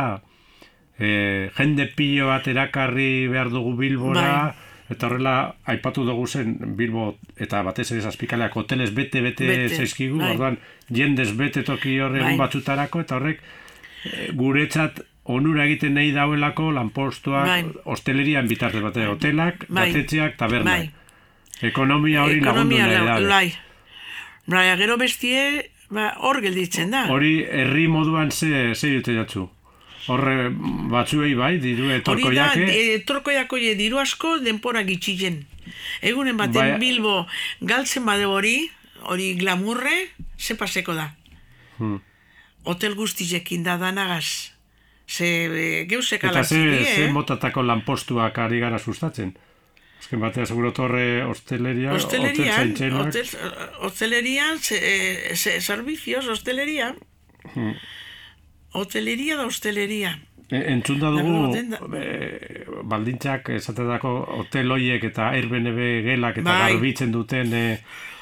eh, 0.98 1.50
jende 1.56 1.86
pilo 1.96 2.28
bat 2.28 2.46
erakarri 2.48 3.26
behar 3.28 3.50
dugu 3.50 3.76
Bilbora, 3.78 4.22
Bai. 4.44 4.52
eta 4.90 5.06
horrela 5.06 5.54
aipatu 5.64 6.04
dugu 6.04 6.26
zen 6.26 6.56
Bilbo 6.76 7.16
eta 7.36 7.62
batez 7.62 7.90
ere 7.92 8.00
zazpikaleak 8.02 8.54
hoteles 8.56 8.92
bete-bete 8.94 9.46
Bete, 9.46 9.76
zaizkigu, 9.76 10.18
bai. 10.18 10.32
orduan 10.34 10.58
jendez 10.90 11.32
bete 11.36 11.62
toki 11.62 11.98
horre 12.00 12.20
Bai. 12.22 12.36
batzutarako, 12.36 13.00
eta 13.00 13.16
horrek 13.16 13.40
eh, 14.04 14.30
guretzat 14.34 15.00
onura 15.24 15.64
egiten 15.64 15.94
nahi 15.94 16.12
dauelako 16.12 16.70
lanpostuak 16.72 17.46
Bai. 17.46 17.62
hostelerian 17.84 18.46
bitartez 18.48 18.82
bate, 18.82 19.06
hotelak, 19.06 19.64
Bai. 19.68 19.88
batetxeak, 19.92 20.36
tabernak. 20.36 20.66
bai. 20.78 20.90
Ekonomia 21.64 22.22
hori 22.24 22.40
lagundu 22.40 22.76
Ekonomia 22.76 22.86
nahi 22.86 23.06
la- 23.06 23.20
da. 23.20 23.28
Bai. 23.28 23.54
Bai, 24.46 24.76
gero 24.76 24.96
bestie, 25.00 25.70
ba, 25.88 26.10
hor 26.20 26.40
gelditzen 26.44 26.90
da. 26.92 27.06
Hori 27.08 27.44
herri 27.44 27.86
moduan 27.88 28.30
ze, 28.30 28.74
ze 28.74 28.90
dute 28.92 29.14
jatzu. 29.16 29.48
Horre 30.06 30.50
batzuei 30.92 31.32
bai, 31.34 31.58
diru 31.58 31.88
etorko 31.90 32.28
Hori 32.28 32.36
da, 32.36 32.50
jake, 32.52 32.66
e, 32.68 32.94
etorkoiako 32.98 33.56
je 33.56 33.74
diru 33.78 33.98
asko 33.98 34.38
denpora 34.44 34.82
gitxilen. 34.84 35.46
Egunen 36.04 36.36
baten 36.36 36.60
Bai. 36.60 36.78
Bilbo 36.78 37.26
galtzen 37.60 38.04
bade 38.04 38.26
hori, 38.28 38.68
hori 39.08 39.32
glamurre, 39.40 39.94
ze 40.36 40.58
paseko 40.60 40.92
da. 40.94 41.14
Hmm. 41.78 42.02
Hotel 42.64 42.94
guztizekin 42.94 43.62
da 43.64 43.78
danagaz. 43.80 44.52
Ze 45.08 45.24
e, 45.24 45.86
geusek 45.88 46.24
eta 46.24 46.44
ze, 46.44 46.60
ze 46.84 47.04
eh? 47.04 47.10
motatako 47.12 47.62
lanpostuak 47.62 48.38
ari 48.38 48.60
gara 48.60 48.78
sustatzen. 48.78 49.34
Azken 50.04 50.20
batea, 50.20 50.44
seguro 50.44 50.70
torre 50.76 51.24
hosteleria, 51.24 51.94
Hostelerian, 51.96 52.72
hotel 52.74 52.92
hotel, 52.92 53.28
hostelerian, 53.80 54.58
se, 54.58 54.76
eh, 54.76 55.36
se, 55.36 55.62
servicios, 55.62 56.28
hosteleria. 56.28 56.94
Hmm. 57.54 57.72
Hoteleria 58.72 59.38
da 59.38 59.46
hosteleria. 59.46 60.18
E, 60.50 60.60
entzun 60.74 61.00
da 61.00 61.08
dugu, 61.08 61.56
e, 61.96 62.66
baldintzak 62.84 63.48
esatedako 63.56 64.12
hotel 64.42 64.76
hoiek 64.76 65.08
eta 65.08 65.30
Airbnb 65.38 65.80
gelak 66.04 66.42
eta 66.42 66.50
Bai. 66.50 66.74
garbitzen 66.74 67.14
duten 67.14 67.54
e, 67.56 67.64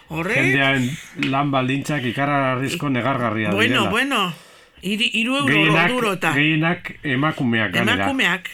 Horre, 0.06 0.38
jendearen 0.38 0.86
lan 1.34 1.50
baldintzak 1.50 2.06
ikararrizko 2.12 2.92
negargarria 2.94 3.50
bueno, 3.50 3.88
direla. 3.88 3.90
bueno, 3.90 4.24
iru, 4.82 5.10
iru 5.10 5.38
euro 5.40 5.50
gehienak, 5.50 5.90
orduro 5.90 6.16
gehienak 6.38 6.92
emakumeak 7.02 7.72
ganera. 7.74 8.04
emakumeak. 8.04 8.52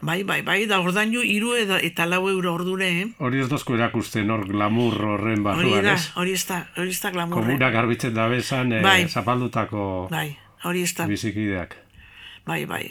Bai, 0.00 0.22
bai, 0.28 0.42
bai, 0.44 0.66
da 0.68 0.76
ordainu 0.84 1.22
iru 1.24 1.54
edo, 1.56 1.78
eta 1.80 2.04
lau 2.06 2.26
euro 2.28 2.52
ordure, 2.54 2.88
eh? 3.00 3.06
Hori 3.24 3.40
ez 3.40 3.46
dozko 3.48 3.74
erakusten 3.78 4.28
hor 4.30 4.44
glamur 4.46 4.92
horren 5.14 5.42
barruan, 5.42 5.86
ez? 5.94 6.10
hori 6.20 6.34
ez 6.36 6.42
da, 6.46 6.58
hori 6.76 6.92
ez 6.92 7.00
da 7.00 7.10
glamurre. 7.14 7.40
Komuna 7.46 7.70
garbitzen 7.72 8.12
da 8.14 8.26
bezan 8.28 8.72
e, 8.76 8.82
Bai. 8.84 9.06
zapaldutako 9.08 10.08
Bai, 10.12 10.36
hori 10.68 10.82
ez 10.84 10.92
da, 10.98 11.06
bizikideak. 11.08 11.76
bai, 12.46 12.66
bai. 12.66 12.84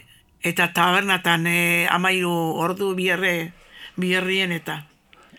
Eta 0.46 0.68
tabernatan 0.74 1.46
eh, 1.48 1.88
amairu 1.90 2.34
ordu 2.66 2.92
bierre, 2.98 3.52
bierrien 3.96 4.52
eta. 4.52 4.82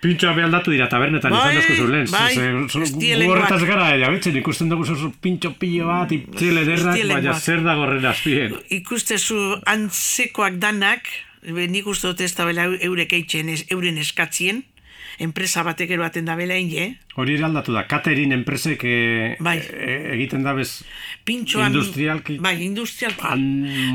Pintxoa 0.00 0.32
be 0.36 0.42
aldatu 0.46 0.70
dira 0.70 0.86
tabernetan 0.92 1.32
Bai, 1.34 1.56
izan 1.56 1.62
dozko 1.62 1.74
zulen. 1.82 2.06
bai. 2.14 3.26
Horretaz 3.26 3.62
gara, 3.66 3.90
jabetzen 3.98 4.36
ikusten 4.38 4.68
dugu 4.70 4.84
zozu 4.86 5.10
pintxo 5.20 5.54
pilo 5.58 5.86
bat, 5.90 6.12
iptzel 6.12 6.58
ederrak, 6.62 6.94
dielengoak. 6.94 7.22
baina 7.24 7.38
zer 7.40 7.62
da 7.66 7.74
gorren 7.74 8.04
azpien. 8.06 8.54
Ikustezu 8.70 9.38
antzekoak 9.66 10.58
danak, 10.62 11.08
nik 11.46 11.86
uste 11.86 12.10
dut 12.10 12.20
ez 12.20 12.32
da 12.34 12.46
bela 12.48 12.66
eurek 12.66 13.12
eitzen, 13.12 13.48
ez, 13.52 13.62
euren 13.70 13.98
eskatzien, 14.02 14.64
enpresa 15.22 15.62
batek 15.64 15.94
eroaten 15.96 16.26
da 16.28 16.36
bela 16.36 16.56
inge, 16.60 16.96
Hori 17.16 17.38
ere 17.38 17.46
aldatu 17.46 17.72
da, 17.72 17.86
catering 17.88 18.34
enpresek 18.36 18.82
e, 18.84 18.96
Bai. 19.40 19.56
e, 19.56 19.94
egiten 20.12 20.42
da 20.44 20.52
bez 20.56 20.82
pintxoan... 21.24 21.72
Industrialki. 21.72 22.36
Bai, 22.44 22.58
industrialki. 22.66 23.24
an, 23.24 23.46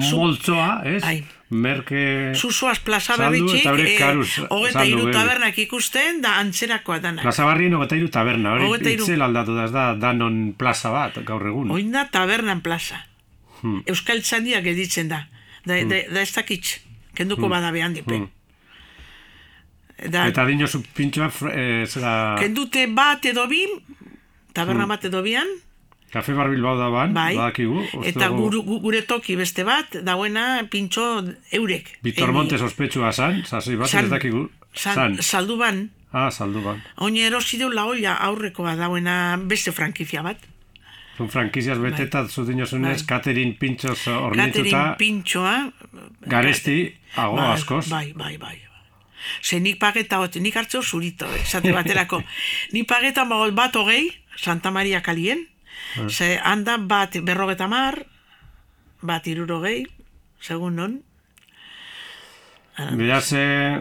moltzoa, 0.07 0.81
ez? 0.89 1.03
Bai. 1.03 1.19
Merke... 1.51 2.31
Zuzoaz 2.33 2.79
plaza 2.79 3.17
berritxik, 3.19 3.65
eh, 3.67 3.95
karuz 3.99 4.29
hogeta 4.47 4.85
iru 4.87 5.09
tabernak 5.11 5.57
ikusten, 5.59 6.21
da 6.23 6.37
antzerakoa 6.39 7.01
danak. 7.03 7.25
Plaza 7.27 7.45
Barrien 7.45 7.75
hogeta 7.77 7.99
iru 7.99 8.07
taberna, 8.09 8.55
hori 8.55 8.95
itzel 8.95 9.21
aldatu 9.21 9.57
da, 9.59 9.67
da 9.69 9.87
danon 9.99 10.53
plaza 10.57 10.93
bat, 10.95 11.19
gaur 11.27 11.43
egun. 11.51 11.75
Oin 11.75 11.91
da 11.91 12.07
tabernan 12.09 12.63
plaza. 12.65 13.03
Hmm. 13.59 13.83
Euskal 13.91 14.23
Txandia 14.25 14.63
geditzen 14.65 15.11
da. 15.11 15.25
Da, 15.67 15.75
da, 15.85 15.99
da 16.09 16.23
ez 16.23 16.31
dakitz, 16.33 16.79
kenduko 17.15 17.49
bada 17.49 17.71
behan 17.71 17.93
dipe. 17.93 18.15
Hmm. 18.17 18.29
Da, 20.09 20.23
Eta 20.31 20.45
dinosu 20.49 20.81
pintxoa, 20.97 21.27
eh, 21.53 21.85
zera, 21.85 22.35
kendute 22.39 22.87
bat 22.89 23.25
edo 23.29 23.43
bin, 23.47 23.69
taberna 24.53 24.87
bat 24.89 25.03
edo 25.05 25.21
bian, 25.21 25.45
kafe 26.11 26.33
bar 26.33 26.49
Bilbao 26.49 26.73
da 26.79 26.87
ban, 26.89 27.13
bai, 27.13 27.35
badakigu. 27.37 27.83
eta 28.03 28.29
guru, 28.33 28.63
gu- 28.65 28.79
gure 28.81 29.03
toki 29.03 29.35
beste 29.37 29.63
bat, 29.63 29.99
dauena 30.03 30.65
pintxo 30.71 31.21
eurek. 31.51 31.99
Vitor 32.03 32.29
Eni- 32.29 32.33
Montes 32.33 32.61
ospetsua 32.61 33.11
zan, 33.13 33.43
sasi 33.45 33.75
bat, 33.75 33.87
San- 33.89 34.05
ez 34.05 34.09
dakigu. 34.09 34.49
San, 34.73 34.95
San. 34.95 35.17
saldu 35.21 35.57
ban, 35.57 35.89
Ah, 36.11 36.31
saldu 36.31 36.61
ban. 36.63 36.81
oin 36.97 37.15
erosi 37.17 37.57
deu 37.57 37.69
la 37.69 37.85
olla 37.85 38.15
aurrekoa 38.25 38.75
dauena 38.75 39.37
beste 39.37 39.71
frankizia 39.71 40.23
bat. 40.23 40.37
Zun 41.21 41.29
frankiziaz 41.29 41.77
beteta, 41.77 42.23
zu 42.27 42.43
dinozunez, 42.47 43.03
Bai. 43.05 43.53
pintxoz 43.59 44.07
ornituta, 44.07 44.95
pintxoa. 44.97 45.71
garesti, 46.25 46.95
ago 47.15 47.35
bai, 47.35 47.51
askoz. 47.53 47.89
Bai, 47.89 48.13
bai, 48.17 48.37
bai. 48.37 48.57
Ze 49.43 49.59
nik 49.59 49.77
pageta 49.79 50.17
hot, 50.17 50.35
nik 50.41 50.55
hartzeo 50.55 50.81
zurito, 50.81 51.25
eh, 51.29 51.41
esate 51.43 51.71
baterako. 51.77 52.23
nik 52.73 52.87
pageta 52.87 53.25
bagol 53.25 53.51
bat 53.51 53.75
hogei, 53.75 54.09
Santa 54.35 54.71
Maria 54.71 55.01
kalien, 55.01 55.47
Ah. 55.97 56.07
ze 56.09 56.37
handa 56.43 56.77
bat 56.77 57.17
berrogeta 57.23 57.67
mar, 57.67 58.05
bat 59.01 59.27
irurogei, 59.27 59.85
segun 60.39 60.75
non. 60.75 61.01
Beraz, 62.71 63.33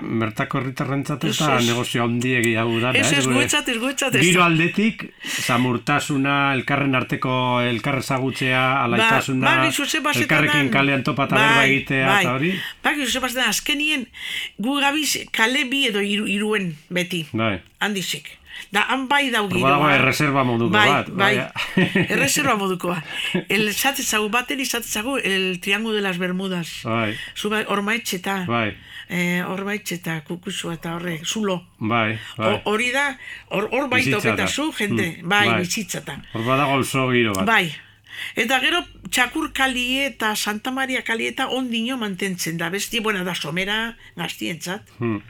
bertako 0.02 0.58
herritarrentzat 0.58 1.22
eta 1.28 1.50
negozio 1.62 2.02
handiegia 2.02 2.64
hau 2.64 2.80
da. 2.82 2.90
Ez, 2.98 3.12
ez, 3.20 3.22
guetzat, 3.30 3.68
ez, 3.70 3.76
guetzat. 3.78 4.16
Giro 4.18 4.42
aldetik, 4.42 5.04
zamurtasuna, 5.44 6.52
elkarren 6.56 6.98
arteko 6.98 7.32
elkarre 7.62 8.02
zagutzea, 8.02 8.64
alaitasuna, 8.82 9.46
ba, 9.46 10.12
elkarrekin 10.14 10.72
kalean 10.74 11.06
topa 11.06 11.28
eta 11.30 11.38
berba 11.38 11.62
egitea, 11.68 12.08
bai. 12.10 12.18
eta 12.24 12.34
hori. 12.34 12.52
Ba, 12.82 12.94
gizu 12.98 13.22
azkenien, 13.46 14.08
gu 14.58 14.76
gabiz 14.82 15.24
kale 15.30 15.64
bi 15.70 15.86
edo 15.86 16.02
iru, 16.02 16.26
iruen 16.26 16.74
beti, 16.90 17.26
Bai. 17.32 17.60
handizik. 17.78 18.39
Da, 18.70 18.84
han 18.88 19.08
bai 19.08 19.30
dau 19.30 19.48
giroa. 19.48 19.70
Badago 19.78 19.88
erreserba 19.90 20.44
moduko 20.44 20.70
bai, 20.70 20.88
bat. 20.88 21.08
Bai, 21.10 21.34
erreserba 22.14 22.54
modukoa. 22.56 23.02
El 23.48 23.72
zatetzagu, 23.74 24.28
baten 24.30 24.60
izatetzagu, 24.60 25.16
el 25.22 25.58
triángulo 25.60 25.94
de 25.96 26.02
las 26.02 26.18
Bermudas. 26.18 26.80
Bai, 26.84 27.16
Zuba, 27.34 27.64
ormaetxeta, 27.68 28.44
bai, 28.46 28.76
eh, 29.08 29.42
ormaetxeta, 29.46 30.20
kukusu 30.24 30.70
eta 30.72 30.94
horre, 30.96 31.20
zulo. 31.24 31.66
bai, 31.78 32.18
bai. 32.36 32.54
Ho- 32.54 32.62
Hori 32.70 32.90
da, 32.92 33.18
hor, 33.48 33.68
hor 33.72 33.88
bai 33.88 34.00
Bizitza 34.04 34.18
da. 34.20 34.36
toketazu, 34.36 34.72
jende, 34.78 35.18
Mm, 35.22 35.28
bai, 35.28 35.46
bai. 35.48 35.60
bizitzata. 35.60 36.20
Hor 36.32 36.44
badago 36.44 36.72
auzo 36.78 37.10
giro 37.10 37.32
bat. 37.34 37.46
Bai. 37.46 37.74
Eta 38.36 38.58
gero 38.60 38.84
txakur 39.08 39.52
kalie 39.52 40.06
eta 40.06 40.34
Santa 40.36 40.70
Maria 40.70 41.02
kalie 41.02 41.28
eta 41.28 41.48
ondino 41.48 41.96
mantentzen 41.96 42.58
da. 42.58 42.68
Besti, 42.68 43.00
buena 43.00 43.24
da, 43.24 43.34
somera 43.34 43.96
gaztientzat. 44.16 44.82
Hmm. 44.98 45.22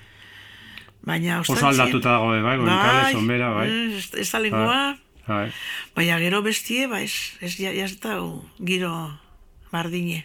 Baina 1.03 1.41
Oso 1.41 1.53
ostantzien... 1.55 1.81
aldatuta 1.81 2.11
dago, 2.13 2.35
eh, 2.37 2.43
bai, 2.43 3.13
somera, 3.13 3.49
bai. 3.55 3.69
eh, 3.69 3.97
Ez, 3.97 4.11
ez 4.21 4.31
da 4.31 4.39
lengua, 4.39 4.97
Bai. 5.27 5.47
baina 5.97 6.19
gero 6.21 6.43
bestie, 6.43 6.87
ba, 6.91 7.01
ez, 7.01 7.15
ez, 7.41 7.55
ja, 7.59 7.71
ja 7.73 7.85
ez 7.89 7.97
da 8.01 8.19
giro 8.67 8.93
bardine. 9.73 10.25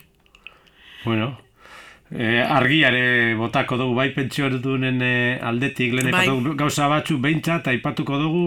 Bueno, 1.06 1.38
eh, 2.12 2.42
argiare 2.44 3.36
botako 3.40 3.78
dugu, 3.78 3.96
bai 3.96 4.10
pentsiordunen 4.16 5.00
eh, 5.02 5.40
aldetik, 5.42 5.94
leheneko 5.94 6.18
Bai. 6.18 6.28
dugu 6.28 6.56
gauza 6.60 6.88
batzu 6.92 7.20
behintzat, 7.24 7.68
aipatuko 7.72 8.18
dugu, 8.20 8.46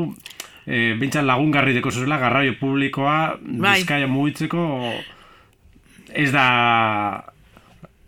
eh, 0.66 0.94
behintzat 0.98 1.24
lagungarri 1.24 1.72
deko 1.78 1.90
zuzela, 1.90 2.18
garraio 2.18 2.58
publikoa, 2.60 3.38
Bai. 3.40 3.78
bizkaia 3.80 4.06
mugitzeko, 4.10 4.66
ez 6.12 6.30
da 6.32 7.24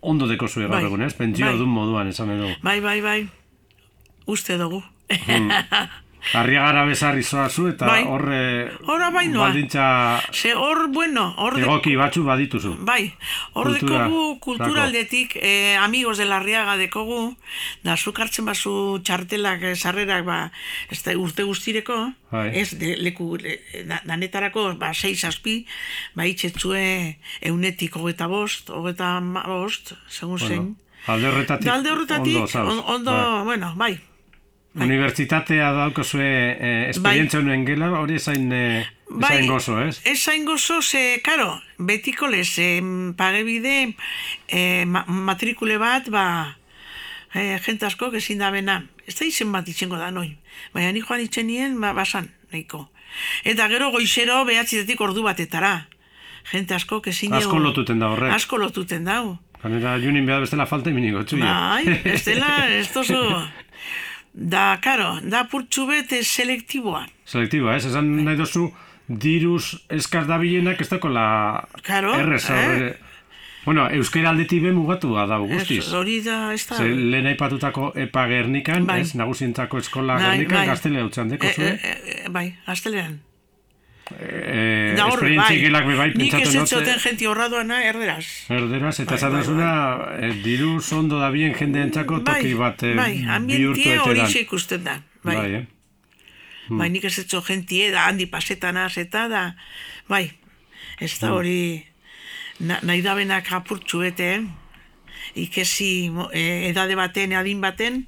ondo 0.01 0.27
deko 0.27 0.49
zuen 0.49 0.67
gaur 0.69 0.77
Bai. 0.81 0.87
egun, 0.89 1.03
ez? 1.09 1.15
Pentsio 1.15 1.47
Bai. 1.47 1.67
moduan, 1.67 2.09
esan 2.09 2.31
edo. 2.37 2.49
Bai, 2.63 2.81
bai, 2.81 3.01
bai, 3.01 3.21
uste 4.27 4.57
dugu. 4.59 4.83
Hmm. 5.27 5.51
Arriagara 6.37 6.83
bezarri 6.85 7.23
zoazu 7.25 7.69
eta 7.71 7.87
Bai. 7.89 8.03
horre 8.05 8.71
Hora 8.85 9.07
bai 9.11 9.29
noa. 9.29 9.47
baldintza 9.49 10.21
Ze 10.37 10.53
hor, 10.55 10.91
bueno, 10.93 11.33
hor 11.39 11.55
de- 11.57 11.63
egoki 11.63 11.95
batzu 11.97 12.25
badituzu. 12.25 12.75
Bai, 12.85 13.15
hor 13.55 13.71
Kultura, 13.71 14.05
dekogu 14.05 14.39
kultura 14.39 14.69
dako. 14.69 14.81
aldetik, 14.83 15.37
eh, 15.41 15.77
amigos 15.81 16.19
de 16.19 16.27
la 16.27 16.39
Riaga 16.41 16.77
dekogu, 16.77 17.37
da 17.83 17.97
zuk 17.97 18.21
hartzen 18.21 18.45
bazu 18.45 19.01
txartelak, 19.03 19.63
eh, 19.63 19.75
sarrerak, 19.75 20.25
ba, 20.27 20.53
ez 20.91 21.03
da 21.03 21.17
urte 21.17 21.43
guztireko, 21.43 22.13
Bai. 22.31 22.51
ez 22.53 22.77
de, 22.79 22.99
leku, 22.99 23.39
le, 23.41 23.59
da- 23.89 24.03
danetarako, 24.05 24.75
ba, 24.77 24.93
sei 24.93 25.17
zazpi, 25.17 25.65
ba, 26.15 26.27
itxetzue 26.27 27.17
eunetik 27.41 27.97
hogeta 27.97 28.27
bost, 28.27 28.69
hogeta 28.69 29.21
bost, 29.47 29.95
segun 30.07 30.37
Bueno, 30.39 30.47
zein. 30.55 30.77
alde 31.07 31.29
horretatik, 31.29 31.67
alde 31.67 31.91
horretatik, 31.91 32.37
ondo, 32.37 32.47
zauz. 32.47 32.69
on- 32.69 32.85
ondo, 32.95 33.11
Bai. 33.13 33.45
bueno, 33.45 33.73
Bai. 33.75 34.01
Unibertsitatea 34.79 35.73
daukazue 35.75 36.27
eh, 36.27 36.91
esperientzia 36.93 37.41
honen 37.41 37.65
gela, 37.67 37.89
hori 37.99 38.15
ezain, 38.21 38.53
eh, 38.55 38.85
ezain 39.11 39.49
gozo, 39.51 39.81
ez? 39.83 39.97
Ez 40.07 40.19
zain 40.23 40.45
gozo, 40.47 40.79
ze, 40.81 41.19
karo, 41.27 41.57
betiko 41.77 42.29
lez, 42.31 42.53
eh, 42.63 42.79
pagebide, 43.19 43.97
eh, 44.47 44.85
ma 44.87 45.03
matrikule 45.09 45.77
bat, 45.79 46.07
ba, 46.15 46.57
eh, 47.35 47.59
jente 47.67 47.87
asko, 47.87 48.13
ezin 48.15 48.39
da 48.39 48.53
bena. 48.55 48.85
Ez 49.07 49.17
da 49.19 49.27
izen 49.27 49.51
bat 49.51 49.67
itxengo 49.67 49.99
da, 49.99 50.13
noi. 50.15 50.37
Baina 50.73 50.93
ni 50.93 51.03
joan 51.03 51.25
itxen 51.25 51.51
nien, 51.51 51.81
ba, 51.81 51.91
basan, 51.93 52.31
nahiko. 52.53 52.87
Eta 53.43 53.67
gero 53.69 53.91
goizero 53.91 54.45
behatzitetik 54.47 55.01
ordu 55.01 55.25
batetara. 55.27 55.89
Jente 56.53 56.75
asko, 56.75 57.03
ezin 57.11 57.35
Asko 57.35 57.59
lotuten 57.59 57.99
da 57.99 58.13
horrek. 58.15 58.33
Asko 58.39 58.57
lotuten 58.57 59.05
dau. 59.05 59.39
Ganera, 59.63 59.99
junin 59.99 60.25
behar 60.25 60.47
bestela 60.47 60.65
falta 60.67 60.91
iminiko, 60.95 61.25
txuia. 61.27 61.45
Bai, 61.45 61.99
ez 62.15 62.23
dela, 62.25 62.55
ez 62.71 62.87
tozu. 62.95 63.19
Da, 64.33 64.79
karo, 64.83 65.19
da 65.23 65.45
purtsu 65.51 65.87
bete 65.89 66.23
selektiboa. 66.25 67.05
Selektiba, 67.27 67.75
ez? 67.77 67.85
Esan 67.87 68.11
nahi 68.25 68.37
dozu, 68.39 68.69
diruz 69.09 69.75
eskaz 69.91 70.27
dabilenak 70.29 70.81
ez 70.81 70.89
dakola 70.89 71.67
Claro, 71.83 72.15
errez. 72.15 72.45
eh? 72.51 72.93
Bueno, 73.65 73.89
euskera 73.93 74.31
aldetik 74.31 74.63
be 74.63 74.71
mugatu 74.73 75.15
da 75.15 75.37
guztiz. 75.39 75.93
Hori 75.93 76.21
da, 76.25 76.53
ez 76.55 76.63
da. 76.69 76.77
Ze 76.77 76.87
lehen 76.89 77.27
aipatutako 77.27 77.93
epa 77.95 78.27
gernikan, 78.29 78.87
Bai. 78.87 79.01
ez, 79.01 79.15
nagusientzako 79.15 79.79
eskola 79.79 80.15
Bai, 80.15 80.31
gernikan, 80.39 80.59
bai. 80.59 80.67
gaztelea 80.67 81.05
utzan 81.05 81.29
deko 81.29 81.47
Eh, 81.47 81.53
zuen. 81.55 81.75
eh, 81.83 81.97
eh, 82.07 82.29
bai, 82.31 82.55
gaztelean. 82.67 83.21
Eh, 84.19 84.95
Da 84.97 85.07
esperientzia 85.09 85.71
bai. 85.71 85.97
bai, 85.97 86.13
Nik 86.19 86.35
ez 86.35 86.55
etxoten 86.55 86.99
jenti 86.99 87.27
horra 87.31 87.49
duana 87.49 87.83
erderaz. 87.87 88.25
Erderaz, 88.51 88.97
eta 89.01 89.11
Bai, 89.13 89.19
esan 89.19 89.33
bai, 89.33 89.41
duzuna, 89.43 89.69
eh, 90.21 90.33
diru 90.43 90.81
ondo 90.99 91.19
da 91.21 91.31
bien 91.31 91.55
jendeentzako 91.55 92.21
toki 92.27 92.55
bat 92.59 92.83
eh, 92.83 92.95
bai, 92.97 93.13
bihurtu 93.47 94.01
hori 94.03 94.25
ikusten 94.41 94.83
da. 94.85 94.97
Bai, 95.23 95.37
Bai, 95.37 95.37
bai, 95.37 95.55
eh? 95.61 95.67
Hmm. 96.69 96.83
nik 96.93 97.05
ez 97.05 97.19
etxo 97.19 97.41
jentie 97.47 97.91
da 97.91 98.07
handi 98.09 98.27
pasetanaz 98.27 98.97
eta 98.99 99.29
da, 99.29 99.55
bai, 100.09 100.31
ez 101.01 101.13
Hmm. 101.13 101.21
da 101.29 101.33
hori 101.35 101.85
na, 102.61 102.79
nahi 102.83 103.03
da 103.03 103.15
benak 103.15 103.53
apurtxu 103.53 103.99
bete, 104.01 104.35
eh? 104.35 104.43
Ikesi 105.35 106.11
eh, 106.33 106.69
edade 106.71 106.97
baten, 106.99 107.33
adin 107.37 107.61
baten, 107.61 108.05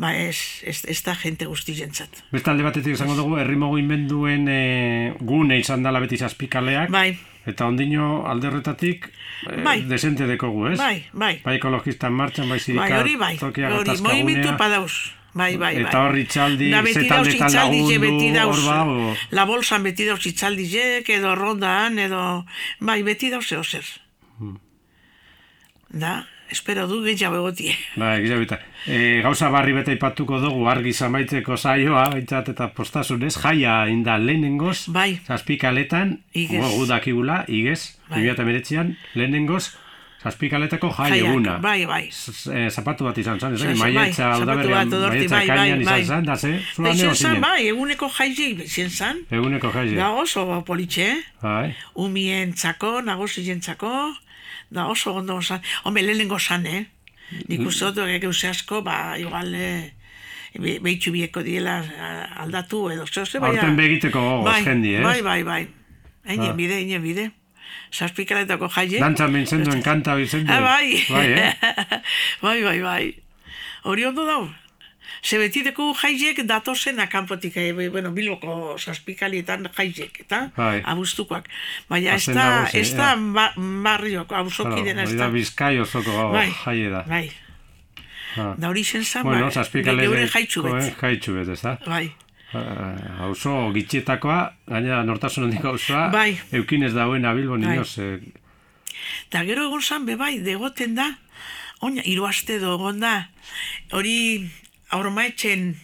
ba 0.00 0.12
ez, 0.16 0.62
ez, 0.66 0.82
ez 0.88 0.98
da 1.04 1.14
jente 1.14 1.46
guzti 1.46 1.74
jentzat. 1.78 2.22
Beste 2.32 2.50
alde 2.50 2.66
batetik 2.66 2.96
esango 2.96 3.16
dugu, 3.18 3.36
herri 3.40 3.56
mugimenduen 3.60 4.48
e, 4.48 4.60
gune 5.20 5.58
izan 5.60 5.84
dela 5.86 6.00
beti 6.00 6.18
zazpikaleak. 6.20 6.90
Bai, 6.90 7.12
Eta 7.48 7.64
ondino 7.70 8.26
alde 8.28 8.50
horretatik 8.50 9.06
e, 9.48 9.62
Bai. 9.64 9.78
desente 9.88 10.26
dekogu, 10.28 10.66
ez? 10.72 10.78
bai, 10.78 11.06
bai, 11.12 11.38
Bai 11.44 11.56
ekologistan 11.56 12.12
martxan, 12.12 12.48
bai 12.48 12.58
bai, 12.58 12.64
sirikat, 12.66 12.98
hori 13.00 13.16
bai, 13.16 13.32
tokiak 13.40 13.78
hori, 13.78 13.96
movimentu 14.04 14.52
padauz. 14.60 14.92
Bai, 15.32 15.56
bai, 15.56 15.76
bai. 15.76 15.84
Eta 15.84 16.02
hor 16.02 16.16
itxaldi, 16.18 16.70
Da 16.72 16.80
beti 16.82 17.04
ze 17.04 17.06
dauz 17.06 17.22
taldetan 17.22 17.52
itzaldize, 17.52 17.98
beti 18.02 18.30
lagundu, 18.34 18.64
hor 18.66 18.86
ba, 19.06 19.14
la 19.30 19.44
bolsan 19.46 19.84
beti 19.86 20.08
dauz 20.08 20.24
itzaldizek, 20.26 21.08
edo 21.14 21.36
rondan, 21.38 21.98
edo, 22.02 22.22
bai, 22.80 22.98
beti 23.06 23.30
dauz 23.30 23.46
zeo 23.46 23.62
zer. 23.62 23.86
Hmm. 24.40 24.56
Da, 25.90 26.16
espero 26.50 26.86
du 26.88 27.02
gehiago 27.04 27.36
egotie. 27.40 27.74
Bai, 28.00 28.20
gila 28.22 28.36
bita. 28.40 28.58
E, 28.86 29.20
gauza 29.22 29.50
barri 29.50 29.72
bete 29.76 29.92
ipatuko 29.96 30.40
dugu 30.40 30.66
argi 30.68 30.92
zamaitzeko 30.92 31.56
saioa, 31.56 32.08
baitzat 32.14 32.48
eta 32.54 32.68
postasunez, 32.76 33.34
jaia 33.42 33.86
inda 33.88 34.16
lehenengoz, 34.18 34.88
Bai. 34.88 35.20
zazpikaletan, 35.26 36.18
Igez. 36.34 36.64
gu 36.76 36.86
dakigula, 36.86 37.44
igez, 37.48 37.96
Bai. 38.10 38.24
2008an, 38.26 38.94
lehenengoz, 39.14 39.70
zazpikaletako 40.20 40.90
jai 40.98 41.10
Jaiak, 41.14 41.26
eguna. 41.30 41.54
Bai, 41.64 41.86
bai. 41.88 42.02
Eh, 42.52 42.66
zapatu 42.70 43.06
bat 43.06 43.16
izan 43.18 43.38
zen, 43.40 43.54
ez 43.54 43.62
Bai, 43.80 43.92
maietza, 43.94 44.26
odorti, 44.36 44.68
maietza 44.68 44.98
bai, 45.08 45.26
bai, 45.30 45.46
kainan 45.48 45.80
izan 45.80 45.94
bai. 45.94 46.04
zen, 46.04 46.24
da 46.28 46.36
ze, 46.36 46.50
izen 46.60 46.84
neo 46.98 47.14
zinen. 47.14 47.40
bai, 47.40 47.68
eguneko 47.70 48.08
jaizei 48.18 48.50
izen 48.66 48.90
zan. 48.90 49.22
Eguneko 49.30 49.70
jaia. 49.72 49.96
Da 49.96 50.10
oso 50.12 50.44
politxe, 50.66 51.06
Bai. 51.42 51.72
umien 51.94 52.52
txako, 52.52 53.00
nagozien 53.06 53.60
txako, 53.64 53.94
da 54.70 54.86
oso 54.88 55.14
ondo 55.14 55.40
zan. 55.42 55.60
Hombre, 55.84 56.02
lehenengo 56.02 56.38
zan, 56.38 56.66
eh? 56.66 56.86
Nik 57.48 57.60
uste 57.66 57.92
dut, 57.92 58.06
egeuse 58.08 58.48
asko, 58.48 58.82
ba, 58.82 59.16
igual, 59.18 59.54
eh, 59.54 59.92
be- 60.58 60.78
behitxu 60.82 61.12
bieko 61.12 61.42
diela 61.42 61.78
a- 61.78 62.42
aldatu 62.42 62.88
edo 62.90 63.06
zehose, 63.06 63.38
Aurten 63.38 63.76
begiteko 63.76 64.20
gogoz 64.20 64.44
bai, 64.52 64.62
jendi, 64.64 64.94
ez? 64.96 65.02
Bai, 65.04 65.22
bai, 65.22 65.42
bai. 65.44 65.68
Einen 66.24 66.50
Ah. 66.50 66.52
bide, 66.52 66.74
einen 66.78 67.02
bide. 67.02 67.30
Zazpikaletako 67.92 68.68
jaie. 68.68 68.98
Dantzan 68.98 69.32
bintzen 69.32 69.64
duen 69.64 69.82
kanta 69.82 70.14
bintzen 70.16 70.48
Ah, 70.50 70.60
bai. 70.60 71.04
Bai, 71.08 71.26
eh? 71.32 71.54
bai, 72.42 72.62
bai, 72.62 72.80
bai. 72.82 73.22
Hori 73.82 74.04
ondo 74.04 74.24
dau. 74.26 74.48
Ze 75.22 75.38
betideko 75.38 75.92
jaiek 76.02 76.38
datozen 76.48 77.00
akanpotik, 77.00 77.56
eh, 77.56 77.88
bueno, 77.90 78.10
bilboko 78.12 78.76
zazpikalietan 78.78 79.68
jaiek, 79.76 80.20
eta 80.20 80.50
Bai. 80.56 80.80
abuztukoak. 80.84 81.48
Baina 81.88 82.14
ez 82.14 82.26
da, 82.26 82.68
ez 82.72 82.94
da 82.96 83.16
ba, 83.16 83.50
barrioko, 83.56 84.34
abuzoki 84.34 84.82
dena 84.82 85.02
ez 85.02 85.14
da 85.16 85.28
bizkai 85.28 85.78
osoko 85.80 86.30
Bai, 86.32 86.48
jaie 86.64 86.88
da. 86.90 87.02
bai. 87.08 87.30
Ah. 88.36 88.54
Da 88.56 88.68
hori 88.68 88.84
zen 88.84 89.04
zan, 89.04 89.22
Bueno, 89.26 89.46
ba, 89.46 89.50
zazpikale 89.50 90.02
geure 90.06 90.26
jaitxu 90.28 90.62
bet. 90.62 90.94
Jaitxu 91.00 91.34
bet, 91.34 91.48
ez 91.48 91.60
da? 91.62 91.76
Bai, 91.86 92.12
Hauzo 93.20 93.70
gitxietakoa, 93.74 94.38
gaina 94.66 95.02
nortasun 95.06 95.44
handik 95.44 95.64
hauzoa, 95.64 96.08
Bai. 96.10 96.38
eukinez 96.52 96.92
dauen 96.94 97.24
abilbo 97.24 97.58
Bai. 97.58 97.76
nioz. 97.76 97.98
Eh, 97.98 98.18
Eta 99.28 99.44
gero 99.44 99.66
egon 99.68 99.82
zan, 99.82 100.04
be 100.06 100.16
bai, 100.16 100.38
degoten 100.44 100.94
da, 100.94 101.06
oina, 101.80 102.02
hiru 102.04 102.26
aste 102.26 102.58
do 102.60 102.74
egon 102.74 102.98
da, 103.00 103.28
hori 103.92 104.50
aurmaetxen 104.96 105.76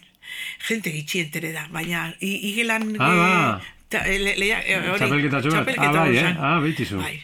jente 0.68 0.90
gitxi 0.92 1.20
entere 1.24 1.52
da, 1.54 1.66
baina 1.72 2.09
igelan... 2.20 2.96
Ah, 2.98 3.14
ba. 3.14 3.61
ta- 3.88 4.04
le- 4.07 4.34
lehia- 4.40 4.62
hori, 4.66 4.98
Txapelketatxo 4.98 5.50
bat? 5.50 5.62
txapelketa 5.62 5.88
Ah, 5.88 6.04
bai, 6.04 6.16
eh? 6.18 6.34
Ah. 6.38 7.00
Bai. 7.02 7.16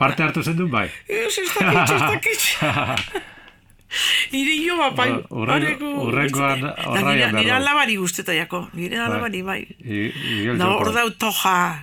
parte 0.00 0.22
hartu 0.24 0.42
zen 0.42 0.56
du, 0.56 0.66
bai. 0.68 0.88
Ez, 1.08 1.38
ez 1.38 1.48
dakitz, 1.54 2.32
ez. 2.32 2.44
Nire 4.32 4.54
jo, 4.66 4.76
bai. 4.96 5.10
Hurrengo- 5.30 6.00
hurrengoan 6.08 6.60
Da, 6.64 6.72
horraian 6.88 7.34
nire, 7.36 7.52
alabari 7.52 7.94
guztetaiako, 7.96 8.68
nire 8.74 8.98
alabari, 8.98 9.42
bai. 9.42 9.60
I- 9.84 10.10
Igel 10.40 10.58
Da, 10.58 10.66
hor 10.72 10.88
Txokon. 10.88 10.94
dau 10.94 11.10
toja 11.10 11.80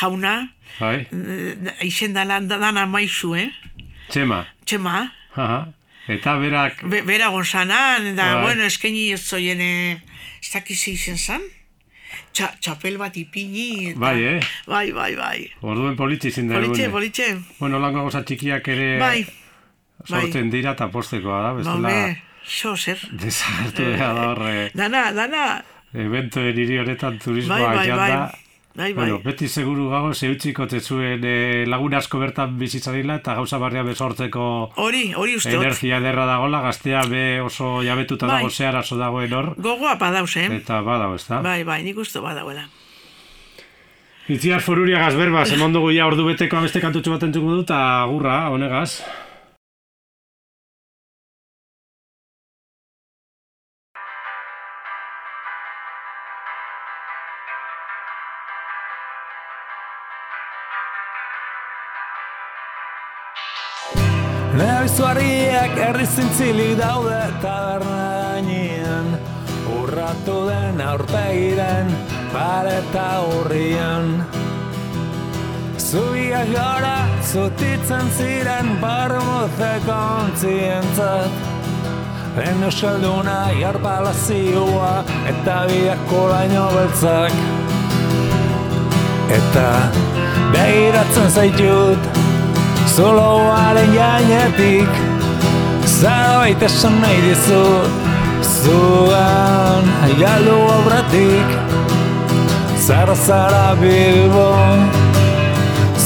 jauna, 0.00 0.34
Bai, 0.78 1.06
izen 1.82 2.12
dana, 2.12 2.40
dana 2.40 2.84
maizu, 2.86 3.34
eh? 3.34 3.48
txema. 4.10 4.42
Txema, 4.64 5.10
Aha. 5.36 5.68
Eta 6.08 6.36
berak, 6.40 6.82
Be, 6.88 7.02
bera 7.04 7.28
gonzanan, 7.28 8.14
da, 8.16 8.34
Bai. 8.34 8.42
bueno, 8.42 8.64
eskaini 8.64 9.10
ez 9.12 9.20
zoien, 9.28 9.60
eh, 9.60 10.00
ez 10.42 10.50
dakize 10.54 10.90
izen 10.94 11.18
zan? 11.18 11.42
Txa, 12.32 12.48
txapel 12.64 12.96
bat 13.00 13.16
ipini, 13.20 13.90
eta... 13.90 14.00
Bai, 14.00 14.22
eh? 14.24 14.40
Bai, 14.66 14.86
bai, 14.96 15.10
bai. 15.18 15.50
orduen 15.60 15.96
politxe 15.96 16.28
izin 16.32 16.48
da 16.48 16.56
Politxe, 16.62 16.88
politxe. 16.94 17.26
Bueno, 17.58 17.78
lango 17.82 18.06
gauza 18.06 18.22
txikiak 18.24 18.68
ere 18.72 18.88
Bai, 19.00 19.26
sortzen 20.06 20.48
dira 20.50 20.72
eta 20.76 20.88
postekoa 20.88 21.42
da, 21.42 21.52
bestela 21.58 21.76
bombe, 21.76 22.22
zo 22.48 22.74
zer. 22.76 23.00
desagertu 23.12 23.84
dira 23.92 24.12
da 24.16 24.28
horre 24.30 24.70
Dana, 24.74 25.10
dana. 25.12 25.46
eventoen 25.92 26.56
hiri 26.56 26.78
honetan 26.78 27.18
turismoa 27.20 27.58
Bai, 27.58 27.76
bai, 27.76 27.86
joan 27.88 27.98
bai. 27.98 28.47
Bai, 28.78 28.92
bai. 28.92 29.08
Bueno, 29.08 29.18
beti 29.24 29.48
seguru 29.50 29.88
gago 29.90 30.12
zeutziko 30.14 30.68
zuen 30.68 31.24
e, 31.26 31.66
lagun 31.66 31.94
asko 31.98 32.20
bertan 32.20 32.52
bizitzarila 32.60 33.16
eta 33.18 33.34
gauza 33.34 33.58
barria 33.58 33.82
bezortzeko 33.82 34.70
Hori, 34.76 35.14
hori 35.18 35.34
uste 35.34 35.56
energia 35.56 35.98
derra 35.98 36.26
dagola, 36.26 36.60
gaztea 36.62 37.02
be 37.10 37.40
oso 37.40 37.82
jabetuta 37.82 38.28
Bai. 38.28 38.36
dago 38.36 38.50
zehar 38.50 38.76
aso 38.76 38.96
dagoen 38.96 39.34
hor, 39.34 39.54
Gogoa 39.58 39.98
padauz, 39.98 40.36
eh? 40.36 40.46
eta 40.60 40.80
badago, 40.86 41.16
ez 41.16 41.26
da? 41.26 41.40
Bai, 41.42 41.64
bai, 41.64 41.82
nik 41.82 41.98
uste 41.98 42.22
badauela. 42.22 42.68
Itziar 44.28 44.62
foruria 44.62 45.02
gazberba, 45.02 45.42
zemon 45.44 45.74
dugu 45.74 45.90
ja 45.90 46.06
ordu 46.06 46.28
beteko 46.28 46.60
abeste 46.60 46.78
kantutxo 46.78 47.16
bat 47.16 47.26
entzuko 47.26 47.56
dut, 47.56 47.64
eta 47.66 48.04
agurra, 48.04 48.44
honegaz. 48.54 49.00
Zintzilik 66.18 66.74
daude 66.78 67.22
taberna 67.42 68.06
gainean 68.18 69.06
Urra 69.78 70.08
Geratu 70.08 70.46
den 70.48 70.80
aurpegiren 70.80 71.88
pareta 72.32 73.20
urrian. 73.36 74.24
Zubiak 75.76 76.48
gora 76.48 76.96
zutitzen 77.22 78.08
ziren 78.16 78.70
barmuzeko 78.80 79.98
ontzientzat 80.22 81.30
Den 82.36 82.62
euskalduna 82.68 83.36
jarpalazioa 83.58 84.92
eta 85.32 85.58
bidako 85.70 86.22
laino 86.30 86.64
beltzak. 86.76 87.36
Eta 89.40 89.68
behiratzen 90.56 91.30
zaitut 91.36 92.10
Zuloaren 92.94 93.94
jainetik 93.94 95.07
Zerbait 95.98 96.62
esan 96.62 97.00
nahi 97.02 97.18
dizut 97.26 97.90
Zugan 98.46 99.84
galdu 100.20 100.56
obratik 100.76 101.48
Zara 102.86 103.16
zara 103.26 103.66
bilbo 103.80 104.48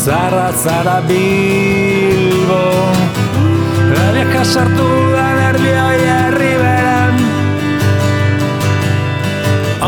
Zara 0.03 0.51
zara 0.65 0.99
bilbo. 1.07 2.63
Rabiaka 3.95 4.43
sartu 4.53 4.89
da 5.15 5.27
nervioi 5.39 6.01
herri 6.09 6.55
beran. 6.63 7.17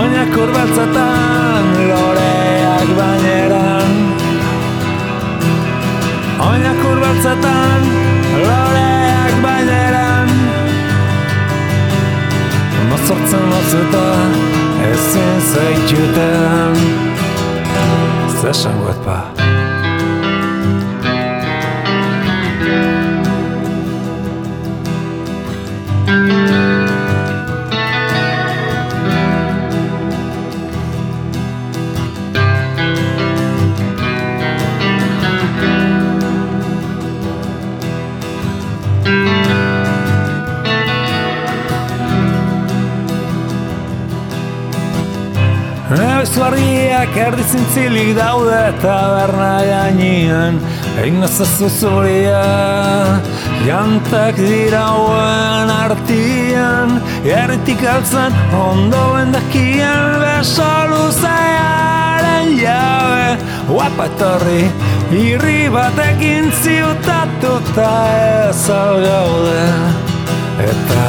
Oinak 0.00 0.36
urbaltzatan 0.44 1.66
loreak 1.90 2.88
baineran. 3.00 3.92
Oinak 6.50 6.80
urbaltzatan 6.92 7.73
ezin 15.54 15.62
zaitxuten 15.62 16.76
Zesan 18.42 19.43
Ebezuarriak 47.04 47.16
erdi 47.16 47.44
zintzilik 47.44 48.16
daude 48.16 48.72
taberna 48.80 49.60
gainean. 49.68 50.58
Egin 51.02 51.20
nazazu 51.20 51.68
zuria 51.68 53.20
Jantak 53.66 54.36
dira 54.36 54.84
hauen 54.88 55.70
artian 55.70 57.00
Erritik 57.24 57.82
altzen 57.84 58.32
ondo 58.54 59.02
bendakian 59.16 60.16
Beso 60.22 60.70
luzearen 60.88 62.56
jabe. 62.56 63.36
Guapa 63.68 64.08
etorri 64.08 64.64
Irri 65.12 65.68
batekin 65.68 66.50
ziutatuta 66.62 67.92
ez 68.48 68.66
gaude. 68.66 69.62
Eta 70.72 71.06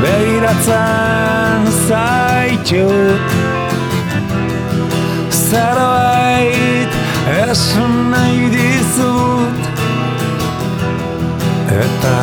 begiratzen 0.00 1.72
zaitut 1.86 3.59
zerbait 5.50 6.92
esan 7.50 7.94
nahi 8.12 8.46
dizut. 8.54 9.60
Eta 11.84 12.16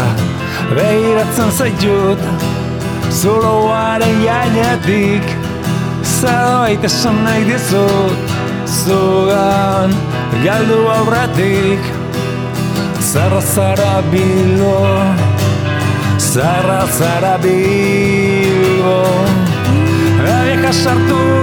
behiratzen 0.75 1.51
zaitut 1.59 2.23
zuloaren 3.21 4.17
jainetik. 4.23 5.27
Zerbait 6.17 6.83
esan 6.89 7.23
nahi 7.27 7.45
dizut 7.51 8.35
zugan 8.79 9.95
galdu 10.45 10.81
aurretik. 10.97 11.93
Zara 13.07 13.39
zara 13.41 14.01
bilbo 14.11 14.77
Zara 16.19 16.81
zara 16.97 17.37
bilbo. 17.43 18.99
Ebieka 20.27 20.73
sartu 20.83 21.36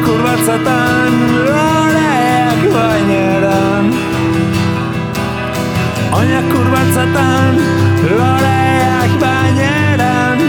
Oinak 0.00 0.12
urbatzatan 0.16 1.16
loreak 1.44 2.60
baineran 2.72 3.90
Oinak 6.16 6.54
urbatzatan 6.60 7.60
loreak 8.08 9.12
baineran 9.20 10.40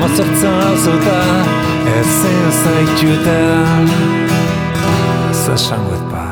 Mozortzen 0.00 0.58
hauzuta 0.64 1.20
ezin 2.00 2.42
zaitxutan 2.64 3.92
Zasango 5.44 6.02
pa 6.10 6.27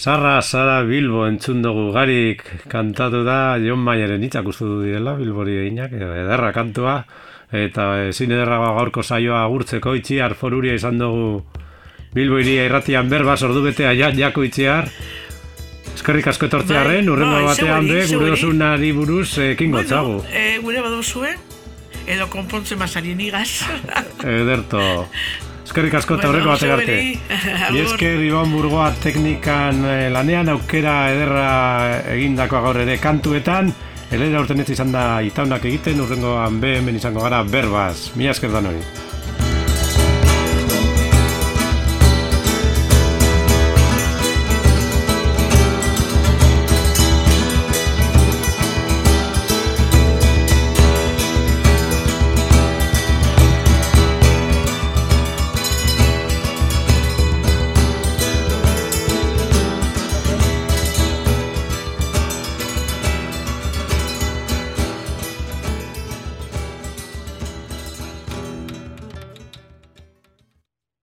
Sarra, 0.00 0.40
Sara 0.40 0.80
Bilbo 0.88 1.26
entzun 1.28 1.60
dugu 1.60 1.90
garik 1.92 2.40
kantatu 2.72 3.20
da 3.26 3.58
John 3.60 3.82
Mayeren 3.84 4.22
hitzak 4.24 4.46
uste 4.48 4.64
du 4.64 4.78
direla 4.80 5.12
Bilbori 5.18 5.58
eginak, 5.60 5.92
ederra 5.92 6.54
kantua 6.56 7.02
eta 7.52 8.06
ezin 8.08 8.32
ederra 8.32 8.56
gaurko 8.62 9.02
saioa 9.04 9.42
agurtzeko 9.44 9.92
itxi 9.98 10.20
arforuria 10.24 10.78
izan 10.78 10.96
dugu 11.02 11.42
Bilbo 12.16 12.40
iria 12.40 12.64
irratian 12.70 13.10
berba 13.12 13.36
sordu 13.36 13.60
betea 13.66 13.92
ja, 13.98 14.08
jako 14.16 14.46
itxiar 14.48 14.88
Eskerrik 15.90 16.30
asko 16.32 16.46
etortzearen, 16.48 17.04
Bai, 17.04 17.12
urrengo 17.12 17.36
bai, 17.36 17.44
batean 17.50 17.88
be, 17.90 18.00
gure 18.08 18.32
osunari 18.38 18.92
buruz 18.96 19.28
ekin 19.50 19.74
Bueno, 19.74 19.84
gotzagu. 19.84 20.16
eh, 20.32 20.56
gure 20.62 20.80
baduzue, 20.80 21.34
edo 22.06 22.30
konpontzen 22.32 22.78
mazarien 22.78 23.20
igaz. 23.20 23.66
Ederto. 24.24 24.80
Eskerrik 25.70 25.92
asko 25.94 26.16
eta 26.18 26.26
horreko 26.26 26.48
bate 26.50 26.70
arte. 26.74 26.94
Agur. 27.68 27.76
Mi 27.76 27.82
esker 27.84 28.22
Ibon 28.26 28.50
Burgoa 28.50 28.88
teknikan 28.98 29.84
eh, 29.86 30.08
lanean 30.10 30.50
aukera 30.50 30.94
ederra 31.12 31.52
egindakoa 32.16 32.64
gaur 32.64 32.80
ere 32.82 32.96
kantuetan. 32.98 33.70
Elera 34.10 34.42
urten 34.42 34.64
ez 34.64 34.72
izan 34.74 34.90
da 34.90 35.04
itaunak 35.22 35.68
egiten, 35.70 36.02
urrengoan 36.02 36.58
be 36.58 36.74
hemen 36.80 36.98
izango 36.98 37.22
gara 37.22 37.44
berbaz. 37.46 38.10
Mi 38.18 38.26
esker 38.26 38.50
da. 38.50 38.64